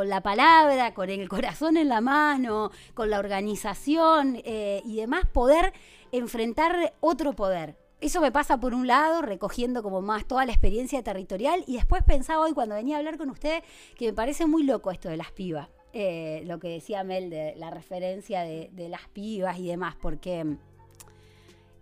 la 0.09 0.20
palabra, 0.23 0.92
con 0.92 1.09
el 1.09 1.29
corazón 1.29 1.77
en 1.77 1.88
la 1.88 2.01
mano, 2.01 2.73
con 2.94 3.11
la 3.11 3.20
organización 3.20 4.40
eh, 4.44 4.83
y 4.85 4.97
demás, 4.97 5.27
poder 5.33 5.73
enfrentar 6.11 6.94
otro 7.01 7.35
poder. 7.35 7.77
Eso 8.01 8.20
me 8.20 8.33
pasa 8.33 8.59
por 8.59 8.75
un 8.75 8.88
lado, 8.88 9.23
recogiendo 9.23 9.85
como 9.85 10.03
más 10.03 10.27
toda 10.27 10.44
la 10.44 10.53
experiencia 10.53 11.03
territorial 11.05 11.62
y 11.68 11.77
después 11.77 12.03
pensaba 12.03 12.42
hoy 12.42 12.53
cuando 12.53 12.75
venía 12.75 12.97
a 12.97 12.99
hablar 12.99 13.16
con 13.16 13.31
usted 13.31 13.62
que 13.97 14.07
me 14.07 14.12
parece 14.12 14.47
muy 14.47 14.64
loco 14.64 14.90
esto 14.90 15.09
de 15.09 15.16
las 15.16 15.31
pibas, 15.31 15.68
eh, 15.92 16.42
lo 16.44 16.59
que 16.59 16.68
decía 16.68 17.05
Mel 17.05 17.31
de 17.31 17.55
la 17.57 17.70
referencia 17.70 18.42
de, 18.42 18.88
las 18.88 19.07
pibas 19.09 19.59
y 19.61 19.68
demás, 19.68 19.94
porque... 20.01 20.57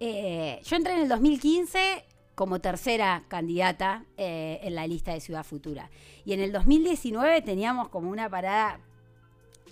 Eh, 0.04 0.60
yo 0.64 0.74
entré 0.74 0.94
en 0.94 1.02
el 1.02 1.08
2015 1.08 2.04
como 2.34 2.60
tercera 2.60 3.24
candidata 3.28 4.04
eh, 4.16 4.60
en 4.62 4.74
la 4.74 4.86
lista 4.86 5.12
de 5.12 5.20
Ciudad 5.20 5.44
Futura. 5.44 5.90
Y 6.24 6.32
en 6.32 6.40
el 6.40 6.52
2019 6.52 7.42
teníamos 7.42 7.88
como 7.88 8.10
una 8.10 8.28
parada 8.28 8.80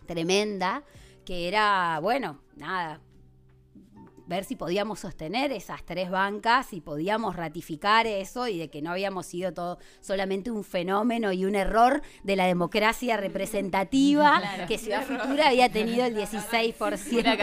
tremenda, 0.06 0.84
que 1.24 1.48
era, 1.48 1.98
bueno, 2.00 2.40
nada, 2.56 3.00
ver 4.30 4.44
si 4.44 4.56
podíamos 4.56 5.00
sostener 5.00 5.52
esas 5.52 5.84
tres 5.84 6.08
bancas 6.08 6.72
y 6.72 6.80
podíamos 6.80 7.36
ratificar 7.36 8.06
eso 8.06 8.48
y 8.48 8.58
de 8.58 8.70
que 8.70 8.80
no 8.80 8.92
habíamos 8.92 9.26
sido 9.26 9.52
todo 9.52 9.78
solamente 10.00 10.50
un 10.50 10.64
fenómeno 10.64 11.32
y 11.32 11.44
un 11.44 11.56
error 11.56 12.00
de 12.22 12.36
la 12.36 12.46
democracia 12.46 13.16
representativa, 13.16 14.40
que 14.68 14.78
Ciudad 14.78 15.04
Futura 15.04 15.48
había 15.48 15.70
tenido 15.70 16.06
el 16.06 16.16
16% 16.20 17.36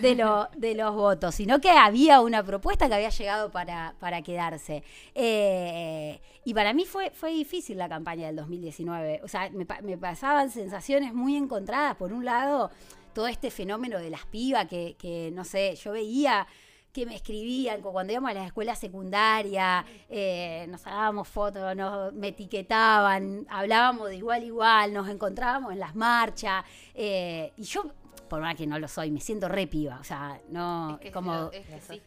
De, 0.00 0.14
lo, 0.16 0.48
de 0.56 0.74
los 0.74 0.94
votos, 0.94 1.36
sino 1.36 1.60
que 1.60 1.70
había 1.70 2.20
una 2.20 2.42
propuesta 2.42 2.88
que 2.88 2.94
había 2.94 3.10
llegado 3.10 3.50
para, 3.50 3.94
para 4.00 4.22
quedarse. 4.22 4.82
Eh, 5.14 6.20
y 6.44 6.52
para 6.52 6.72
mí 6.72 6.84
fue, 6.84 7.10
fue 7.10 7.30
difícil 7.30 7.78
la 7.78 7.88
campaña 7.88 8.26
del 8.26 8.36
2019. 8.36 9.20
O 9.22 9.28
sea, 9.28 9.48
me, 9.50 9.64
me 9.82 9.96
pasaban 9.96 10.50
sensaciones 10.50 11.14
muy 11.14 11.36
encontradas. 11.36 11.94
Por 11.94 12.12
un 12.12 12.24
lado, 12.24 12.72
todo 13.12 13.26
este 13.26 13.50
fenómeno 13.50 13.98
de 13.98 14.10
las 14.10 14.26
pibas 14.26 14.66
que, 14.66 15.30
no 15.34 15.44
sé, 15.44 15.74
yo 15.76 15.92
veía 15.92 16.46
que 16.92 17.06
me 17.06 17.14
escribían 17.14 17.80
cuando 17.80 18.12
íbamos 18.12 18.30
a 18.32 18.34
la 18.34 18.46
escuela 18.46 18.74
secundaria, 18.74 19.84
eh, 20.10 20.66
nos 20.68 20.84
dábamos 20.84 21.26
fotos, 21.26 21.74
nos, 21.74 22.12
me 22.12 22.28
etiquetaban, 22.28 23.46
hablábamos 23.48 24.10
de 24.10 24.16
igual 24.16 24.42
a 24.42 24.44
igual, 24.44 24.92
nos 24.92 25.08
encontrábamos 25.08 25.72
en 25.72 25.78
las 25.78 25.94
marchas, 25.94 26.64
eh, 26.94 27.50
y 27.56 27.62
yo, 27.62 27.94
por 28.28 28.42
más 28.42 28.56
que 28.56 28.66
no 28.66 28.78
lo 28.78 28.88
soy, 28.88 29.10
me 29.10 29.20
siento 29.20 29.48
re 29.48 29.66
piba, 29.66 29.98
o 30.00 30.04
sea, 30.04 30.38
no, 30.50 30.98
es 31.00 31.10
como... 31.12 31.50
es 31.50 31.66
que 31.66 31.80
sí, 31.80 32.02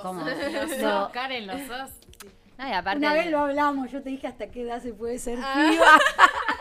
como, 0.00 0.24
no, 0.80 1.10
Karen, 1.12 1.46
los 1.46 1.60
sos. 1.66 1.90
No, 2.58 2.68
y 2.68 2.72
aparte 2.72 2.98
Una 2.98 3.14
vez 3.14 3.30
lo 3.30 3.40
hablamos, 3.40 3.90
yo 3.90 4.02
te 4.02 4.10
dije 4.10 4.26
hasta 4.26 4.50
qué 4.50 4.62
edad 4.62 4.82
se 4.82 4.92
puede 4.92 5.18
ser 5.18 5.38
ah. 5.42 5.68
piba. 5.70 5.98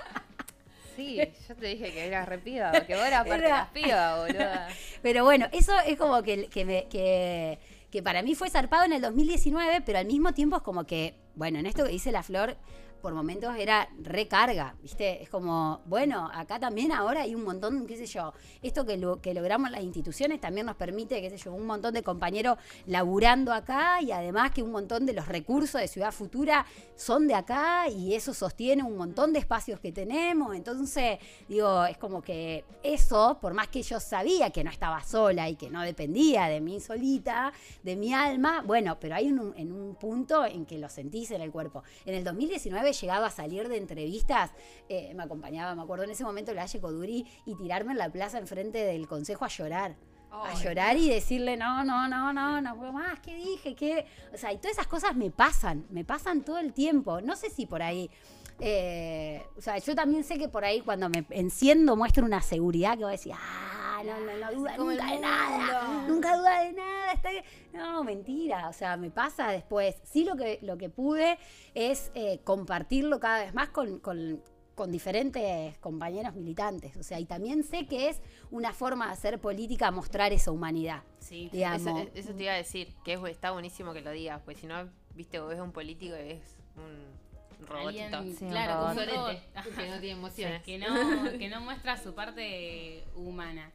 Sí, 1.00 1.18
yo 1.48 1.56
te 1.56 1.68
dije 1.68 1.92
que 1.92 2.08
eras 2.08 2.28
repida, 2.28 2.86
que 2.86 2.96
vos 2.96 3.06
eras 3.06 3.26
parte 3.26 3.44
de 3.44 3.50
las 3.50 3.70
pibas, 3.70 4.18
boluda. 4.28 4.68
Pero 5.02 5.24
bueno, 5.24 5.48
eso 5.54 5.74
es 5.86 5.98
como 5.98 6.22
que, 6.24 6.48
que, 6.48 6.66
me, 6.66 6.88
que, 6.90 7.58
que 7.90 8.04
para 8.04 8.22
mí 8.22 8.36
fue 8.36 8.50
zarpado 8.50 8.84
en 8.84 8.94
el 8.94 9.02
2019, 9.02 9.82
pero 9.86 10.00
al 10.00 10.06
mismo 10.06 10.34
tiempo 10.34 10.58
es 10.58 10.62
como 10.62 10.86
que, 10.86 11.16
bueno, 11.36 11.60
en 11.60 11.66
esto 11.66 11.86
que 11.86 11.92
dice 11.92 12.12
la 12.12 12.24
Flor, 12.24 12.58
por 13.00 13.14
momentos 13.14 13.56
era 13.58 13.90
recarga, 14.02 14.76
¿viste? 14.82 15.22
Es 15.22 15.30
como, 15.30 15.82
bueno, 15.86 16.30
acá 16.34 16.60
también 16.60 16.92
ahora 16.92 17.22
hay 17.22 17.36
un 17.36 17.44
montón, 17.44 17.88
qué 17.88 17.98
sé 17.98 18.06
yo, 18.06 18.34
esto 18.62 18.86
que, 18.86 18.98
lo, 18.98 19.22
que 19.22 19.34
logramos 19.34 19.72
las 19.72 19.82
instituciones 19.82 20.40
también 20.42 20.66
nos 20.66 20.76
permite, 20.76 21.22
qué 21.22 21.30
sé 21.30 21.38
yo, 21.38 21.54
un 21.54 21.66
montón 21.66 21.94
de 21.94 22.04
compañeros 22.04 22.58
laburando 22.86 23.54
acá 23.54 24.02
y 24.02 24.12
además 24.12 24.52
que 24.52 24.62
un 24.62 24.72
montón 24.72 25.06
de 25.06 25.14
los 25.14 25.28
recursos 25.28 25.80
de 25.80 25.88
Ciudad 25.88 26.12
Futura 26.12 26.66
son 26.96 27.28
de 27.28 27.36
acá 27.36 27.88
y 27.88 28.14
eso 28.14 28.34
sostiene 28.34 28.84
un 28.84 28.98
montón 28.98 29.34
de 29.34 29.40
espacios 29.40 29.80
que 29.80 29.92
tenemos. 29.92 30.56
Entonces, 30.56 31.20
digo, 31.48 31.86
es 31.86 31.98
como 31.98 32.22
que 32.22 32.66
eso, 32.84 33.38
por 33.42 33.54
más 33.54 33.68
que 33.70 33.82
yo 33.82 34.00
sabía 34.00 34.50
que 34.52 34.64
no 34.64 34.72
estaba 34.72 35.04
sola 35.04 35.50
y 35.50 35.56
que 35.56 35.70
no 35.70 35.82
dependía 35.82 36.48
de 36.48 36.62
mí 36.62 36.80
solita, 36.80 37.54
de 37.84 37.96
mi 37.96 38.14
alma, 38.14 38.64
bueno, 38.66 39.00
pero 39.00 39.16
hay 39.16 39.32
un, 39.32 39.54
en 39.58 39.72
un 39.72 39.96
punto 39.96 40.46
en 40.46 40.66
que 40.66 40.78
lo 40.78 40.90
sentís 40.90 41.32
en 41.32 41.42
el 41.42 41.52
cuerpo. 41.52 41.84
En 42.06 42.16
el 42.16 42.24
2019 42.24 42.89
llegaba 42.94 43.28
a 43.28 43.32
salir 43.32 43.68
de 43.70 43.78
entrevistas, 43.78 44.52
eh, 44.88 45.14
me 45.16 45.24
acompañaba, 45.24 45.76
me 45.76 45.82
acuerdo 45.82 46.04
en 46.04 46.12
ese 46.12 46.24
momento 46.24 46.54
la 46.54 46.64
Aye 46.64 46.80
Coduri 46.80 47.26
y 47.46 47.56
tirarme 47.56 47.92
en 47.94 47.98
la 47.98 48.10
plaza 48.10 48.38
enfrente 48.38 48.80
del 48.80 49.08
consejo 49.08 49.46
a 49.46 49.50
llorar. 49.50 49.96
a 50.32 50.54
llorar 50.54 50.96
y 50.96 51.10
decirle, 51.10 51.58
no, 51.58 51.84
no, 51.84 52.08
no, 52.08 52.32
no, 52.32 52.62
no 52.62 52.78
puedo 52.78 52.94
más, 52.94 53.20
¿qué 53.20 53.36
dije? 53.36 53.76
¿Qué? 53.76 54.06
O 54.32 54.38
sea, 54.38 54.54
y 54.54 54.58
todas 54.58 54.74
esas 54.74 54.88
cosas 54.88 55.16
me 55.16 55.32
pasan, 55.32 55.88
me 55.90 56.06
pasan 56.06 56.44
todo 56.44 56.60
el 56.60 56.72
tiempo. 56.72 57.20
No 57.22 57.36
sé 57.36 57.50
si 57.50 57.66
por 57.66 57.82
ahí 57.82 58.12
eh, 58.60 59.46
o 59.58 59.62
sea, 59.62 59.78
yo 59.78 59.96
también 59.96 60.24
sé 60.24 60.38
que 60.38 60.50
por 60.50 60.66
ahí 60.66 60.82
cuando 60.82 61.10
me 61.10 61.26
enciendo 61.30 61.96
muestro 61.96 62.26
una 62.26 62.42
seguridad 62.42 62.98
que 62.98 63.04
voy 63.04 63.10
a 63.10 63.12
decir, 63.12 63.34
ah, 63.36 64.02
no, 64.06 64.20
no, 64.20 64.38
no 64.38 64.52
duda 64.52 64.78
nunca 64.78 65.06
de 65.06 65.20
nada, 65.20 66.08
nunca 66.08 66.38
duda 66.38 66.64
de 66.64 66.74
nada, 66.74 67.14
está 67.14 67.30
No, 67.74 68.04
mentira, 68.04 68.70
o 68.70 68.74
sea, 68.74 68.98
me 68.98 69.12
pasa 69.12 69.50
después. 69.52 69.96
Sí 70.04 70.24
lo 70.26 70.36
que, 70.36 70.60
lo 70.62 70.78
que 70.78 70.90
pude 70.90 71.38
es 71.74 72.12
eh, 72.16 72.40
compartirlo 72.44 73.20
cada 73.20 73.44
vez 73.44 73.54
más 73.54 73.70
con, 73.70 74.00
con, 74.00 74.42
diferentes 74.88 75.78
compañeros 75.80 76.34
militantes. 76.36 76.96
O 76.96 77.04
sea, 77.04 77.20
y 77.20 77.26
también 77.26 77.64
sé 77.64 77.86
que 77.86 78.08
es 78.08 78.22
una 78.50 78.72
forma 78.72 79.08
de 79.08 79.12
hacer 79.12 79.40
política 79.42 79.92
mostrar 79.92 80.32
esa 80.32 80.52
humanidad. 80.52 81.04
Sí, 81.20 81.50
Eso, 81.52 82.08
eso, 82.14 82.34
te 82.34 82.44
iba 82.44 82.54
a 82.54 82.56
decir, 82.56 82.96
que 83.04 83.20
está 83.30 83.52
buenísimo 83.52 83.92
que 83.92 84.00
lo 84.00 84.12
digas, 84.12 84.42
pues 84.46 84.58
si 84.58 84.68
no, 84.68 84.90
viste, 85.16 85.42
vos 85.42 85.50
ves 85.50 85.60
un 85.60 85.74
político 85.74 86.16
y 86.16 86.24
ves 86.24 86.56
un 86.78 87.19
robotito. 87.66 88.24
claro, 88.50 88.96
que 88.96 89.88
no 89.88 90.00
tiene 90.00 90.12
emociones. 90.12 90.64
Que 90.64 90.78
no, 90.78 90.88
que 91.40 91.50
no 91.50 91.62
muestra 91.62 91.98
su 91.98 92.14
parte 92.14 93.04
humana. 93.16 93.72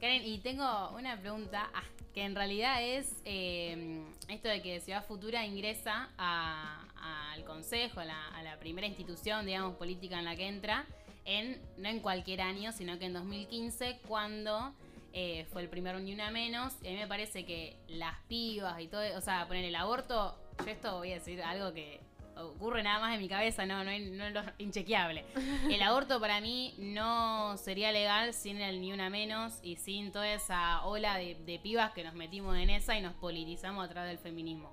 Karen, 0.00 0.24
y 0.24 0.38
tengo 0.38 0.90
una 0.90 1.18
pregunta 1.20 1.68
ah, 1.74 1.82
que 2.14 2.22
en 2.24 2.34
realidad 2.34 2.82
es 2.82 3.20
eh, 3.24 4.00
esto 4.28 4.48
de 4.48 4.62
que 4.62 4.80
Ciudad 4.80 5.04
Futura 5.04 5.44
ingresa 5.44 6.08
al 6.16 7.44
Consejo, 7.44 8.00
a 8.00 8.04
la, 8.04 8.56
primera 8.60 8.86
institución, 8.86 9.46
digamos, 9.46 9.76
política 9.76 10.18
en 10.18 10.24
la 10.24 10.36
que 10.36 10.46
entra, 10.46 10.84
en 11.24 11.60
no 11.78 11.88
en 11.88 12.00
cualquier 12.00 12.40
año, 12.40 12.72
sino 12.72 12.98
que 12.98 13.06
en 13.06 13.12
2015, 13.12 14.00
cuando 14.06 14.72
eh, 15.12 15.46
fue 15.52 15.62
el 15.62 15.68
primer 15.68 16.00
Ni 16.00 16.12
Una 16.12 16.30
Menos. 16.30 16.74
Y 16.82 16.88
a 16.88 16.90
mí 16.90 16.96
me 16.96 17.06
parece 17.06 17.44
que 17.44 17.76
las 17.88 18.18
pibas 18.28 18.80
y 18.80 18.88
todo, 18.88 19.02
o 19.16 19.20
sea, 19.20 19.46
poner 19.46 19.64
el 19.64 19.74
aborto, 19.74 20.36
yo 20.58 20.70
esto 20.70 20.98
voy 20.98 21.12
a 21.12 21.14
decir 21.14 21.42
algo 21.42 21.72
que 21.72 22.00
ocurre 22.38 22.82
nada 22.82 23.00
más 23.00 23.14
en 23.14 23.20
mi 23.20 23.28
cabeza, 23.28 23.66
no, 23.66 23.84
no, 23.84 23.90
no 23.90 24.24
es 24.24 24.32
lo 24.32 24.42
inchequeable. 24.58 25.24
El 25.70 25.82
aborto 25.82 26.20
para 26.20 26.40
mí 26.40 26.74
no 26.78 27.56
sería 27.56 27.92
legal 27.92 28.34
sin 28.34 28.60
el 28.60 28.80
ni 28.80 28.92
una 28.92 29.10
menos 29.10 29.58
y 29.62 29.76
sin 29.76 30.12
toda 30.12 30.32
esa 30.32 30.84
ola 30.84 31.16
de, 31.18 31.60
pibas 31.62 31.92
que 31.92 32.04
nos 32.04 32.14
metimos 32.14 32.56
en 32.56 32.70
esa 32.70 32.96
y 32.96 33.02
nos 33.02 33.14
politizamos 33.14 33.84
a 33.84 33.88
través 33.88 34.10
del 34.10 34.18
feminismo. 34.18 34.70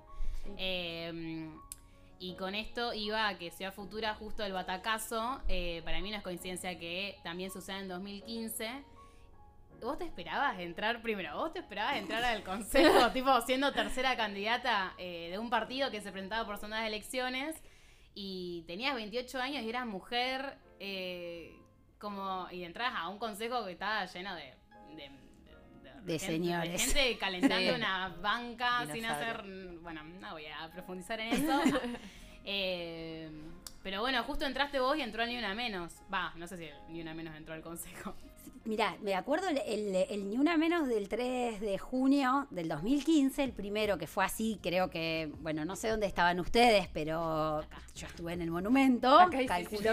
Em, 0.56 1.52
y 2.18 2.34
con 2.34 2.54
esto 2.54 2.94
iba 2.94 3.28
a 3.28 3.36
que 3.36 3.50
sea 3.50 3.72
futura 3.72 4.14
justo 4.14 4.44
el 4.44 4.52
batacazo. 4.52 5.40
Eh, 5.48 5.82
para 5.84 6.00
mí 6.00 6.10
no 6.10 6.16
es 6.16 6.22
coincidencia 6.22 6.78
que 6.78 7.18
también 7.22 7.50
suceda 7.50 7.80
en 7.80 7.88
2015. 7.88 8.95
¿Vos 9.80 9.98
te 9.98 10.04
esperabas 10.04 10.58
entrar 10.58 11.00
primero? 11.02 11.36
¿Vos 11.36 11.52
te 11.52 11.60
esperabas 11.60 11.96
entrar 11.96 12.24
al 12.24 12.42
consejo, 12.42 13.10
tipo 13.12 13.40
siendo 13.42 13.72
tercera 13.72 14.16
candidata 14.16 14.94
eh, 14.98 15.28
de 15.30 15.38
un 15.38 15.50
partido 15.50 15.90
que 15.90 16.00
se 16.00 16.10
presentaba 16.12 16.44
por 16.46 16.58
zonas 16.58 16.80
de 16.82 16.88
elecciones 16.88 17.56
y 18.14 18.62
tenías 18.66 18.94
28 18.94 19.38
años 19.40 19.62
y 19.62 19.68
eras 19.68 19.86
mujer? 19.86 20.58
Eh, 20.80 21.54
como, 21.98 22.46
y 22.50 22.64
entras 22.64 22.92
a 22.94 23.08
un 23.08 23.18
consejo 23.18 23.64
que 23.64 23.72
estaba 23.72 24.04
lleno 24.06 24.34
de... 24.34 24.54
de 24.96 25.10
De 26.02 26.18
gente- 26.18 26.18
señores. 26.18 26.84
gente 26.84 27.18
calentando 27.20 27.70
Sí. 27.70 27.76
una 27.76 28.08
banca 28.20 28.86
sin 28.92 29.04
hacer. 29.06 29.42
Bueno, 29.80 30.02
no 30.04 30.32
voy 30.32 30.46
a 30.46 30.68
profundizar 30.72 31.20
en 31.20 31.32
eso. 31.32 31.60
Eh, 32.48 33.28
pero 33.82 34.00
bueno, 34.02 34.22
justo 34.22 34.44
entraste 34.46 34.78
vos 34.78 34.96
y 34.96 35.00
entró 35.00 35.26
ni 35.26 35.36
una 35.36 35.52
menos. 35.52 35.94
Va, 36.14 36.32
no 36.36 36.46
sé 36.46 36.56
si 36.56 36.64
el 36.66 36.74
ni 36.90 37.00
una 37.02 37.12
menos 37.12 37.34
entró 37.34 37.54
al 37.54 37.60
consejo. 37.62 38.14
Mirá, 38.64 38.96
me 39.00 39.14
acuerdo 39.14 39.48
el, 39.48 39.58
el, 39.58 39.94
el 39.94 40.28
Ni 40.28 40.36
Una 40.38 40.56
Menos 40.56 40.88
del 40.88 41.08
3 41.08 41.60
de 41.60 41.78
junio 41.78 42.48
del 42.50 42.68
2015, 42.68 43.44
el 43.44 43.52
primero 43.52 43.96
que 43.96 44.06
fue 44.06 44.24
así, 44.24 44.58
creo 44.62 44.90
que, 44.90 45.30
bueno, 45.40 45.64
no 45.64 45.76
sé 45.76 45.88
dónde 45.88 46.06
estaban 46.06 46.40
ustedes, 46.40 46.88
pero 46.92 47.62
yo 47.94 48.06
estuve 48.06 48.32
en 48.32 48.42
el 48.42 48.50
monumento, 48.50 49.16
calculo. 49.46 49.90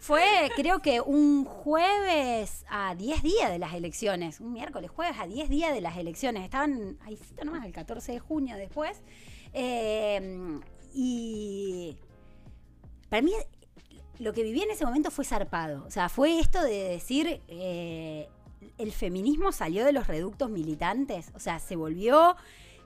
Fue, 0.00 0.50
creo 0.56 0.82
que 0.82 1.00
un 1.00 1.44
jueves 1.44 2.64
a 2.68 2.94
10 2.96 3.22
días 3.22 3.50
de 3.50 3.58
las 3.58 3.72
elecciones, 3.74 4.40
un 4.40 4.52
miércoles, 4.52 4.90
jueves 4.90 5.16
a 5.20 5.26
10 5.26 5.48
días 5.48 5.72
de 5.72 5.80
las 5.80 5.96
elecciones, 5.96 6.42
estaban 6.44 6.98
ahí 7.04 7.18
nomás, 7.44 7.64
el 7.64 7.72
14 7.72 8.12
de 8.12 8.18
junio 8.18 8.56
después, 8.56 9.02
Eh, 9.52 10.60
y 10.92 11.96
para 13.08 13.22
mí 13.22 13.32
lo 14.18 14.32
que 14.32 14.42
viví 14.42 14.62
en 14.62 14.70
ese 14.70 14.84
momento 14.84 15.10
fue 15.10 15.24
zarpado. 15.24 15.84
O 15.86 15.90
sea, 15.90 16.08
fue 16.08 16.38
esto 16.38 16.62
de 16.62 16.88
decir, 16.88 17.42
eh, 17.48 18.28
el 18.78 18.92
feminismo 18.92 19.52
salió 19.52 19.84
de 19.84 19.92
los 19.92 20.06
reductos 20.06 20.50
militantes. 20.50 21.30
O 21.34 21.40
sea, 21.40 21.58
se 21.58 21.76
volvió, 21.76 22.36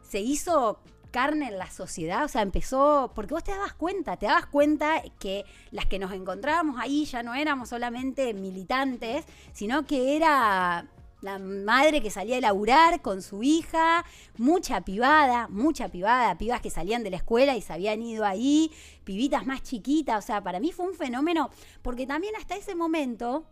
se 0.03 0.21
hizo 0.21 0.81
carne 1.11 1.49
en 1.49 1.59
la 1.59 1.71
sociedad. 1.71 2.25
O 2.25 2.29
sea, 2.29 2.43
empezó, 2.43 3.13
porque 3.15 3.35
vos 3.35 3.45
te 3.45 3.53
dabas 3.53 3.75
cuenta, 3.75 4.17
te 4.17 4.27
dabas 4.27 4.47
cuenta 4.47 5.03
que 5.19 5.45
las 5.71 5.87
que 5.87 5.99
nos 5.99 6.13
encontrábamos 6.13 6.81
ahí 6.81 7.05
ya 7.05 7.23
no 7.23 7.35
éramos 7.35 7.69
solamente 7.69 8.35
militantes, 8.35 9.25
sino 9.53 9.87
que 9.87 10.17
era 10.17 10.89
la 11.21 11.39
madre 11.39 12.03
que 12.03 12.11
salía 12.11 12.39
a 12.39 12.41
laburar 12.41 13.03
con 13.03 13.23
su 13.23 13.43
hija, 13.43 14.05
mucha 14.39 14.81
pibada, 14.83 15.49
mucha 15.49 15.89
pibada, 15.89 16.39
pibas 16.39 16.61
que 16.61 16.71
salían 16.71 17.03
de 17.03 17.11
la 17.11 17.17
escuela 17.17 17.57
y 17.57 17.63
se 17.63 17.73
habían 17.73 18.03
ido 18.03 18.25
ahí, 18.25 18.71
pibitas 19.05 19.47
más 19.47 19.63
chiquitas, 19.63 20.25
o 20.25 20.27
sea, 20.27 20.43
para 20.43 20.61
mí 20.61 20.73
fue 20.73 20.87
un 20.87 20.95
fenómeno, 20.95 21.51
porque 21.83 22.07
también 22.07 22.35
hasta 22.37 22.57
ese 22.57 22.75
momento, 22.75 23.45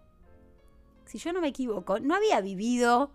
si 1.05 1.19
yo 1.19 1.33
no 1.33 1.41
me 1.41 1.49
equivoco, 1.49 2.01
no 2.01 2.15
había 2.15 2.41
vivido 2.41 3.11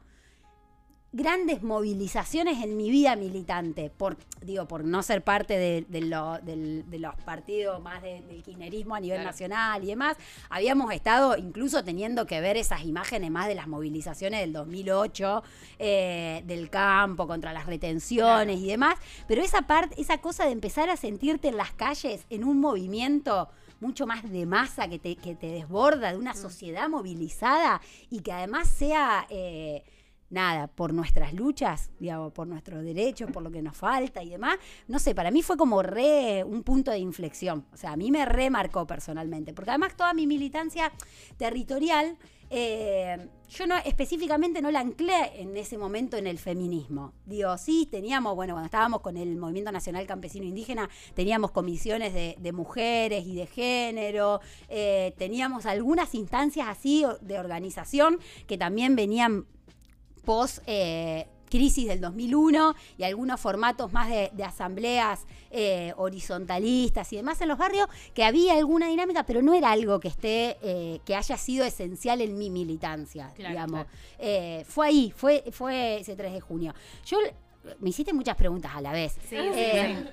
grandes 1.15 1.61
movilizaciones 1.61 2.63
en 2.63 2.75
mi 2.75 2.89
vida 2.89 3.15
militante, 3.15 3.91
por, 3.95 4.17
digo, 4.41 4.67
por 4.67 4.83
no 4.83 5.03
ser 5.03 5.23
parte 5.23 5.55
de, 5.57 5.85
de 5.87 6.01
lo- 6.01 6.39
del- 6.39 6.89
de 6.89 6.97
los 6.97 7.13
partidos 7.21 7.79
más 7.83 8.01
de- 8.01 8.21
del 8.21 8.41
kirchnerismo 8.41 8.95
a 8.95 8.99
nivel 8.99 9.17
Claro. 9.17 9.29
nacional 9.29 9.83
y 9.83 9.87
demás. 9.87 10.17
Habíamos 10.49 10.91
estado 10.91 11.37
incluso 11.37 11.83
teniendo 11.83 12.25
que 12.25 12.41
ver 12.41 12.57
esas 12.57 12.83
imágenes 12.83 13.29
más 13.29 13.47
de 13.47 13.53
las 13.53 13.67
movilizaciones 13.67 14.39
del 14.39 14.53
2008, 14.53 15.43
eh, 15.77 16.41
del 16.47 16.71
campo 16.71 17.27
contra 17.27 17.53
las 17.53 17.67
retenciones 17.67 18.59
y 18.59 18.65
demás, 18.67 18.95
pero 19.27 19.43
esa 19.43 19.61
parte, 19.63 20.01
esa 20.01 20.17
cosa 20.17 20.45
de 20.45 20.51
empezar 20.51 20.89
a 20.89 20.97
sentirte 20.97 21.47
en 21.49 21.57
las 21.57 21.71
calles 21.73 22.25
en 22.31 22.43
un 22.43 22.59
movimiento 22.59 23.49
mucho 23.79 24.07
más 24.07 24.27
de 24.31 24.45
masa 24.47 24.87
que 24.87 24.97
te, 24.97 25.15
que 25.15 25.35
te 25.35 25.47
desborda, 25.47 26.11
de 26.11 26.17
una 26.17 26.33
sociedad 26.33 26.89
movilizada 26.89 27.81
y 28.09 28.21
que 28.21 28.31
además 28.31 28.67
sea... 28.67 29.27
eh, 29.29 29.83
nada, 30.33 30.67
por 30.67 30.93
nuestras 30.93 31.33
luchas, 31.33 31.91
digamos, 31.99 32.33
por 32.33 32.47
nuestros 32.47 32.83
derechos, 32.83 33.31
por 33.31 33.43
lo 33.43 33.51
que 33.51 33.61
nos 33.61 33.77
falta 33.77 34.21
y 34.23 34.29
demás, 34.29 34.57
no 34.87 34.99
sé, 34.99 35.15
para 35.15 35.31
mí 35.31 35.41
fue 35.41 35.55
como 35.55 35.81
re 35.81 36.43
un 36.43 36.63
punto 36.63 36.91
de 36.91 36.99
inflexión. 36.99 37.65
O 37.71 37.77
sea, 37.77 37.91
a 37.91 37.95
mí 37.95 38.11
me 38.11 38.25
remarcó 38.25 38.85
personalmente, 38.85 39.53
porque 39.53 39.71
además 39.71 39.95
toda 39.95 40.13
mi 40.13 40.27
militancia 40.27 40.91
territorial, 41.37 42.17
eh, 42.49 43.29
yo 43.49 43.67
no 43.67 43.77
específicamente 43.77 44.61
no 44.61 44.69
la 44.69 44.79
anclé 44.79 45.41
en 45.41 45.55
ese 45.57 45.77
momento 45.77 46.17
en 46.17 46.27
el 46.27 46.37
feminismo. 46.37 47.13
Digo, 47.25 47.57
sí, 47.57 47.87
teníamos, 47.89 48.35
bueno, 48.35 48.53
cuando 48.53 48.65
estábamos 48.65 49.01
con 49.01 49.17
el 49.17 49.35
Movimiento 49.37 49.71
Nacional 49.71 50.05
Campesino 50.05 50.45
Indígena, 50.45 50.89
teníamos 51.13 51.51
comisiones 51.51 52.13
de, 52.13 52.51
mujeres 52.51 53.25
y 53.25 53.35
de 53.35 53.47
género, 53.47 54.39
eh, 54.69 55.13
teníamos 55.17 55.65
algunas 55.65 56.13
instancias 56.13 56.67
así 56.67 57.05
de 57.21 57.39
organización 57.39 58.19
que 58.45 58.57
también 58.57 58.95
venían 58.95 59.47
post 60.25 60.59
eh, 60.67 61.27
crisis 61.49 61.87
del 61.87 62.01
2001 62.01 62.73
y 62.97 63.03
algunos 63.03 63.39
formatos 63.39 63.93
más 63.93 64.09
de, 64.09 64.31
de 64.33 64.43
asambleas 64.43 65.25
eh, 65.51 65.93
horizontalistas 65.97 67.13
y 67.13 67.17
demás 67.17 67.39
en 67.41 67.47
los 67.49 67.57
barrios, 67.59 67.87
que 68.15 68.23
había 68.23 68.53
alguna 68.53 68.87
dinámica, 68.87 69.23
pero 69.25 69.41
no 69.43 69.53
era 69.53 69.71
algo 69.71 69.99
que 69.99 70.07
esté, 70.07 70.57
eh, 70.63 70.99
que 71.05 71.15
haya 71.15 71.37
sido 71.37 71.63
esencial 71.63 72.21
en 72.21 72.37
mi 72.39 72.49
militancia, 72.49 73.31
Claro, 73.35 73.49
digamos. 73.51 73.85
claro. 73.85 73.89
Eh, 74.17 74.65
fue 74.67 74.87
ahí, 74.87 75.13
fue, 75.15 75.43
fue 75.51 75.99
ese 75.99 76.15
3 76.15 76.33
de 76.33 76.41
junio. 76.41 76.73
Yo 77.05 77.19
me 77.79 77.89
hiciste 77.91 78.13
muchas 78.13 78.35
preguntas 78.35 78.71
a 78.73 78.81
la 78.81 78.91
vez. 78.91 79.13
Sí, 79.29 79.35
Eh, 79.37 80.03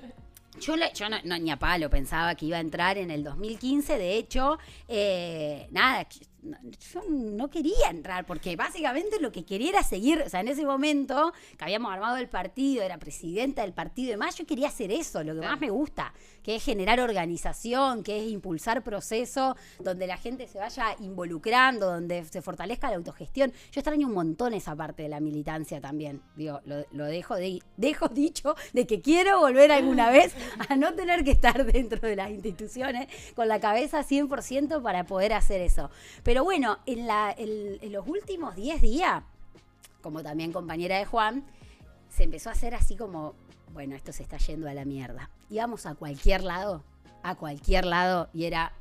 Yo, 0.60 0.76
le- 0.76 0.92
yo 0.94 1.08
no, 1.08 1.16
no, 1.24 1.38
ni 1.38 1.50
a 1.50 1.56
palo 1.58 1.88
pensaba 1.88 2.34
que 2.34 2.44
iba 2.44 2.56
a 2.58 2.60
entrar 2.60 2.98
en 2.98 3.10
el 3.10 3.22
2015. 3.24 3.96
De 3.96 4.16
hecho, 4.16 4.58
eh, 4.88 5.68
nada, 5.70 6.06
no- 6.42 6.58
yo 6.92 7.02
no 7.08 7.50
quería 7.50 7.88
entrar 7.90 8.26
porque 8.26 8.56
básicamente 8.56 9.20
lo 9.20 9.32
que 9.32 9.44
quería 9.44 9.70
era 9.70 9.82
seguir. 9.82 10.22
O 10.24 10.28
sea, 10.28 10.40
en 10.40 10.48
ese 10.48 10.64
momento 10.64 11.32
que 11.58 11.64
habíamos 11.64 11.92
armado 11.92 12.16
el 12.16 12.28
partido, 12.28 12.82
era 12.82 12.98
presidenta 12.98 13.62
del 13.62 13.72
partido 13.72 14.08
y 14.08 14.10
demás, 14.12 14.36
yo 14.36 14.46
quería 14.46 14.68
hacer 14.68 14.90
eso, 14.92 15.22
lo 15.24 15.34
que 15.34 15.46
más 15.46 15.60
me 15.60 15.70
gusta, 15.70 16.12
que 16.42 16.56
es 16.56 16.64
generar 16.64 17.00
organización, 17.00 18.02
que 18.02 18.24
es 18.24 18.30
impulsar 18.30 18.82
procesos 18.82 19.54
donde 19.78 20.06
la 20.06 20.16
gente 20.16 20.46
se 20.48 20.58
vaya 20.58 20.94
involucrando, 21.00 21.86
donde 21.86 22.24
se 22.24 22.42
fortalezca 22.42 22.90
la 22.90 22.96
autogestión. 22.96 23.52
Yo 23.72 23.80
extraño 23.80 24.06
un 24.06 24.14
montón 24.14 24.54
esa 24.54 24.74
parte 24.76 25.02
de 25.04 25.08
la 25.08 25.20
militancia 25.20 25.80
también. 25.80 26.22
Digo, 26.36 26.60
lo, 26.64 26.84
lo 26.92 27.04
dejo, 27.06 27.34
de, 27.36 27.60
dejo 27.76 28.08
dicho 28.08 28.54
de 28.72 28.86
que 28.86 29.00
quiero 29.00 29.40
volver 29.40 29.72
alguna 29.72 30.10
vez 30.10 30.34
a 30.68 30.76
no 30.76 30.94
tener 30.94 31.24
que 31.24 31.32
estar 31.32 31.64
dentro 31.66 32.00
de 32.00 32.16
las 32.16 32.30
instituciones 32.30 33.08
con 33.34 33.48
la 33.48 33.60
cabeza 33.60 34.02
100% 34.04 34.82
para 34.82 35.04
poder 35.04 35.32
hacer 35.32 35.60
eso. 35.60 35.90
Pero 36.22 36.29
bueno, 36.44 36.78
en, 36.86 37.06
la, 37.06 37.34
en- 37.36 37.78
en 37.80 37.92
los 37.92 38.06
últimos 38.06 38.54
10 38.56 38.80
días, 38.82 39.22
como 40.02 40.22
también 40.22 40.52
compañera 40.52 40.98
de 40.98 41.04
Juan, 41.04 41.44
se 42.08 42.24
empezó 42.24 42.48
a 42.48 42.52
hacer 42.52 42.74
así 42.74 42.96
como, 42.96 43.34
bueno, 43.72 43.94
esto 43.96 44.12
se 44.12 44.22
está 44.22 44.36
yendo 44.38 44.68
a 44.68 44.74
la 44.74 44.84
mierda. 44.84 45.30
Íbamos 45.48 45.86
a 45.86 45.94
cualquier 45.94 46.42
lado, 46.42 46.82
a 47.22 47.34
cualquier 47.34 47.84
lado, 47.84 48.28
y 48.32 48.44
era, 48.44 48.72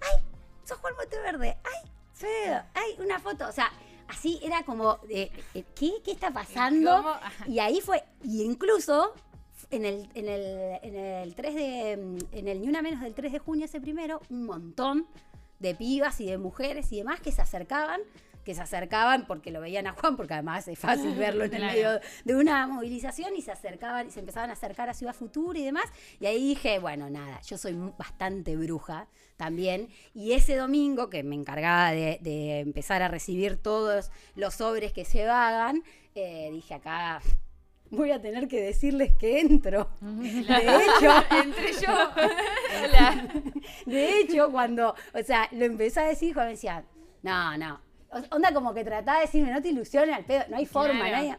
¡ay! 0.00 0.22
¡Sos 0.64 0.78
Juan 0.78 0.94
Monteverde! 0.96 1.56
¡ay! 1.64 1.90
Feo! 2.12 2.62
¡ay! 2.74 2.96
Una 3.04 3.20
foto. 3.20 3.46
O 3.48 3.52
sea, 3.52 3.70
así 4.08 4.40
era 4.42 4.64
como, 4.64 4.98
eh, 5.08 5.30
eh, 5.54 5.64
¿qué, 5.74 5.94
¿qué 6.04 6.12
está 6.12 6.30
pasando? 6.32 7.16
Y 7.46 7.58
ahí 7.60 7.80
fue, 7.80 8.02
y 8.24 8.42
incluso 8.42 9.12
en 9.70 9.84
el, 9.84 10.08
en 10.14 10.28
el, 10.28 10.78
en 10.82 10.96
el 10.96 11.34
3 11.34 11.54
de, 11.54 11.92
en 12.32 12.48
el 12.48 12.60
ni 12.60 12.68
una 12.68 12.82
menos 12.82 13.00
del 13.00 13.14
3 13.14 13.32
de 13.32 13.38
junio 13.38 13.64
ese 13.64 13.80
primero, 13.80 14.20
un 14.30 14.44
montón 14.46 15.06
de 15.58 15.74
pibas 15.74 16.20
y 16.20 16.26
de 16.26 16.38
mujeres 16.38 16.92
y 16.92 16.98
demás 16.98 17.20
que 17.20 17.32
se 17.32 17.42
acercaban, 17.42 18.00
que 18.44 18.54
se 18.54 18.60
acercaban 18.62 19.26
porque 19.26 19.50
lo 19.50 19.60
veían 19.60 19.86
a 19.88 19.92
Juan, 19.92 20.16
porque 20.16 20.34
además 20.34 20.68
es 20.68 20.78
fácil 20.78 21.14
verlo 21.18 21.44
en 21.44 21.54
el 21.54 21.58
Claro. 21.60 21.72
medio 21.74 22.00
de 22.24 22.36
una 22.36 22.66
movilización 22.68 23.34
y 23.36 23.42
se 23.42 23.50
acercaban 23.50 24.06
y 24.06 24.10
se 24.12 24.20
empezaban 24.20 24.50
a 24.50 24.52
acercar 24.52 24.88
a 24.88 24.94
Ciudad 24.94 25.14
Futura 25.14 25.58
y 25.58 25.64
demás. 25.64 25.86
Y 26.20 26.26
ahí 26.26 26.48
dije, 26.50 26.78
bueno, 26.78 27.10
nada, 27.10 27.40
yo 27.40 27.58
soy 27.58 27.74
bastante 27.98 28.56
bruja 28.56 29.08
también. 29.36 29.88
Y 30.14 30.32
ese 30.32 30.54
domingo 30.56 31.10
que 31.10 31.24
me 31.24 31.34
encargaba 31.34 31.90
de, 31.90 32.18
de 32.20 32.60
empezar 32.60 33.02
a 33.02 33.08
recibir 33.08 33.56
todos 33.56 34.12
los 34.36 34.54
sobres 34.54 34.92
que 34.92 35.04
se 35.04 35.28
hagan, 35.28 35.82
eh, 36.14 36.48
dije 36.52 36.74
acá 36.74 37.20
voy 37.90 38.10
a 38.10 38.20
tener 38.20 38.48
que 38.48 38.60
decirles 38.60 39.12
que 39.18 39.40
entro. 39.40 39.88
De 40.00 40.48
hecho, 40.48 41.24
Entre 41.42 41.72
yo. 41.72 42.10
Hola. 42.84 43.26
de 43.86 44.20
hecho, 44.20 44.50
cuando, 44.50 44.94
o 45.14 45.22
sea, 45.22 45.48
lo 45.52 45.64
empecé 45.64 46.00
a 46.00 46.04
decir, 46.04 46.34
Juan 46.34 46.46
me 46.46 46.52
decía, 46.52 46.84
no, 47.22 47.56
no. 47.56 47.80
Onda 48.30 48.52
como 48.52 48.72
que 48.72 48.84
trataba 48.84 49.18
de 49.18 49.26
decirme, 49.26 49.50
no 49.52 49.60
te 49.60 49.68
ilusiones 49.68 50.14
al 50.16 50.24
pedo, 50.24 50.44
no 50.48 50.56
hay 50.56 50.66
forma, 50.66 51.06
Claro. 51.06 51.16
no 51.26 51.32
hay- 51.32 51.36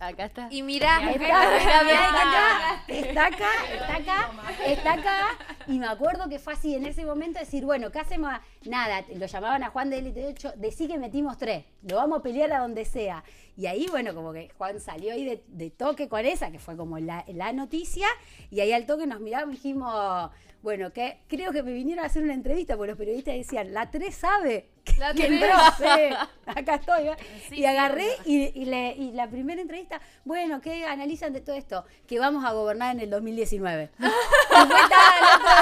Acá 0.00 0.24
está. 0.24 0.48
Y 0.50 0.62
mirá, 0.62 0.98
Está, 1.12 1.56
está, 1.56 1.80
está, 1.82 2.84
está 2.88 3.26
acá, 3.26 3.46
está 3.68 3.94
acá, 3.96 4.30
está 4.66 4.92
acá. 4.94 5.26
Y 5.68 5.78
me 5.78 5.86
acuerdo 5.86 6.28
que 6.28 6.38
fue 6.38 6.52
así 6.54 6.74
en 6.74 6.86
ese 6.86 7.04
momento 7.04 7.38
decir, 7.38 7.64
bueno, 7.64 7.90
¿qué 7.90 7.98
hacemos? 7.98 8.32
Nada, 8.64 9.04
lo 9.14 9.26
llamaban 9.26 9.62
a 9.62 9.70
Juan 9.70 9.90
de 9.90 9.98
Élite 9.98 10.26
8, 10.26 10.52
decí 10.56 10.86
que 10.88 10.98
metimos 10.98 11.38
tres, 11.38 11.64
lo 11.82 11.96
vamos 11.96 12.18
a 12.18 12.22
pelear 12.22 12.52
a 12.52 12.58
donde 12.60 12.84
sea. 12.84 13.24
Y 13.56 13.66
ahí, 13.66 13.86
bueno, 13.90 14.14
como 14.14 14.32
que 14.32 14.50
Juan 14.58 14.80
salió 14.80 15.12
ahí 15.12 15.24
de, 15.24 15.42
de 15.46 15.70
toque 15.70 16.08
con 16.08 16.24
esa, 16.26 16.50
que 16.50 16.58
fue 16.58 16.76
como 16.76 16.98
la, 16.98 17.24
la 17.28 17.52
noticia, 17.52 18.06
y 18.50 18.60
ahí 18.60 18.72
al 18.72 18.84
toque 18.86 19.06
nos 19.06 19.20
miramos 19.20 19.54
y 19.54 19.56
dijimos, 19.58 20.30
bueno, 20.62 20.92
que 20.92 21.20
creo 21.28 21.52
que 21.52 21.62
me 21.62 21.72
vinieron 21.72 22.02
a 22.04 22.06
hacer 22.08 22.22
una 22.24 22.34
entrevista, 22.34 22.76
porque 22.76 22.88
los 22.92 22.98
periodistas 22.98 23.34
decían, 23.34 23.72
la 23.72 23.90
3 23.90 24.14
sabe 24.14 24.70
que, 24.84 24.96
La 24.98 25.14
que 25.14 25.26
tres. 25.26 25.42
entró, 25.42 25.56
sí, 25.78 26.14
acá 26.46 26.74
estoy. 26.76 27.08
¿eh? 27.08 27.16
Sí, 27.48 27.54
y 27.54 27.56
sí, 27.58 27.64
agarré 27.64 28.06
y, 28.24 28.60
y 28.60 28.64
le- 28.66 28.94
y 28.96 29.12
la 29.12 29.28
primera 29.28 29.60
entrevista, 29.60 30.00
bueno, 30.24 30.60
¿qué 30.60 30.84
analizan 30.86 31.32
de 31.32 31.40
todo 31.40 31.54
esto? 31.56 31.84
Que 32.06 32.18
vamos 32.18 32.44
a 32.44 32.52
gobernar 32.52 32.94
en 32.96 33.00
el 33.02 33.10
2019. 33.10 33.90
y 33.98 34.02
fue 34.02 34.10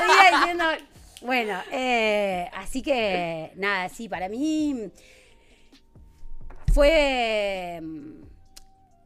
día 0.01 0.39
diciendo, 0.39 0.65
Bueno, 1.23 1.61
eh, 1.71 2.49
así 2.55 2.83
que 2.83 3.53
nada, 3.57 3.89
sí, 3.89 4.09
para 4.09 4.29
mí 4.29 4.91
fue 6.73 7.81
mm, 7.83 8.23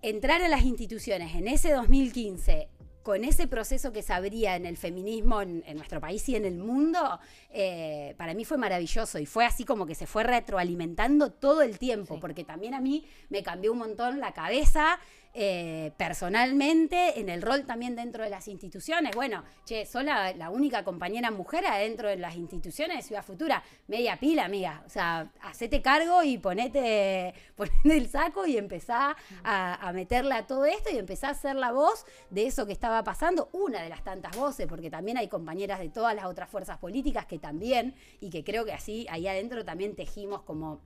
entrar 0.03 0.43
a 0.43 0.49
las 0.49 0.63
instituciones 0.63 1.35
en 1.35 1.49
ese 1.49 1.73
2015 1.73 2.69
con 3.03 3.23
ese 3.23 3.47
proceso 3.47 3.93
que 3.93 4.03
se 4.03 4.13
abría 4.13 4.57
en 4.57 4.67
el 4.67 4.77
feminismo 4.77 5.41
en, 5.41 5.63
en 5.67 5.77
nuestro 5.77 6.01
país 6.01 6.29
y 6.29 6.35
en 6.35 6.45
el 6.45 6.59
mundo, 6.59 7.21
eh, 7.51 8.17
para 8.19 8.35
mí 8.35 8.45
fue 8.45 8.57
maravilloso 8.59 9.21
y 9.21 9.27
fue 9.27 9.45
así 9.45 9.65
como 9.65 9.87
que 9.87 9.95
se 9.95 10.09
fue 10.09 10.25
retroalimentando 10.25 11.31
todo 11.31 11.63
el 11.63 11.79
tiempo, 11.79 12.15
Sí. 12.15 12.21
porque 12.21 12.43
también 12.43 12.75
a 12.75 12.81
mí 12.81 13.05
me 13.29 13.45
cambió 13.45 13.71
un 13.71 13.79
montón 13.79 14.19
la 14.19 14.33
cabeza 14.33 14.99
eh, 15.39 15.93
personalmente, 15.99 17.21
en 17.21 17.29
el 17.29 17.43
rol 17.43 17.67
también 17.67 17.95
dentro 17.95 18.25
de 18.25 18.31
las 18.31 18.49
instituciones. 18.49 19.15
Bueno, 19.15 19.45
che, 19.67 19.85
soy 19.85 20.05
la, 20.05 20.49
única 20.51 20.83
compañera 20.83 21.31
mujer 21.31 21.67
adentro 21.67 22.09
de 22.09 22.17
las 22.17 22.37
instituciones 22.37 22.97
de 22.97 23.03
Ciudad 23.03 23.23
Futura. 23.23 23.63
Media 23.87 24.17
pila, 24.17 24.47
amiga. 24.47 24.83
O 24.87 24.89
sea, 24.89 25.31
hacete 25.43 25.83
cargo 25.83 26.23
y 26.23 26.39
ponete, 26.39 27.35
ponete 27.55 27.99
el 27.99 28.09
saco 28.09 28.47
y 28.47 28.57
empezá 28.57 29.15
a, 29.45 29.89
a 29.89 29.93
meterle 29.93 30.35
a 30.37 30.47
todo 30.47 30.65
esto 30.65 30.89
y 30.91 30.97
empezá 30.97 31.29
a 31.29 31.35
ser 31.35 31.57
la 31.57 31.71
voz 31.71 32.07
de 32.31 32.47
eso 32.47 32.65
que 32.65 32.73
estaba 32.73 33.05
pasando. 33.05 33.51
Una 33.53 33.83
de 33.83 33.91
las 33.91 34.03
tantas 34.03 34.35
voces, 34.35 34.67
porque 34.67 34.89
también 34.89 35.19
hay 35.19 35.29
compañeras 35.29 35.81
de 35.81 35.91
todas 35.91 36.15
las 36.15 36.25
otras 36.25 36.49
fuerzas 36.49 36.79
políticas 36.79 37.27
que 37.27 37.39
también, 37.39 37.95
y 38.21 38.31
que 38.31 38.43
creo 38.43 38.65
que 38.65 38.73
así 38.73 39.07
ahí 39.11 39.29
adentro 39.29 39.67
también 39.67 39.95
tejimos 39.95 40.41
como 40.45 40.81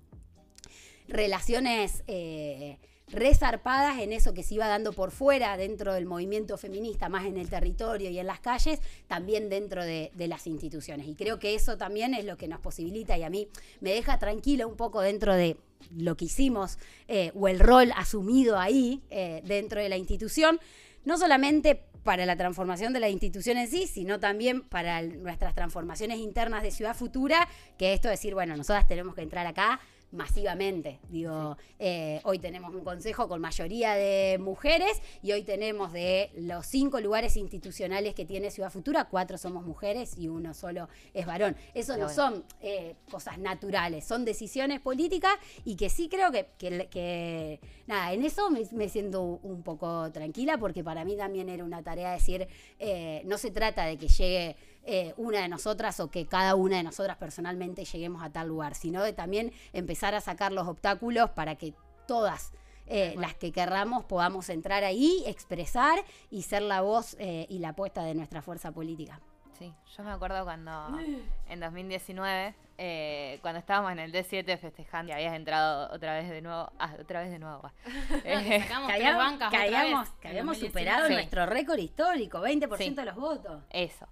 relaciones 1.07 2.03
eh, 2.09 2.79
resarpadas 3.13 3.99
en 3.99 4.13
eso 4.13 4.35
que 4.35 4.43
se 4.43 4.55
iba 4.55 4.69
dando 4.69 4.93
por 4.93 5.11
fuera 5.11 5.57
dentro 5.57 5.93
del 5.93 6.07
movimiento 6.07 6.57
feminista, 6.57 7.09
más 7.09 7.27
en 7.27 7.37
el 7.37 7.49
territorio 7.49 8.11
y 8.11 8.19
en 8.19 8.27
las 8.27 8.41
calles, 8.41 8.81
también 9.07 9.49
dentro 9.49 9.85
de, 9.85 10.11
las 10.17 10.47
instituciones. 10.47 11.09
Y 11.09 11.15
creo 11.15 11.39
que 11.39 11.55
eso 11.55 11.77
también 11.77 12.15
es 12.15 12.25
lo 12.25 12.37
que 12.37 12.47
nos 12.47 12.61
posibilita 12.61 13.19
y 13.19 13.25
a 13.25 13.31
mí 13.31 13.49
me 13.81 13.93
deja 13.93 14.19
tranquila 14.19 14.67
un 14.67 14.77
poco 14.77 15.01
dentro 15.01 15.35
de 15.35 15.57
lo 15.97 16.17
que 16.17 16.27
hicimos 16.27 16.79
eh, 17.09 17.33
o 17.35 17.49
el 17.49 17.59
rol 17.59 17.91
asumido 17.97 18.59
ahí 18.59 19.03
eh, 19.11 19.43
dentro 19.45 19.81
de 19.81 19.89
la 19.89 19.97
institución, 19.97 20.61
no 21.05 21.19
solamente 21.19 21.83
para 22.05 22.27
la 22.27 22.37
transformación 22.37 22.93
de 22.93 23.01
la 23.01 23.09
institución 23.09 23.59
en 23.59 23.69
sí, 23.69 23.87
sino 23.87 24.21
también 24.21 24.63
para 24.63 25.03
nuestras 25.03 25.55
transformaciones 25.55 26.19
internas 26.19 26.63
de 26.63 26.71
Ciudad 26.71 26.97
Futura, 26.97 27.49
que 27.77 27.93
esto 27.93 28.09
es 28.09 28.13
decir, 28.13 28.35
bueno, 28.35 28.57
nosotras 28.57 28.87
tenemos 28.87 29.15
que 29.15 29.23
entrar 29.23 29.47
acá 29.47 29.81
masivamente. 30.13 30.99
Digo, 31.09 31.57
eh, 31.79 32.21
hoy 32.25 32.39
tenemos 32.39 32.75
un 32.75 32.83
consejo 32.85 33.29
con 33.29 33.41
mayoría 33.41 33.95
de 33.95 34.39
mujeres 34.41 35.01
y 35.23 35.33
hoy 35.33 35.43
tenemos 35.43 35.93
de 35.93 36.31
los 36.37 36.67
cinco 36.67 37.01
lugares 37.01 37.37
institucionales 37.37 38.15
que 38.15 38.25
tiene 38.25 38.51
Ciudad 38.51 38.71
Futura, 38.71 39.05
cuatro 39.07 39.39
somos 39.39 39.65
mujeres 39.65 40.17
y 40.19 40.29
uno 40.29 40.55
solo 40.55 40.89
es 41.15 41.27
varón. 41.27 41.57
Eso 41.75 41.93
no 41.97 42.05
bueno. 42.07 42.15
son 42.15 42.45
eh, 42.61 42.95
cosas 43.11 43.39
naturales, 43.39 44.05
son 44.05 44.25
decisiones 44.25 44.81
políticas 44.81 45.33
y 45.65 45.77
que 45.77 45.89
sí 45.89 46.09
creo 46.09 46.31
que, 46.33 46.47
que- 46.59 46.89
que, 46.91 47.61
nada, 47.87 48.13
en 48.13 48.25
eso 48.25 48.51
me, 48.51 48.63
me 48.73 48.89
siento 48.89 49.23
un 49.23 49.63
poco 49.63 50.11
tranquila 50.13 50.59
porque 50.59 50.83
para 50.83 51.05
mí 51.05 51.17
también 51.17 51.49
era 51.49 51.65
una 51.65 51.83
tarea 51.83 52.13
decir, 52.13 52.49
eh, 52.79 53.23
no 53.27 53.39
se 53.39 53.51
trata 53.51 53.85
de 53.85 53.97
que 53.97 54.09
llegue 54.09 54.57
eh, 54.85 55.15
una 55.17 55.41
de 55.41 55.49
nosotras 55.49 56.01
o 56.01 56.11
que 56.11 56.27
cada 56.27 56.55
una 56.55 56.77
de 56.79 56.83
nosotras 56.83 57.17
personalmente 57.17 57.85
lleguemos 57.85 58.23
a 58.23 58.31
tal 58.31 58.49
lugar, 58.49 58.75
sino 58.75 59.03
de 59.03 59.13
también 59.13 59.53
empezar 59.73 60.15
a 60.15 60.21
sacar 60.21 60.53
los 60.53 60.67
obstáculos 60.67 61.31
para 61.31 61.57
que 61.57 61.75
todas 62.07 62.53
eh, 62.87 63.15
las 63.19 63.35
que 63.35 63.53
querramos 63.53 64.05
podamos 64.05 64.49
entrar 64.49 64.83
ahí, 64.85 65.23
expresar 65.27 66.03
y 66.31 66.43
ser 66.43 66.63
la 66.63 66.81
voz 66.81 67.15
eh, 67.21 67.47
y 67.49 67.59
la 67.61 67.69
apuesta 67.71 68.03
de 68.03 68.15
nuestra 68.15 68.43
fuerza 68.43 68.73
política. 68.73 69.21
Sí, 69.59 69.73
yo 69.97 70.03
me 70.03 70.11
acuerdo 70.11 70.43
cuando 70.45 70.99
en 71.47 71.61
2019, 71.61 72.55
eh, 72.79 73.39
cuando 73.43 73.59
estábamos 73.61 73.93
en 73.93 73.99
el 73.99 74.11
D7 74.11 74.59
festejando 74.59 75.13
y 75.13 75.15
habías 75.15 75.35
entrado 75.35 75.95
otra 75.95 76.15
vez 76.15 76.31
de 76.31 76.41
nuevo, 76.41 76.73
ah, 76.79 76.95
otra 76.99 77.21
vez 77.21 77.31
de 77.31 77.39
nuevo. 77.39 77.71
Que 78.25 78.33
habíamos, 78.35 79.19
bancas 79.19 79.51
que 79.51 79.57
otra 79.67 79.81
habíamos- 79.83 80.09
vez, 80.09 80.19
que 80.21 80.29
en 80.29 80.31
habíamos 80.33 80.57
2019. 80.57 80.69
superado 80.71 81.07
Sí. 81.09 81.13
nuestro 81.15 81.47
récord 81.47 81.79
histórico, 81.79 82.41
20% 82.41 82.79
Sí. 82.79 82.91
de 82.95 83.05
los 83.05 83.17
votos. 83.17 83.63
Eso. 83.69 84.07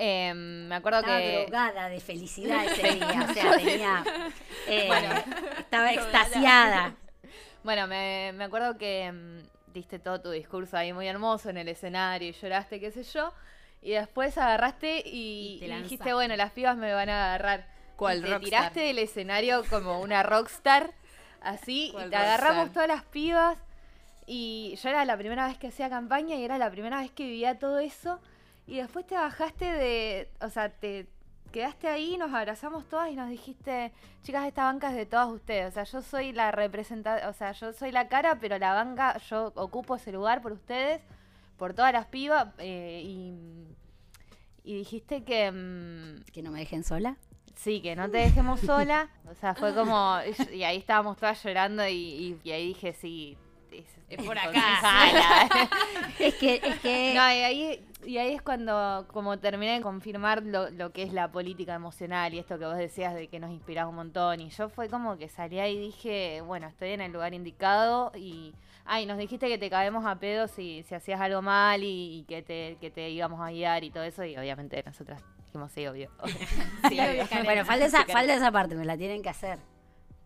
Eh, 0.00 0.32
me 0.32 0.76
acuerdo 0.76 1.00
Estaba 1.00 1.18
que 1.18 1.42
drogada 1.42 1.88
de 1.88 1.98
felicidad 2.00 2.64
ese 2.66 2.88
día, 2.94 3.26
o 3.28 3.34
sea, 3.34 3.56
tenía, 3.56 4.04
eh, 4.68 4.90
estaba 5.58 5.92
extasiada. 5.92 6.94
Bueno, 7.64 7.88
me, 7.88 8.32
me 8.36 8.44
acuerdo 8.44 8.78
que 8.78 9.10
mm, 9.10 9.72
diste 9.72 9.98
todo 9.98 10.20
tu 10.20 10.30
discurso 10.30 10.76
ahí 10.76 10.92
muy 10.92 11.08
hermoso 11.08 11.50
en 11.50 11.56
el 11.56 11.66
escenario 11.68 12.28
y 12.28 12.32
lloraste, 12.32 12.78
qué 12.78 12.92
sé 12.92 13.02
yo. 13.02 13.32
Y 13.82 13.90
después 13.92 14.38
agarraste 14.38 15.02
y, 15.04 15.58
Y 15.58 15.58
te 15.58 15.66
y 15.66 15.82
dijiste, 15.82 16.14
bueno, 16.14 16.36
las 16.36 16.52
pibas 16.52 16.76
me 16.76 16.92
van 16.92 17.08
a 17.08 17.26
agarrar. 17.34 17.66
¿Cuál 17.96 18.18
y 18.18 18.22
te 18.22 18.28
rockstar? 18.28 18.40
tiraste 18.40 18.80
del 18.80 18.98
escenario 19.00 19.64
como 19.68 20.00
una 20.00 20.22
rockstar, 20.22 20.92
así, 21.40 21.88
y 21.88 21.92
¿Cuál 21.92 22.10
te 22.10 22.16
agarramos 22.16 22.66
rockstar? 22.66 22.72
todas 22.72 22.88
las 22.88 23.02
pibas. 23.04 23.58
Y 24.26 24.78
yo 24.82 24.88
era 24.90 25.04
la 25.04 25.16
primera 25.16 25.46
vez 25.48 25.58
que 25.58 25.68
hacía 25.68 25.88
campaña 25.90 26.36
y 26.36 26.44
era 26.44 26.58
la 26.58 26.70
primera 26.70 27.00
vez 27.00 27.10
que 27.10 27.24
vivía 27.24 27.58
todo 27.58 27.78
eso. 27.80 28.20
Y 28.68 28.76
después 28.76 29.06
te 29.06 29.14
bajaste 29.16 29.64
de, 29.64 30.30
o 30.40 30.48
sea, 30.50 30.68
te 30.68 31.06
quedaste 31.52 31.88
ahí, 31.88 32.18
nos 32.18 32.32
abrazamos 32.34 32.86
todas 32.88 33.10
y 33.10 33.16
nos 33.16 33.30
dijiste, 33.30 33.92
chicas, 34.22 34.46
esta 34.46 34.64
banca 34.64 34.90
es 34.90 34.96
de 34.96 35.06
todas 35.06 35.28
ustedes. 35.28 35.68
O 35.68 35.72
sea, 35.72 35.84
yo 35.84 36.02
soy 36.02 36.32
la 36.32 36.50
representante, 36.52 37.26
o 37.26 37.32
sea, 37.32 37.52
yo 37.52 37.72
soy 37.72 37.90
la 37.90 38.08
cara, 38.08 38.38
pero 38.38 38.58
la 38.58 38.74
banca, 38.74 39.16
yo 39.30 39.52
ocupo 39.56 39.96
ese 39.96 40.12
lugar 40.12 40.42
por 40.42 40.52
ustedes, 40.52 41.00
por 41.56 41.72
todas 41.72 41.92
las 41.94 42.06
pibas. 42.06 42.48
eh, 42.58 43.00
y, 43.04 43.32
y 44.64 44.74
dijiste 44.76 45.24
que... 45.24 45.50
mm, 45.50 46.30
Que 46.32 46.42
no 46.42 46.50
me 46.50 46.58
dejen 46.58 46.84
sola. 46.84 47.16
Sí, 47.54 47.80
que 47.80 47.96
no 47.96 48.08
te 48.10 48.18
dejemos 48.18 48.60
sola. 48.60 49.08
O 49.28 49.34
sea, 49.34 49.54
fue 49.54 49.74
como. 49.74 50.18
Y 50.52 50.62
ahí 50.62 50.76
estábamos 50.76 51.16
todas 51.16 51.42
llorando 51.42 51.88
y, 51.88 51.92
y- 51.94 52.40
y 52.44 52.50
ahí 52.52 52.68
dije, 52.68 52.92
sí. 52.92 53.36
Es, 53.72 53.84
Es 54.08 54.24
por 54.24 54.38
acá. 54.38 54.58
Es 56.18 56.34
que, 56.34 56.60
es 56.62 56.80
que 56.80 57.12
no, 57.14 57.20
y 57.20 57.42
ahí, 57.42 57.84
y 58.04 58.18
ahí 58.18 58.34
es 58.34 58.42
cuando 58.42 59.06
como 59.12 59.38
terminé 59.38 59.74
de 59.74 59.80
confirmar 59.80 60.42
lo, 60.42 60.68
lo 60.70 60.90
que 60.92 61.02
es 61.04 61.12
la 61.12 61.30
política 61.30 61.74
emocional 61.74 62.34
y 62.34 62.38
esto 62.38 62.58
que 62.58 62.64
vos 62.64 62.76
decías 62.76 63.14
de 63.14 63.28
que 63.28 63.38
nos 63.38 63.50
inspiraba 63.50 63.88
un 63.88 63.96
montón. 63.96 64.40
Y 64.40 64.50
yo 64.50 64.68
fue 64.68 64.88
como 64.88 65.16
que 65.16 65.28
salí 65.28 65.60
ahí 65.60 65.76
y 65.76 65.80
dije, 65.80 66.40
bueno, 66.40 66.66
estoy 66.66 66.90
en 66.90 67.00
el 67.00 67.12
lugar 67.12 67.34
indicado 67.34 68.12
y... 68.14 68.54
Ay, 68.90 69.04
nos 69.04 69.18
dijiste 69.18 69.48
que 69.48 69.58
te 69.58 69.68
cabemos 69.68 70.06
a 70.06 70.18
pedo 70.18 70.48
si, 70.48 70.82
si 70.84 70.94
hacías 70.94 71.20
algo 71.20 71.42
mal 71.42 71.82
y, 71.84 72.20
y 72.20 72.24
que, 72.24 72.40
te, 72.40 72.78
que 72.80 72.90
te 72.90 73.10
íbamos 73.10 73.38
a 73.38 73.50
guiar 73.50 73.84
y 73.84 73.90
todo 73.90 74.02
eso. 74.02 74.24
Y 74.24 74.34
obviamente 74.38 74.82
nosotras 74.82 75.22
dijimos, 75.44 75.70
sí, 75.72 75.86
obvio. 75.86 76.10
sí, 76.88 76.98
obvio. 76.98 77.26
bueno, 77.44 77.66
falta 77.66 77.84
esa, 77.84 78.06
falta 78.06 78.34
esa 78.34 78.50
parte, 78.50 78.74
me 78.76 78.86
la 78.86 78.96
tienen 78.96 79.22
que 79.22 79.28
hacer. 79.28 79.58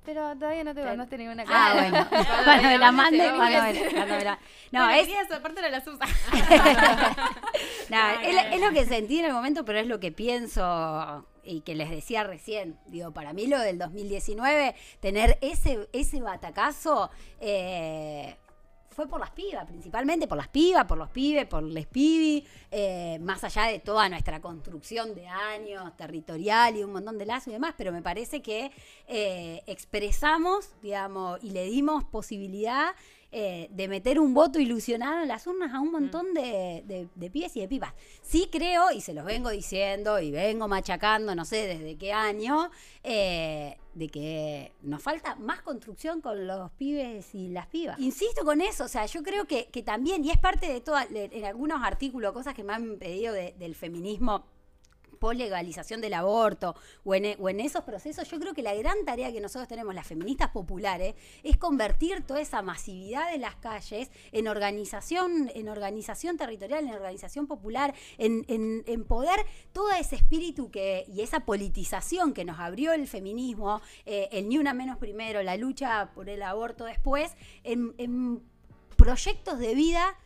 Pero 0.05 0.34
todavía 0.36 0.64
no 0.64 0.74
te 0.74 0.82
mandaste 0.84 1.16
ninguna 1.16 1.44
Ah, 1.44 1.46
cara. 1.46 1.74
bueno. 1.74 2.07
Cuando 2.11 2.44
Cuando 2.44 2.62
me 2.64 2.70
la 2.72 2.78
la 2.78 2.92
mande, 2.92 3.18
cuando 3.36 3.62
me 3.62 3.72
la- 3.72 3.90
cuando 3.92 4.14
me 4.16 4.24
la- 4.24 4.38
No, 4.72 4.84
Bueno, 4.84 5.00
es, 5.00 5.07
sí, 5.07 5.12
esa 5.14 5.40
parte 5.40 5.61
no 5.62 5.68
es, 8.22 8.34
lo- 8.34 8.40
es 8.57 8.61
lo 8.61 8.70
que 8.72 8.84
sentí 8.86 9.18
en 9.20 9.26
el 9.26 9.32
momento, 9.32 9.64
pero 9.64 9.78
es 9.78 9.86
lo 9.86 10.00
que 10.00 10.12
pienso 10.12 11.26
y 11.44 11.61
que 11.62 11.74
les 11.74 11.90
decía 11.90 12.24
recién. 12.24 12.78
Digo, 12.86 13.12
para 13.12 13.32
mí 13.32 13.46
lo 13.46 13.59
del 13.61 13.78
2019, 13.78 14.74
tener 15.00 15.38
ese, 15.40 15.88
ese 15.92 16.20
batacazo 16.20 17.11
eh, 17.40 18.36
fue 18.93 19.09
por 19.09 19.20
las 19.20 19.30
pibas, 19.30 19.66
principalmente 19.66 20.26
por 20.28 20.36
las 20.36 20.49
pibas, 20.49 20.84
por 20.84 20.99
los 20.99 21.11
pibes, 21.11 21.47
por 21.47 21.62
les 21.62 21.86
pibi, 21.86 22.47
eh, 22.70 23.18
más 23.20 23.43
allá 23.45 23.64
de 23.64 23.78
toda 23.78 24.09
nuestra 24.09 24.40
construcción 24.40 25.14
de 25.14 25.26
años 25.26 25.97
territorial 25.97 26.76
y 26.76 26.84
un 26.84 26.93
montón 26.93 27.18
de 27.18 27.26
lazos 27.26 27.49
y 27.49 27.53
demás, 27.53 27.74
pero 27.76 27.93
me 27.93 28.03
parece 28.03 28.43
que 28.43 28.70
eh, 29.07 29.62
expresamos, 29.66 30.70
digamos, 30.82 31.43
y 31.43 31.51
le 31.51 31.64
dimos 31.64 32.05
posibilidad 32.05 32.95
eh, 33.33 33.68
de 33.70 33.89
meter 33.89 34.20
un 34.20 34.35
voto 34.35 34.61
ilusionado 34.61 35.22
en 35.22 35.28
las 35.28 35.47
urnas 35.47 35.72
a 35.74 35.80
un 35.80 35.91
montón 35.91 36.35
de, 36.35 36.83
de, 36.87 37.09
de 37.14 37.30
pibes 37.30 37.57
y 37.57 37.61
de 37.61 37.68
pipas. 37.68 37.95
Sí 38.20 38.49
creo, 38.53 38.91
y 38.93 39.01
se 39.01 39.14
los 39.14 39.24
vengo 39.24 39.49
diciendo 39.51 40.20
y 40.20 40.30
vengo 40.30 40.68
machacando, 40.68 41.35
no 41.35 41.45
sé 41.45 41.66
desde 41.66 41.97
qué 41.97 42.12
año, 42.12 42.70
eh, 43.03 43.76
de 43.95 44.09
que 44.09 44.72
nos 44.83 45.03
falta 45.03 45.35
más 45.37 45.62
construcción 45.62 46.20
con 46.20 46.47
los 46.47 46.70
pibes 46.72 47.35
y 47.35 47.49
las 47.49 47.66
pibas. 47.66 47.99
Insisto 47.99 48.45
con 48.45 48.61
eso, 48.61 48.85
o 48.85 48.89
sea, 48.89 49.07
yo 49.07 49.22
creo 49.22 49.47
que, 49.47 49.66
que 49.66 49.83
también, 49.83 50.24
y 50.24 50.30
es 50.30 50.39
parte 50.39 50.72
de 50.72 50.80
todas, 50.80 51.07
en 51.11 51.45
algunos 51.45 51.83
artículos, 51.83 52.33
cosas 52.33 52.55
que 52.55 52.64
me 52.64 52.72
han 52.74 52.99
pedido 52.99 53.33
de- 53.35 53.55
del 53.59 53.74
feminismo 53.74 54.45
post 55.23 55.39
legalización 55.39 56.01
del 56.01 56.14
aborto 56.14 56.75
o 57.05 57.14
en, 57.14 57.37
o 57.39 57.49
en 57.49 57.61
esos 57.61 57.85
procesos, 57.85 58.29
yo 58.29 58.41
creo 58.41 58.55
que 58.55 58.62
la 58.62 58.75
gran 58.75 59.05
tarea 59.05 59.31
que 59.31 59.41
nosotros 59.41 59.68
tenemos, 59.68 59.95
las 59.95 60.05
feministas 60.05 60.51
populares, 60.51 61.14
es 61.45 61.57
convertir 61.57 62.25
toda 62.27 62.41
esa 62.41 62.61
masividad 62.61 63.31
de 63.31 63.39
las 63.39 63.55
calles 63.55 64.11
en 64.33 64.49
organización, 64.49 65.49
en 65.55 65.68
organización 65.68 66.37
territorial, 66.37 66.89
en 66.89 66.95
organización 66.95 67.47
popular, 67.47 67.95
en, 68.18 68.43
poder 69.05 69.47
todo 69.73 69.93
ese 69.93 70.16
espíritu 70.16 70.73
que, 70.73 71.05
y 71.07 71.20
esa 71.20 71.41
politización 71.41 72.33
que 72.33 72.45
nos 72.45 72.59
abrió 72.59 72.93
el 72.93 73.07
feminismo, 73.07 73.81
eh, 74.07 74.29
el 74.33 74.49
ni 74.49 74.59
una 74.59 74.75
menos 74.75 74.99
primero, 74.99 75.41
la 75.45 75.57
lucha 75.57 76.11
por 76.16 76.29
el 76.29 76.43
aborto 76.43 76.85
después, 76.85 77.37
en 77.62 78.43
proyectos 78.97 79.61
de 79.61 79.75
vida 79.75 80.16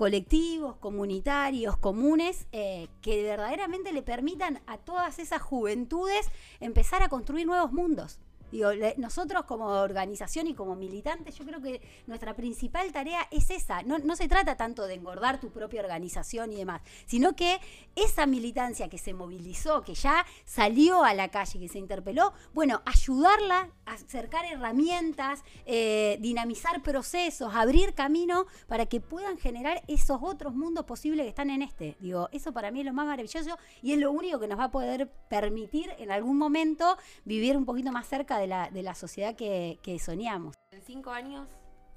colectivos, 0.00 0.76
comunitarios, 0.76 1.76
comunes, 1.76 2.46
eh, 2.52 2.88
que 3.02 3.22
verdaderamente 3.22 3.92
le 3.92 4.00
permitan 4.00 4.62
a 4.66 4.78
todas 4.78 5.18
esas 5.18 5.42
juventudes 5.42 6.26
empezar 6.58 7.02
a 7.02 7.10
construir 7.10 7.46
nuevos 7.46 7.70
mundos. 7.70 8.18
Digo, 8.50 8.70
nosotros 8.96 9.44
como 9.44 9.66
organización 9.66 10.46
y 10.46 10.54
como 10.54 10.76
militantes, 10.76 11.36
yo 11.36 11.44
creo 11.44 11.60
que 11.60 11.80
nuestra 12.06 12.34
principal 12.34 12.92
tarea 12.92 13.26
es 13.30 13.50
esa. 13.50 13.82
No, 13.82 13.98
no 13.98 14.16
se 14.16 14.28
trata 14.28 14.56
tanto 14.56 14.86
de 14.86 14.94
engordar 14.94 15.40
tu 15.40 15.50
propia 15.50 15.80
organización 15.80 16.52
y 16.52 16.56
demás, 16.56 16.82
sino 17.06 17.36
que 17.36 17.60
esa 17.96 18.26
militancia 18.26 18.88
que 18.88 18.98
se 18.98 19.14
movilizó, 19.14 19.82
que 19.82 19.94
ya 19.94 20.24
salió 20.44 21.04
a 21.04 21.14
la 21.14 21.28
calle, 21.28 21.58
que 21.58 21.68
se 21.68 21.78
interpeló, 21.78 22.32
bueno, 22.52 22.82
ayudarla 22.84 23.70
a 23.86 23.92
acercar 23.94 24.44
herramientas, 24.44 25.42
eh, 25.66 26.18
dinamizar 26.20 26.82
procesos, 26.82 27.54
abrir 27.54 27.94
camino 27.94 28.46
para 28.66 28.86
que 28.86 29.00
puedan 29.00 29.38
generar 29.38 29.82
esos 29.88 30.18
otros 30.22 30.54
mundos 30.54 30.84
posibles 30.84 31.24
que 31.24 31.30
están 31.30 31.50
en 31.50 31.62
este. 31.62 31.96
Digo, 32.00 32.28
eso 32.32 32.52
para 32.52 32.70
mí 32.70 32.80
es 32.80 32.86
lo 32.86 32.92
más 32.92 33.06
maravilloso 33.06 33.58
y 33.82 33.92
es 33.92 33.98
lo 33.98 34.10
único 34.12 34.38
que 34.38 34.48
nos 34.48 34.58
va 34.58 34.64
a 34.64 34.70
poder 34.70 35.10
permitir 35.28 35.90
en 35.98 36.10
algún 36.10 36.36
momento 36.36 36.96
vivir 37.24 37.56
un 37.56 37.64
poquito 37.64 37.92
más 37.92 38.06
cerca 38.06 38.38
de 38.40 38.46
la, 38.46 38.70
de 38.70 38.82
la 38.82 38.94
sociedad 38.94 39.34
que, 39.36 39.78
que 39.82 39.98
soñamos. 39.98 40.56
En 40.72 40.82
cinco 40.82 41.10
años, 41.10 41.48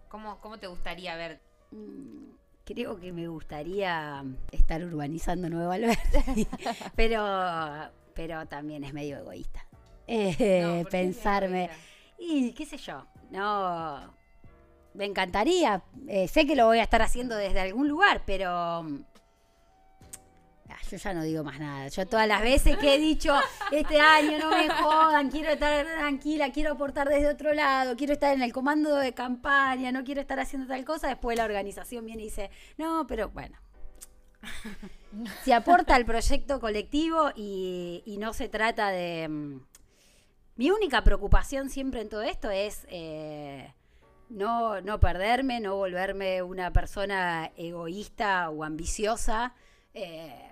¿cómo, 0.09 0.39
cómo 0.41 0.57
te 0.59 0.67
gustaría 0.67 1.15
ver? 1.15 1.39
Mm, 1.71 2.33
Creo 2.65 2.97
que 2.97 3.11
me 3.11 3.27
gustaría 3.27 4.23
estar 4.51 4.81
urbanizando 4.85 5.49
Nueva 5.49 5.75
Alberti, 5.75 6.47
pero, 6.95 7.91
pero 8.13 8.45
también 8.45 8.85
es 8.85 8.93
medio 8.93 9.17
egoísta. 9.17 9.65
Eh, 10.07 10.29
No, 10.29 10.37
¿por 10.37 10.37
qué 10.37 10.79
es 10.81 10.87
pensarme, 10.87 11.69
y 12.17 12.53
qué 12.53 12.65
sé 12.65 12.77
yo, 12.77 13.05
no, 13.31 14.13
me 14.93 15.03
encantaría, 15.05 15.83
eh, 16.07 16.27
sé 16.29 16.45
que 16.45 16.55
lo 16.55 16.67
voy 16.67 16.79
a 16.79 16.83
estar 16.83 17.01
haciendo 17.01 17.35
desde 17.35 17.59
algún 17.59 17.89
lugar, 17.89 18.21
pero 18.25 18.85
yo 20.89 20.97
ya 20.97 21.13
no 21.13 21.23
digo 21.23 21.43
más 21.43 21.59
nada. 21.59 21.87
Yo 21.87 22.05
todas 22.07 22.27
las 22.27 22.41
veces 22.41 22.77
que 22.77 22.95
he 22.95 22.99
dicho, 22.99 23.33
este 23.71 23.99
año 23.99 24.37
no 24.39 24.49
me 24.49 24.69
jodan, 24.69 25.29
quiero 25.29 25.49
estar 25.51 25.85
tranquila, 25.85 26.51
quiero 26.51 26.73
aportar 26.73 27.09
desde 27.09 27.27
otro 27.27 27.53
lado, 27.53 27.95
quiero 27.95 28.13
estar 28.13 28.33
en 28.33 28.41
el 28.41 28.51
comando 28.53 28.95
de 28.95 29.13
campaña, 29.13 29.91
no 29.91 30.03
quiero 30.03 30.21
estar 30.21 30.39
haciendo 30.39 30.67
tal 30.67 30.83
cosa, 30.85 31.07
después 31.07 31.37
la 31.37 31.45
organización 31.45 32.05
viene 32.05 32.21
y 32.23 32.25
dice, 32.25 32.49
no, 32.77 33.05
pero 33.07 33.29
bueno. 33.29 33.57
Si 35.43 35.51
aporta 35.51 35.95
al 35.95 36.05
proyecto 36.05 36.59
colectivo 36.59 37.31
y, 37.35 38.03
y 38.05 38.17
no 38.17 38.33
se 38.33 38.49
trata 38.49 38.89
de... 38.89 39.27
mm, 39.29 39.59
Mi 40.57 40.69
única 40.71 41.03
preocupación 41.03 41.69
siempre 41.69 42.01
en 42.01 42.09
todo 42.09 42.23
esto 42.23 42.49
es 42.51 42.85
eh, 42.89 43.73
no, 44.29 44.81
no 44.81 44.99
perderme, 44.99 45.59
no 45.59 45.75
volverme 45.75 46.41
una 46.41 46.71
persona 46.73 47.51
egoísta 47.55 48.49
o 48.49 48.63
ambiciosa, 48.63 49.53
eh, 49.93 50.49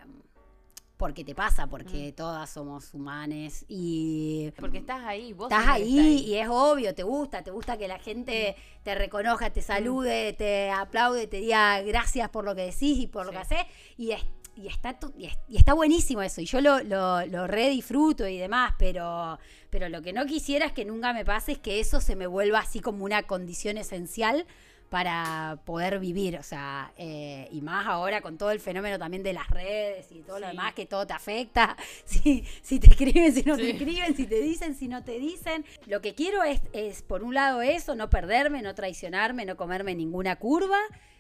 porque 0.98 1.24
te 1.24 1.34
pasa, 1.34 1.66
porque 1.66 2.14
todas 2.16 2.48
somos 2.48 2.94
humanes 2.94 3.66
y 3.68 4.52
Porque 4.60 4.78
estás 4.78 5.04
ahí, 5.04 5.34
vos 5.34 5.52
estás 5.52 5.68
ahí, 5.68 5.98
está 5.98 6.30
y 6.30 6.36
es 6.38 6.48
obvio, 6.48 6.94
te 6.94 7.02
gusta, 7.02 7.44
te 7.44 7.50
gusta 7.50 7.76
que 7.76 7.88
la 7.88 7.98
gente 7.98 8.56
te 8.84 8.94
reconozca, 8.94 9.50
te 9.52 9.64
salude, 9.64 10.34
te 10.34 10.70
aplaude, 10.70 11.26
te 11.26 11.38
diga 11.38 11.82
gracias 11.82 12.30
por 12.30 12.46
lo 12.46 12.54
que 12.56 12.62
decís 12.66 13.00
y 13.00 13.08
por 13.08 13.26
lo 13.26 13.32
que 13.32 13.38
haces. 13.40 13.66
Y, 13.98 14.12
es- 14.12 14.24
y 14.56 14.68
está, 14.68 15.00
y, 15.18 15.26
es- 15.26 15.40
y 15.48 15.58
está 15.58 15.74
buenísimo 15.74 16.22
eso, 16.22 16.40
y 16.42 16.46
yo 16.46 16.62
lo, 16.62 16.84
lo, 16.84 17.26
lo 17.26 17.48
re 17.48 17.70
disfruto 17.70 18.28
y 18.28 18.38
demás, 18.38 18.76
pero, 18.78 19.40
pero 19.72 19.90
lo 19.90 20.04
que 20.04 20.14
no 20.14 20.26
quisiera 20.28 20.68
es 20.68 20.72
que 20.74 20.86
nunca 20.86 21.14
me 21.14 21.26
pase 21.26 21.54
es 21.54 21.58
que 21.58 21.80
eso 21.80 22.00
se 22.00 22.16
me 22.16 22.28
vuelva 22.28 22.60
así 22.60 22.80
como 22.80 23.06
una 23.06 23.24
condición 23.24 23.78
esencial 23.78 24.46
para 24.92 25.58
poder 25.64 26.00
vivir, 26.00 26.38
o 26.38 26.44
sea, 26.44 26.92
eh, 26.98 27.48
y 27.50 27.62
más 27.62 27.88
ahora 27.88 28.20
con 28.20 28.38
todo 28.38 28.52
el 28.52 28.60
fenómeno 28.60 29.00
también 29.00 29.24
de 29.24 29.32
las 29.32 29.50
redes 29.50 30.12
y 30.12 30.20
todo 30.20 30.38
lo 30.38 30.48
demás, 30.48 30.74
que 30.74 30.86
todo 30.86 31.08
te 31.08 31.14
afecta, 31.14 31.78
si, 32.04 32.44
si 32.62 32.78
te 32.78 32.88
escriben, 32.88 33.34
si 33.34 33.44
no 33.44 33.56
te 33.56 33.70
escriben, 33.70 34.14
si 34.18 34.28
te 34.28 34.42
dicen, 34.42 34.76
si 34.76 34.90
no 34.90 35.02
te 35.02 35.18
dicen. 35.18 35.64
Lo 35.86 36.02
que 36.02 36.14
quiero 36.14 36.44
es, 36.44 36.60
es, 36.74 37.04
por 37.04 37.24
un 37.24 37.34
lado, 37.34 37.62
eso, 37.62 37.96
no 37.96 38.10
perderme, 38.10 38.62
no 38.62 38.76
traicionarme, 38.76 39.46
no 39.46 39.56
comerme 39.56 39.96
ninguna 39.96 40.36
curva, 40.36 40.80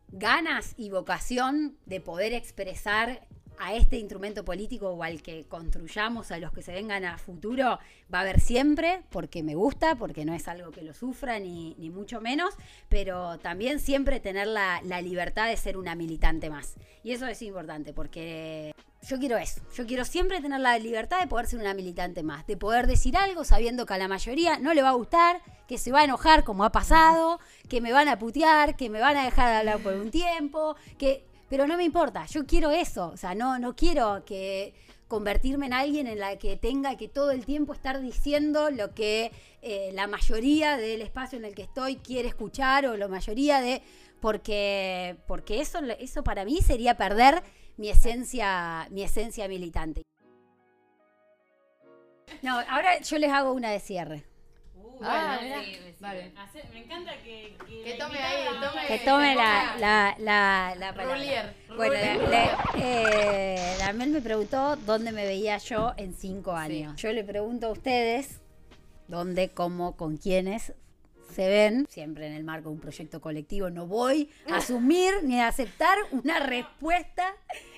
ganas 0.10 0.74
y 0.76 0.90
vocación 0.90 1.78
de 1.86 2.02
poder 2.02 2.34
expresar 2.34 3.26
a 3.62 3.76
este 3.76 3.98
instrumento 3.98 4.44
político 4.44 4.90
o 4.90 5.04
al 5.04 5.22
que 5.22 5.46
construyamos, 5.48 6.32
a 6.32 6.40
los 6.40 6.52
que 6.52 6.64
se 6.64 6.74
vengan 6.74 7.06
a 7.06 7.20
futuro, 7.20 7.78
va 8.12 8.18
a 8.18 8.22
haber 8.22 8.40
siempre, 8.40 9.04
porque 9.12 9.44
me 9.44 9.54
gusta, 9.54 9.96
porque 9.96 10.26
no 10.26 10.34
es 10.34 10.48
algo 10.48 10.72
que 10.72 10.82
lo 10.82 10.96
sufra, 10.96 11.40
ni, 11.40 11.76
ni 11.78 11.92
mucho 11.92 12.22
menos, 12.22 12.56
pero 12.90 13.38
también 13.38 13.80
siempre 13.80 14.20
tener 14.20 14.48
la, 14.48 14.82
la 14.84 15.00
libertad 15.02 15.48
de 15.48 15.58
ser 15.58 15.78
una 15.78 15.94
militante 15.94 16.50
más. 16.50 16.74
Y 17.04 17.12
eso 17.12 17.28
es 17.28 17.40
importante, 17.44 17.94
porque 17.94 18.74
yo 19.08 19.20
quiero 19.20 19.38
eso, 19.38 19.62
yo 19.76 19.86
quiero 19.86 20.06
siempre 20.06 20.42
tener 20.42 20.60
la 20.60 20.78
libertad 20.80 21.22
de 21.22 21.28
poder 21.28 21.46
ser 21.46 21.60
una 21.60 21.76
militante 21.76 22.24
más, 22.24 22.48
de 22.48 22.58
poder 22.58 22.88
decir 22.88 23.16
algo 23.16 23.44
sabiendo 23.44 23.86
que 23.86 23.94
a 23.94 23.98
la 24.00 24.08
mayoría 24.08 24.58
no 24.58 24.74
le 24.74 24.82
va 24.82 24.90
a 24.90 24.94
gustar, 24.94 25.42
que 25.68 25.78
se 25.78 25.92
va 25.92 26.02
a 26.02 26.04
enojar 26.04 26.44
como 26.44 26.66
ha 26.66 26.72
pasado, 26.72 27.40
que 27.70 27.80
me 27.80 27.94
van 27.94 28.08
a 28.08 28.18
putear, 28.18 28.76
que 28.76 28.90
me 28.90 29.00
van 29.00 29.18
a 29.18 29.26
dejar 29.26 29.50
de 29.50 29.56
hablar 29.58 29.80
por 29.84 29.94
un 29.94 30.10
tiempo, 30.10 30.76
que 30.98 31.26
pero 31.52 31.68
no 31.68 31.76
me 31.76 31.84
importa, 31.84 32.26
yo 32.28 32.46
quiero 32.46 32.72
eso, 32.72 33.10
o 33.10 33.18
sea, 33.18 33.36
no 33.36 33.60
no 33.60 33.76
quiero 33.76 34.24
que 34.26 34.74
convertirme 35.10 35.66
en 35.66 35.74
alguien 35.74 36.08
en 36.08 36.18
la 36.18 36.38
que 36.38 36.56
tenga 36.56 36.96
que 36.96 37.10
todo 37.10 37.32
el 37.32 37.44
tiempo 37.46 37.74
estar 37.74 38.00
diciendo 38.00 38.72
lo 38.72 38.94
que 38.94 39.34
eh, 39.62 39.92
la 39.94 40.08
mayoría 40.08 40.78
del 40.78 41.02
espacio 41.02 41.38
en 41.38 41.44
el 41.44 41.54
que 41.54 41.64
estoy 41.64 41.98
quiere 41.98 42.30
escuchar 42.30 42.86
o 42.86 42.96
la 42.96 43.10
mayoría 43.10 43.60
de 43.60 43.82
porque 44.22 45.18
porque 45.28 45.60
eso 45.60 45.80
eso 46.00 46.24
para 46.24 46.46
mí 46.46 46.62
sería 46.62 46.96
perder 46.96 47.44
mi 47.76 47.90
esencia 47.90 48.88
mi 48.90 49.04
esencia 49.04 49.50
militante. 49.50 50.04
No, 52.42 52.62
ahora 52.70 53.02
yo 53.02 53.18
les 53.18 53.30
hago 53.30 53.52
una 53.52 53.72
de 53.72 53.82
cierre. 53.82 54.31
Ah, 55.04 55.38
Bueno, 55.40 55.42
mirá. 55.58 55.64
sí, 55.66 55.74
sí. 55.76 55.96
Vale. 56.00 56.34
Hace- 56.38 56.64
me 56.74 56.80
encanta 56.84 57.12
que, 57.24 57.56
que, 57.68 57.94
tome 58.00 58.18
ahí, 58.20 58.46
tome- 58.62 58.88
Que 58.88 59.00
tome 59.00 59.36
la, 59.36 59.76
la, 59.80 60.16
la, 60.20 60.76
la 60.78 60.94
palabra. 60.94 61.16
Rulier, 61.18 61.56
Bueno, 61.76 62.24
rulier. 62.26 62.50
eh, 62.78 63.76
la 63.80 63.94
Mel 63.94 64.10
me 64.10 64.22
preguntó 64.22 64.76
dónde 64.78 65.12
me 65.12 65.26
veía 65.26 65.58
yo 65.58 65.94
en 65.98 66.14
cinco 66.14 66.54
años. 66.54 66.96
Yo 67.02 67.12
le 67.14 67.24
pregunto 67.24 67.68
a 67.68 67.72
ustedes 67.72 68.42
dónde, 69.08 69.50
cómo, 69.50 69.96
con 69.96 70.18
quiénes 70.18 70.74
se 71.34 71.48
ven, 71.48 71.86
siempre 71.90 72.28
en 72.28 72.34
el 72.34 72.44
marco 72.44 72.70
de 72.70 72.76
un 72.76 72.82
proyecto 72.82 73.22
colectivo. 73.22 73.70
No 73.70 73.88
voy 73.88 74.30
a 74.50 74.56
asumir 74.58 75.14
ni 75.24 75.40
a 75.40 75.48
aceptar 75.48 75.98
una 76.12 76.40
respuesta 76.40 77.34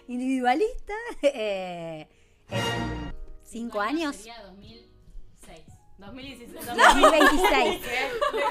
individualista. 0.07 0.93
eh, 1.21 2.07
en 2.49 3.13
cinco 3.43 3.79
años. 3.81 4.15
Sería 4.15 4.41
2006. 4.43 4.92
2016. 6.05 6.65
2026. 6.65 7.81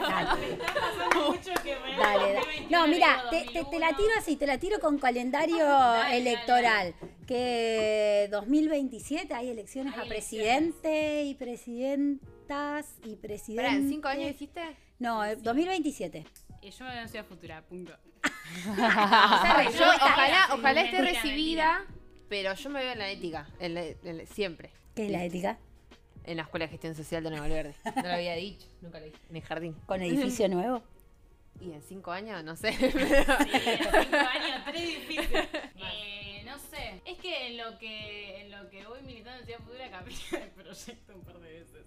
Dale. 0.00 0.40
Me 0.40 0.52
está 0.52 0.74
pasando 0.74 1.30
mucho 1.30 1.50
que 1.62 1.76
me 1.76 1.96
Dale, 1.96 2.32
dale. 2.32 2.34
2021 2.34 2.70
No, 2.70 2.86
mira, 2.88 3.22
te, 3.30 3.40
te- 3.44 3.64
te 3.64 3.78
la 3.78 3.88
2001. 3.92 3.96
tiro 3.96 4.10
así, 4.18 4.36
te 4.36 4.46
la 4.46 4.58
tiro 4.58 4.78
con 4.80 4.98
calendario 4.98 5.56
dale, 5.66 6.16
electoral. 6.18 6.94
Que 7.26 8.28
2027 8.30 9.32
hay 9.34 9.50
elecciones 9.50 9.94
Hay 9.96 10.06
a 10.06 10.08
presidente 10.08 11.24
y 11.24 11.34
presidentas 11.34 12.86
y 13.04 13.16
presidentes. 13.16 13.74
¿en 13.74 13.88
cinco 13.88 14.08
años 14.08 14.26
dijiste? 14.28 14.60
No, 14.98 15.24
eh, 15.24 15.36
2027. 15.36 16.24
Y 16.62 16.70
yo 16.70 16.84
me 16.84 17.08
soy 17.08 17.18
a 17.20 17.24
futura, 17.24 17.62
punto. 17.62 17.92
Yo, 18.66 18.70
ojalá, 18.70 20.46
sí, 20.50 20.78
esté 20.84 21.00
recibida, 21.02 21.84
pero 22.28 22.54
yo 22.54 22.70
me 22.70 22.80
veo 22.82 22.92
en 22.92 22.98
la 22.98 23.10
ética, 23.10 23.48
en 23.58 23.74
la- 23.74 23.84
en 23.84 24.18
la- 24.18 24.26
siempre. 24.26 24.70
¿Qué 24.94 25.06
es 25.06 25.10
la 25.10 25.24
ética? 25.24 25.58
En 26.24 26.36
la 26.36 26.42
Escuela 26.44 26.66
de 26.66 26.70
Gestión 26.70 26.94
Social 26.94 27.24
de 27.24 27.30
Nueva 27.30 27.48
Verde. 27.48 27.74
No 27.96 28.02
lo 28.02 28.12
había 28.14 28.34
dicho, 28.36 28.66
nunca 28.80 28.98
lo 29.00 29.06
dije. 29.06 29.18
En 29.30 29.36
el 29.36 29.42
jardín. 29.42 29.74
Con 29.86 30.02
edificio 30.02 30.48
nuevo. 30.50 30.82
Y 31.60 31.72
en 31.72 31.82
cinco 31.82 32.10
años, 32.10 32.42
no 32.44 32.56
sé. 32.56 32.72
Sí, 32.78 32.84
en 32.86 32.92
cinco 32.92 34.16
años, 34.16 34.64
tres 34.64 34.82
difíciles. 34.86 35.48
Eh, 35.76 36.42
no 36.44 36.58
sé. 36.58 37.00
Es 37.04 37.18
que 37.18 37.48
en 37.48 37.56
lo 37.58 37.78
que, 37.78 38.40
en 38.42 38.50
lo 38.50 38.68
que 38.70 38.86
voy 38.86 39.02
militando 39.02 39.40
en 39.40 39.46
Ciudad 39.46 39.60
Futura 39.60 39.90
cambié 39.90 40.16
de 40.32 40.38
proyecto 40.48 41.14
un 41.14 41.22
par 41.22 41.38
de 41.38 41.52
veces. 41.52 41.82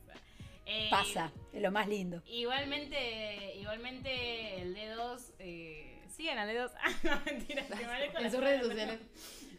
Eh, 0.66 0.88
Pasa, 0.90 1.32
es 1.54 1.62
lo 1.62 1.72
más 1.72 1.88
lindo. 1.88 2.22
Igualmente, 2.26 3.56
igualmente 3.58 4.62
el 4.62 4.76
D2, 4.76 5.34
eh, 5.40 6.02
sigan 6.10 6.38
al 6.40 6.50
D2. 6.50 6.72
Ah, 6.82 6.90
no, 7.04 7.22
mentira, 7.26 7.64
manejo 7.70 8.18
En 8.20 8.32
sus 8.32 8.40
redes 8.40 8.66
sociales. 8.66 9.00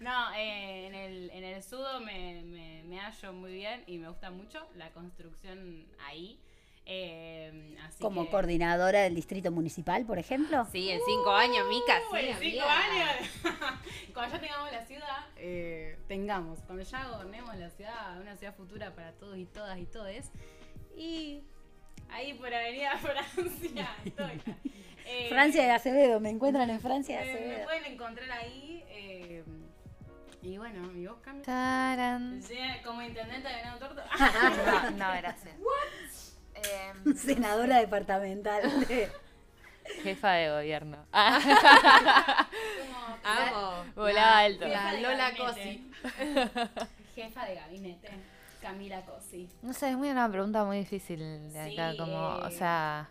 No, 0.01 0.35
eh, 0.35 0.87
en, 0.89 0.95
el, 0.95 1.31
en 1.31 1.45
el 1.45 1.63
sudo 1.63 2.01
me, 2.01 2.43
me, 2.43 2.83
me 2.85 2.99
hallo 3.01 3.33
muy 3.33 3.53
bien 3.55 3.83
y 3.87 3.99
me 3.99 4.09
gusta 4.09 4.31
mucho 4.31 4.67
la 4.75 4.91
construcción 4.93 5.87
ahí. 6.07 6.39
Eh, 6.89 7.77
así 7.83 8.01
Como 8.01 8.25
que- 8.25 8.31
coordinadora 8.31 9.03
del 9.03 9.15
distrito 9.15 9.51
municipal, 9.51 10.05
por 10.07 10.19
ejemplo. 10.19 10.67
Sí, 10.71 10.89
en 10.91 11.01
cinco 11.07 11.31
años, 11.33 11.67
Mica, 11.69 12.01
Uh, 12.11 12.15
sí. 12.17 12.27
en 12.27 12.39
cinco 12.39 12.65
amiga. 12.65 13.11
años. 13.11 13.31
cuando 14.15 14.35
ya 14.37 14.41
tengamos 14.41 14.73
la 14.73 14.85
ciudad, 14.87 15.27
eh, 15.37 15.99
tengamos. 16.07 16.61
Cuando 16.63 16.85
ya 16.85 17.09
gobernemos 17.09 17.57
la 17.57 17.71
ciudad, 17.71 18.21
una 18.21 18.37
ciudad 18.37 18.55
futura 18.55 18.95
para 18.95 19.13
todos 19.13 19.37
y 19.39 19.47
todas 19.47 19.79
y 19.79 19.87
todes. 19.87 20.31
Y 20.97 21.43
ahí 22.11 22.35
por 22.35 22.53
Avenida 22.53 22.97
Francia 22.99 23.89
estoy. 24.05 24.43
Eh, 25.05 25.27
Francia 25.29 25.63
de 25.63 25.71
Acevedo, 25.71 26.19
me 26.21 26.31
encuentran 26.31 26.69
en 26.71 26.81
Francia 26.81 27.21
de 27.21 27.23
eh, 27.23 27.27
me 27.35 27.41
Acevedo. 27.41 27.65
pueden 27.65 27.85
encontrar 27.93 28.31
ahí. 28.33 28.83
eh, 28.89 29.45
y 30.43 30.59
bueno, 30.59 30.81
mi 30.89 31.07
voz 31.07 31.19
cambia. 31.23 31.45
Tarán. 31.45 32.41
Como 32.85 33.03
intendente 33.03 33.49
de 33.49 33.55
Venado 33.57 33.79
Torto. 33.79 34.03
No, 34.19 34.91
no, 34.93 35.13
gracias. 35.19 35.55
Em, 36.55 37.15
Senadora 37.17 37.79
departamental. 37.81 38.87
de- 38.87 39.11
jefa 40.03 40.33
de 40.33 40.51
gobierno. 40.51 41.05
Como 41.13 41.23
Amo. 43.25 43.85
Volaba 43.95 44.39
alto. 44.41 44.67
Lola. 44.67 45.33
Cosi. 45.37 45.91
jefa 47.15 47.45
de 47.47 47.55
gabinete. 47.55 48.09
Camila 48.61 49.01
Cosi. 49.03 49.49
No 49.63 49.73
sé, 49.73 49.91
es 49.91 49.97
muy 49.97 50.11
una 50.11 50.31
pregunta 50.31 50.65
muy 50.65 50.79
difícil 50.79 51.19
de 51.53 51.61
acá, 51.61 51.93
Sí, 51.93 51.99
como, 51.99 52.37
o 52.37 52.51
sea... 52.51 53.11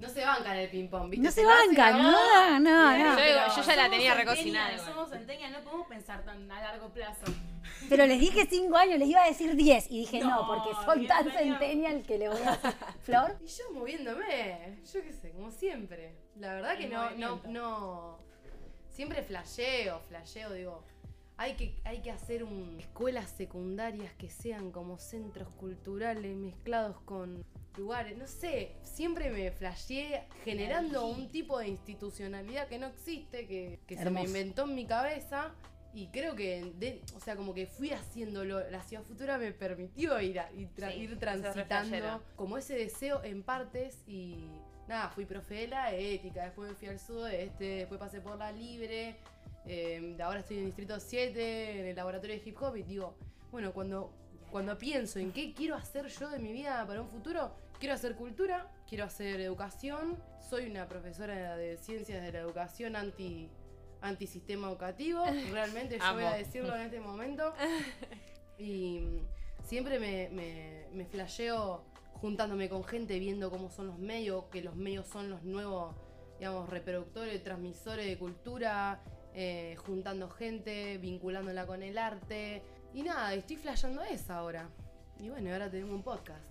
No 0.00 0.08
se 0.08 0.24
bancan 0.24 0.56
el 0.56 0.70
ping-pong, 0.70 1.10
¿viste? 1.10 1.24
No 1.24 1.32
se 1.32 1.44
bancan, 1.44 2.00
no, 2.00 2.60
no, 2.60 2.92
no. 2.92 3.18
Yo, 3.18 3.62
ya 3.62 3.76
la 3.76 3.90
tenía 3.90 4.14
recocinada. 4.14 4.72
igual. 4.72 4.86
Somos 4.86 5.10
centennials, 5.10 5.52
no 5.52 5.64
podemos 5.64 5.88
pensar 5.88 6.24
tan 6.24 6.48
a 6.50 6.60
largo 6.60 6.88
plazo. 6.90 7.24
Pero 7.88 8.06
les 8.06 8.20
dije 8.20 8.46
5 8.48 8.76
años, 8.76 8.98
les 9.00 9.08
iba 9.08 9.22
a 9.22 9.26
decir 9.26 9.56
10. 9.56 9.90
Y 9.90 10.00
dije, 10.00 10.20
no, 10.20 10.42
No, 10.42 10.46
porque 10.46 10.70
son 10.84 10.98
10 11.00 11.08
tan 11.08 11.30
centennial 11.32 12.02
que 12.02 12.18
le 12.18 12.28
voy 12.28 12.40
a 12.42 12.52
decir. 12.52 12.74
¿Flor? 13.02 13.36
Y 13.42 13.46
yo 13.46 13.64
moviéndome, 13.72 14.78
yo 14.92 15.02
qué 15.02 15.12
sé, 15.12 15.32
como 15.32 15.50
siempre. 15.50 16.14
La 16.36 16.54
verdad 16.54 16.78
que 16.78 16.86
no, 16.86 17.10
no, 17.10 17.40
no. 17.48 18.18
Siempre 18.88 19.22
flasheo, 19.22 20.00
flasheo, 20.08 20.52
digo. 20.52 20.84
Hay 21.40 21.54
que, 21.54 21.74
hay 21.84 22.00
que 22.02 22.10
hacer 22.10 22.42
un, 22.44 22.76
escuelas 22.80 23.30
secundarias 23.30 24.12
que 24.14 24.28
sean 24.28 24.70
como 24.72 24.98
centros 24.98 25.48
culturales 25.54 26.36
mezclados 26.36 27.00
con 27.04 27.44
lugares. 27.76 28.18
No 28.18 28.26
sé, 28.26 28.74
siempre 28.82 29.30
me 29.30 29.50
flasheé 29.52 30.24
generando 30.44 31.06
un 31.06 31.28
tipo 31.30 31.58
de 31.60 31.68
institucionalidad 31.68 32.66
que 32.66 32.78
no 32.80 32.88
existe, 32.88 33.46
que, 33.46 33.78
que 33.86 33.96
se 33.96 34.10
me 34.10 34.20
inventó 34.24 34.64
en 34.64 34.74
mi 34.74 34.84
cabeza. 34.86 35.54
Y 35.94 36.08
creo 36.08 36.34
que, 36.34 36.72
de- 36.76 37.00
o 37.16 37.20
sea, 37.20 37.34
como 37.36 37.54
que 37.54 37.66
fui 37.66 37.90
haciéndolo. 37.92 38.68
La 38.70 38.82
ciudad 38.82 39.04
futura 39.04 39.38
me 39.38 39.52
permitió 39.52 40.20
ir, 40.20 40.40
a- 40.40 40.52
ir, 40.52 40.68
tra- 40.74 40.92
Sí, 40.92 40.98
ir 41.00 41.18
transitando 41.18 41.96
como 42.36 42.58
ese 42.58 42.74
deseo 42.74 43.22
en 43.24 43.42
partes 43.44 44.02
y 44.08 44.50
nada, 44.88 45.08
fui 45.10 45.24
profe 45.24 45.54
de 45.54 45.68
la 45.68 45.94
ética, 45.94 46.44
después 46.44 46.70
me 46.70 46.76
fui 46.76 46.88
al 46.88 46.98
sudoeste, 46.98 47.64
después 47.64 47.98
pasé 48.00 48.20
por 48.20 48.36
la 48.38 48.50
libre, 48.52 49.16
eh, 49.68 50.16
ahora 50.22 50.40
estoy 50.40 50.56
en 50.56 50.62
el 50.62 50.66
distrito 50.68 50.98
7, 50.98 51.80
en 51.80 51.86
el 51.86 51.96
laboratorio 51.96 52.36
de 52.36 52.42
hip 52.48 52.56
hop 52.60 52.76
y 52.76 52.82
digo, 52.82 53.14
bueno, 53.50 53.72
cuando, 53.72 54.10
cuando 54.50 54.76
pienso 54.78 55.18
en 55.18 55.30
qué 55.32 55.52
quiero 55.52 55.74
hacer 55.74 56.08
yo 56.08 56.30
de 56.30 56.38
mi 56.38 56.52
vida 56.52 56.86
para 56.86 57.02
un 57.02 57.08
futuro, 57.08 57.54
quiero 57.78 57.94
hacer 57.94 58.16
cultura, 58.16 58.66
quiero 58.88 59.04
hacer 59.04 59.40
educación, 59.40 60.16
soy 60.48 60.70
una 60.70 60.88
profesora 60.88 61.56
de 61.56 61.76
ciencias 61.76 62.22
de 62.22 62.32
la 62.32 62.38
educación 62.38 62.96
anti 62.96 63.50
antisistema 64.00 64.68
educativo, 64.68 65.24
realmente 65.52 65.98
yo 65.98 66.14
voy 66.14 66.24
a 66.24 66.32
decirlo 66.32 66.74
en 66.74 66.82
este 66.82 67.00
momento. 67.00 67.52
Y 68.60 68.98
mm, 68.98 69.20
siempre 69.62 70.00
me, 70.00 70.30
me, 70.30 70.86
me 70.92 71.06
flasheo 71.06 71.84
juntándome 72.14 72.68
con 72.68 72.82
gente, 72.82 73.20
viendo 73.20 73.52
cómo 73.52 73.70
son 73.70 73.86
los 73.86 73.98
medios, 73.98 74.46
que 74.46 74.62
los 74.62 74.74
medios 74.74 75.06
son 75.06 75.30
los 75.30 75.44
nuevos, 75.44 75.94
digamos, 76.40 76.68
reproductores, 76.68 77.40
transmisores 77.44 78.04
de 78.06 78.18
cultura, 78.18 79.00
eh, 79.40 79.76
juntando 79.86 80.28
gente, 80.28 80.98
vinculándola 80.98 81.64
con 81.64 81.84
el 81.84 81.96
arte. 81.96 82.60
Y 82.92 83.04
nada, 83.04 83.32
estoy 83.34 83.54
flasheando 83.54 84.02
eso 84.02 84.32
ahora. 84.32 84.68
Y 85.20 85.28
bueno, 85.28 85.52
ahora 85.52 85.70
tenemos 85.70 85.94
un 85.94 86.02
podcast. 86.02 86.42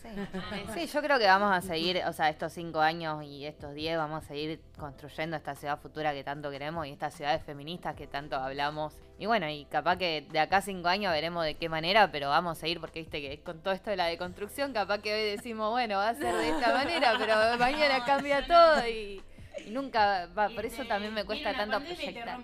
Sí. 0.00 0.08
Sí, 0.74 0.86
yo 0.86 1.02
creo 1.02 1.18
que 1.18 1.26
vamos 1.26 1.50
a 1.50 1.60
seguir, 1.60 2.00
o 2.06 2.12
sea, 2.12 2.28
estos 2.28 2.52
cinco 2.52 2.78
años 2.78 3.24
y 3.24 3.46
estos 3.46 3.74
diez 3.74 3.96
vamos 3.96 4.22
a 4.22 4.28
seguir 4.28 4.60
construyendo 4.78 5.36
esta 5.36 5.56
ciudad 5.56 5.80
futura 5.80 6.12
que 6.12 6.22
tanto 6.22 6.48
queremos 6.52 6.86
y 6.86 6.92
estas 6.92 7.14
ciudades 7.14 7.42
feministas 7.42 7.96
que 7.96 8.06
tanto 8.06 8.36
hablamos. 8.36 8.94
Y 9.18 9.26
bueno, 9.26 9.48
y 9.48 9.64
capaz 9.64 9.96
que 9.96 10.24
de 10.30 10.38
acá 10.38 10.58
a 10.58 10.62
cinco 10.62 10.86
años 10.86 11.12
veremos 11.12 11.44
de 11.44 11.56
qué 11.56 11.68
manera, 11.68 12.12
pero 12.12 12.28
vamos 12.28 12.62
a 12.62 12.68
ir 12.68 12.78
porque 12.78 13.00
viste 13.00 13.20
que 13.20 13.40
con 13.40 13.58
todo 13.58 13.74
esto 13.74 13.90
de 13.90 13.96
la 13.96 14.06
deconstrucción, 14.06 14.72
capaz 14.72 14.98
que 15.00 15.12
hoy 15.12 15.30
decimos, 15.30 15.72
bueno, 15.72 15.96
va 15.96 16.10
a 16.10 16.14
ser 16.14 16.32
de 16.32 16.50
esta 16.50 16.72
manera, 16.72 17.14
pero 17.18 17.58
mañana 17.58 18.04
cambia 18.04 18.46
todo 18.46 18.86
y, 18.86 19.20
y 19.64 19.70
nunca 19.70 20.26
va. 20.36 20.48
Por 20.50 20.66
eso 20.66 20.84
también 20.84 21.14
me 21.14 21.24
cuesta 21.24 21.54
tanto 21.54 21.78
proyectar. 21.80 22.38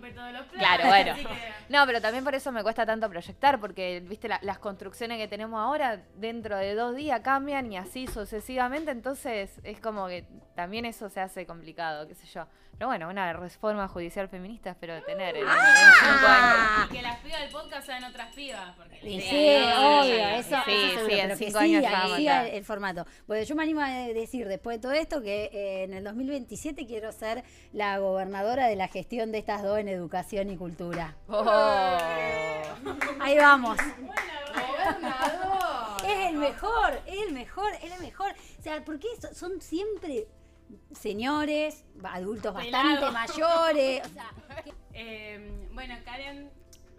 Claro, 0.59 0.87
bueno. 0.87 1.15
No, 1.69 1.87
pero 1.87 2.01
también 2.01 2.25
por 2.25 2.35
eso 2.35 2.53
me 2.53 2.63
cuesta 2.63 2.87
tanto 2.87 3.09
proyectar, 3.09 3.59
porque 3.61 4.01
viste 4.07 4.29
la- 4.29 4.41
las 4.43 4.59
construcciones 4.59 5.19
que 5.19 5.29
tenemos 5.29 5.61
ahora 5.61 6.03
dentro 6.17 6.57
de 6.57 6.75
dos 6.75 6.95
días 6.97 7.21
cambian 7.21 7.71
y 7.73 7.77
así 7.77 8.07
sucesivamente, 8.07 8.91
entonces 8.91 9.59
es 9.65 9.81
como 9.81 10.07
que 10.09 10.25
también 10.55 10.85
eso 10.85 11.09
se 11.09 11.21
hace 11.21 11.47
complicado, 11.47 12.07
qué 12.09 12.15
sé 12.15 12.27
yo. 12.27 12.47
Pero 12.79 12.89
bueno, 12.89 13.09
una 13.11 13.33
reforma 13.35 13.87
judicial 13.87 14.29
feminista 14.29 14.71
espero 14.71 15.01
tener 15.05 15.37
en, 15.37 15.43
en 15.43 15.49
cinco 15.49 16.27
años. 16.27 16.89
Y 16.91 16.95
que 16.97 17.03
las 17.03 17.19
pibas 17.21 17.41
del 17.41 17.51
podcast 17.51 17.87
sean 17.87 18.03
otras 18.05 18.35
pibas. 18.35 18.75
Porque 18.77 18.99
Sí, 19.01 19.21
Sí, 19.21 19.57
obvio, 19.77 20.29
eso, 20.29 20.57
sí, 20.65 20.73
eso 20.73 20.89
seguro, 20.89 21.07
sí, 21.07 21.13
en 21.13 21.29
pero 21.29 21.39
que 21.39 21.45
cinco 21.45 21.59
años 21.59 21.77
siga, 21.77 21.91
ya 21.91 21.91
vamos 21.93 22.09
que 22.09 22.15
a 22.15 22.17
siga 22.19 22.49
el, 22.49 22.55
el 22.57 22.65
formato. 22.65 23.07
Bueno, 23.27 23.45
yo 23.45 23.55
me 23.55 23.63
animo 23.63 23.81
a 23.83 23.89
decir 23.91 24.49
después 24.49 24.79
de 24.79 24.83
todo 24.83 24.93
esto 24.93 25.23
que 25.23 25.45
eh, 25.53 25.85
en 25.85 25.95
el 25.95 26.03
2027 26.03 26.87
quiero 26.87 27.02
ser 27.11 27.43
la 27.73 27.99
gobernadora 27.99 28.67
de 28.69 28.77
la 28.77 28.87
gestión 28.87 29.33
de 29.33 29.39
estas 29.39 29.63
dos 29.65 29.79
en 29.79 29.89
educación 29.89 30.51
y 30.51 30.57
cultura. 30.57 31.17
Oh. 31.27 31.45
Ahí 33.21 33.37
vamos. 33.39 33.77
¡Gobernador! 34.55 35.97
Es 36.07 36.29
el 36.31 36.37
mejor, 36.37 37.01
es 37.07 37.23
el 37.27 37.33
mejor, 37.33 37.73
es 37.83 37.93
el 37.93 38.01
mejor. 38.01 38.31
O 38.59 38.63
sea, 38.63 38.85
porque 38.85 39.09
so- 39.21 39.35
son 39.35 39.61
siempre 39.61 40.29
señores, 40.93 41.85
adultos 42.05 42.55
bastante 42.55 43.11
mayores. 43.11 44.03
O 44.07 44.09
sea, 44.13 44.31
Eh, 44.95 45.69
bueno, 45.73 45.95
Karen, 46.05 46.51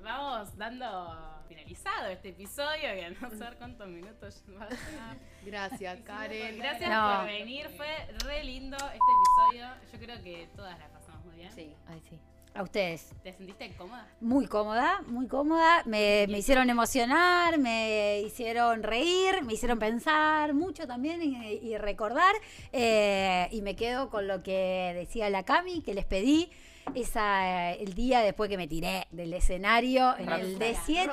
vamos 0.04 0.58
dando 0.58 1.43
finalizado 1.54 2.08
este 2.10 2.30
episodio, 2.30 2.82
que 2.82 3.16
no 3.22 3.30
sé 3.30 3.46
cuántos 3.58 3.88
minutos 3.88 4.44
va 4.60 4.66
a. 4.66 5.16
Gracias, 5.46 6.00
Karen. 6.02 6.58
Gracias 6.58 6.90
No. 6.90 7.18
por 7.20 7.26
venir, 7.28 7.68
fue 7.78 7.88
re 8.26 8.44
lindo 8.44 8.78
este 8.78 8.98
episodio. 8.98 9.68
Yo 9.92 10.00
creo 10.00 10.24
que 10.24 10.50
todas 10.56 10.78
la 10.80 10.88
pasamos 10.90 11.24
muy 11.26 11.36
bien. 11.36 11.52
Sí, 11.52 11.76
ay, 11.88 12.02
sí. 12.10 12.20
a 12.56 12.64
ustedes. 12.64 13.12
¿Te 13.24 13.34
sentiste 13.34 13.72
cómoda? 13.78 14.08
Muy 14.22 14.48
cómoda, 14.48 15.02
muy 15.08 15.28
cómoda. 15.28 15.84
Me, 15.86 16.26
me 16.30 16.38
hicieron 16.40 16.70
emocionar, 16.70 17.58
me 17.60 18.22
hicieron 18.22 18.84
reír, 18.84 19.44
me 19.44 19.54
hicieron 19.54 19.80
pensar 19.80 20.54
mucho 20.54 20.88
también 20.88 21.22
y, 21.22 21.36
y 21.68 21.78
recordar. 21.78 22.34
Eh, 22.72 23.48
y 23.52 23.62
me 23.62 23.76
quedo 23.76 24.10
con 24.10 24.28
lo 24.28 24.42
que 24.44 24.94
decía 24.96 25.30
la 25.30 25.44
Cami, 25.44 25.82
que 25.82 25.94
les 25.94 26.06
pedí 26.06 26.52
esa, 26.96 27.72
eh, 27.72 27.84
el 27.84 27.94
día 27.94 28.22
después 28.22 28.50
que 28.50 28.58
me 28.58 28.68
tiré 28.68 29.08
del 29.12 29.34
escenario 29.34 30.18
en 30.18 30.30
el 30.30 30.60
D7. 30.60 31.12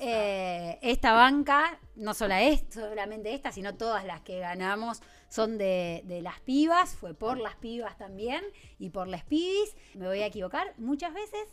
Eh, 0.00 0.78
esta 0.82 1.12
banca, 1.12 1.78
no 1.96 2.14
solo 2.14 2.34
es, 2.34 2.64
solamente 2.70 3.34
esta, 3.34 3.52
sino 3.52 3.74
todas 3.74 4.04
las 4.04 4.20
que 4.20 4.40
ganamos 4.40 5.00
son 5.28 5.58
de, 5.58 6.02
de 6.04 6.22
las 6.22 6.40
pibas, 6.40 6.94
fue 6.94 7.14
por 7.14 7.38
las 7.38 7.56
pibas 7.56 7.98
también 7.98 8.42
y 8.78 8.90
por 8.90 9.08
las 9.08 9.24
pibis. 9.24 9.76
Me 9.94 10.06
voy 10.06 10.20
a 10.20 10.26
equivocar 10.26 10.74
muchas 10.78 11.12
veces, 11.12 11.48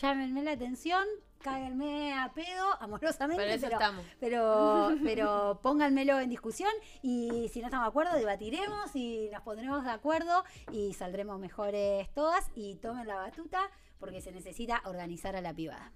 llámenme 0.00 0.42
la 0.42 0.52
atención, 0.52 1.06
cáguenme 1.42 2.14
a 2.14 2.32
pedo 2.32 2.66
amorosamente, 2.80 3.42
Para 3.42 3.54
eso 3.54 3.66
pero, 3.66 3.76
estamos. 3.76 4.04
pero, 4.20 4.96
pero 5.04 5.60
pónganmelo 5.62 6.20
en 6.20 6.28
discusión 6.30 6.70
y 7.02 7.48
si 7.52 7.60
no 7.60 7.66
estamos 7.66 7.86
de 7.86 7.90
acuerdo 7.90 8.16
debatiremos 8.16 8.94
y 8.94 9.28
nos 9.32 9.42
pondremos 9.42 9.84
de 9.84 9.90
acuerdo 9.90 10.44
y 10.72 10.94
saldremos 10.94 11.38
mejores 11.38 12.12
todas 12.14 12.50
y 12.54 12.76
tomen 12.76 13.06
la 13.06 13.16
batuta 13.16 13.70
porque 13.98 14.20
se 14.20 14.32
necesita 14.32 14.82
organizar 14.84 15.36
a 15.36 15.40
la 15.40 15.54
privada. 15.54 15.92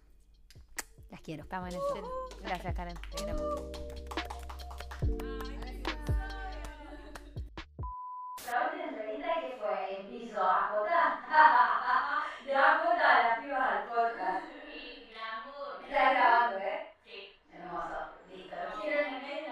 Las 1.10 1.20
quiero. 1.22 1.42
Estamos 1.42 1.70
en 1.70 1.74
el 1.74 1.80
uh-huh. 1.80 1.94
centro. 1.94 2.12
Gracias, 2.42 2.74
Karen. 2.74 2.96
Te. 3.16 3.26
La 8.50 8.64
última 8.64 8.84
entrevista 8.88 9.28
que 9.40 9.56
fue 9.60 10.00
en 10.00 10.08
piso 10.08 10.40
a 10.40 10.72
De 12.46 12.54
a 12.54 12.62
la 12.62 13.40
piba 13.40 13.64
al 13.64 13.88
podcast. 13.88 14.44
that 15.90 16.14
are 16.14 16.46
there. 16.46 16.78
Okay. 18.26 18.50
And 18.54 18.66
also 18.68 19.42
the 19.44 19.49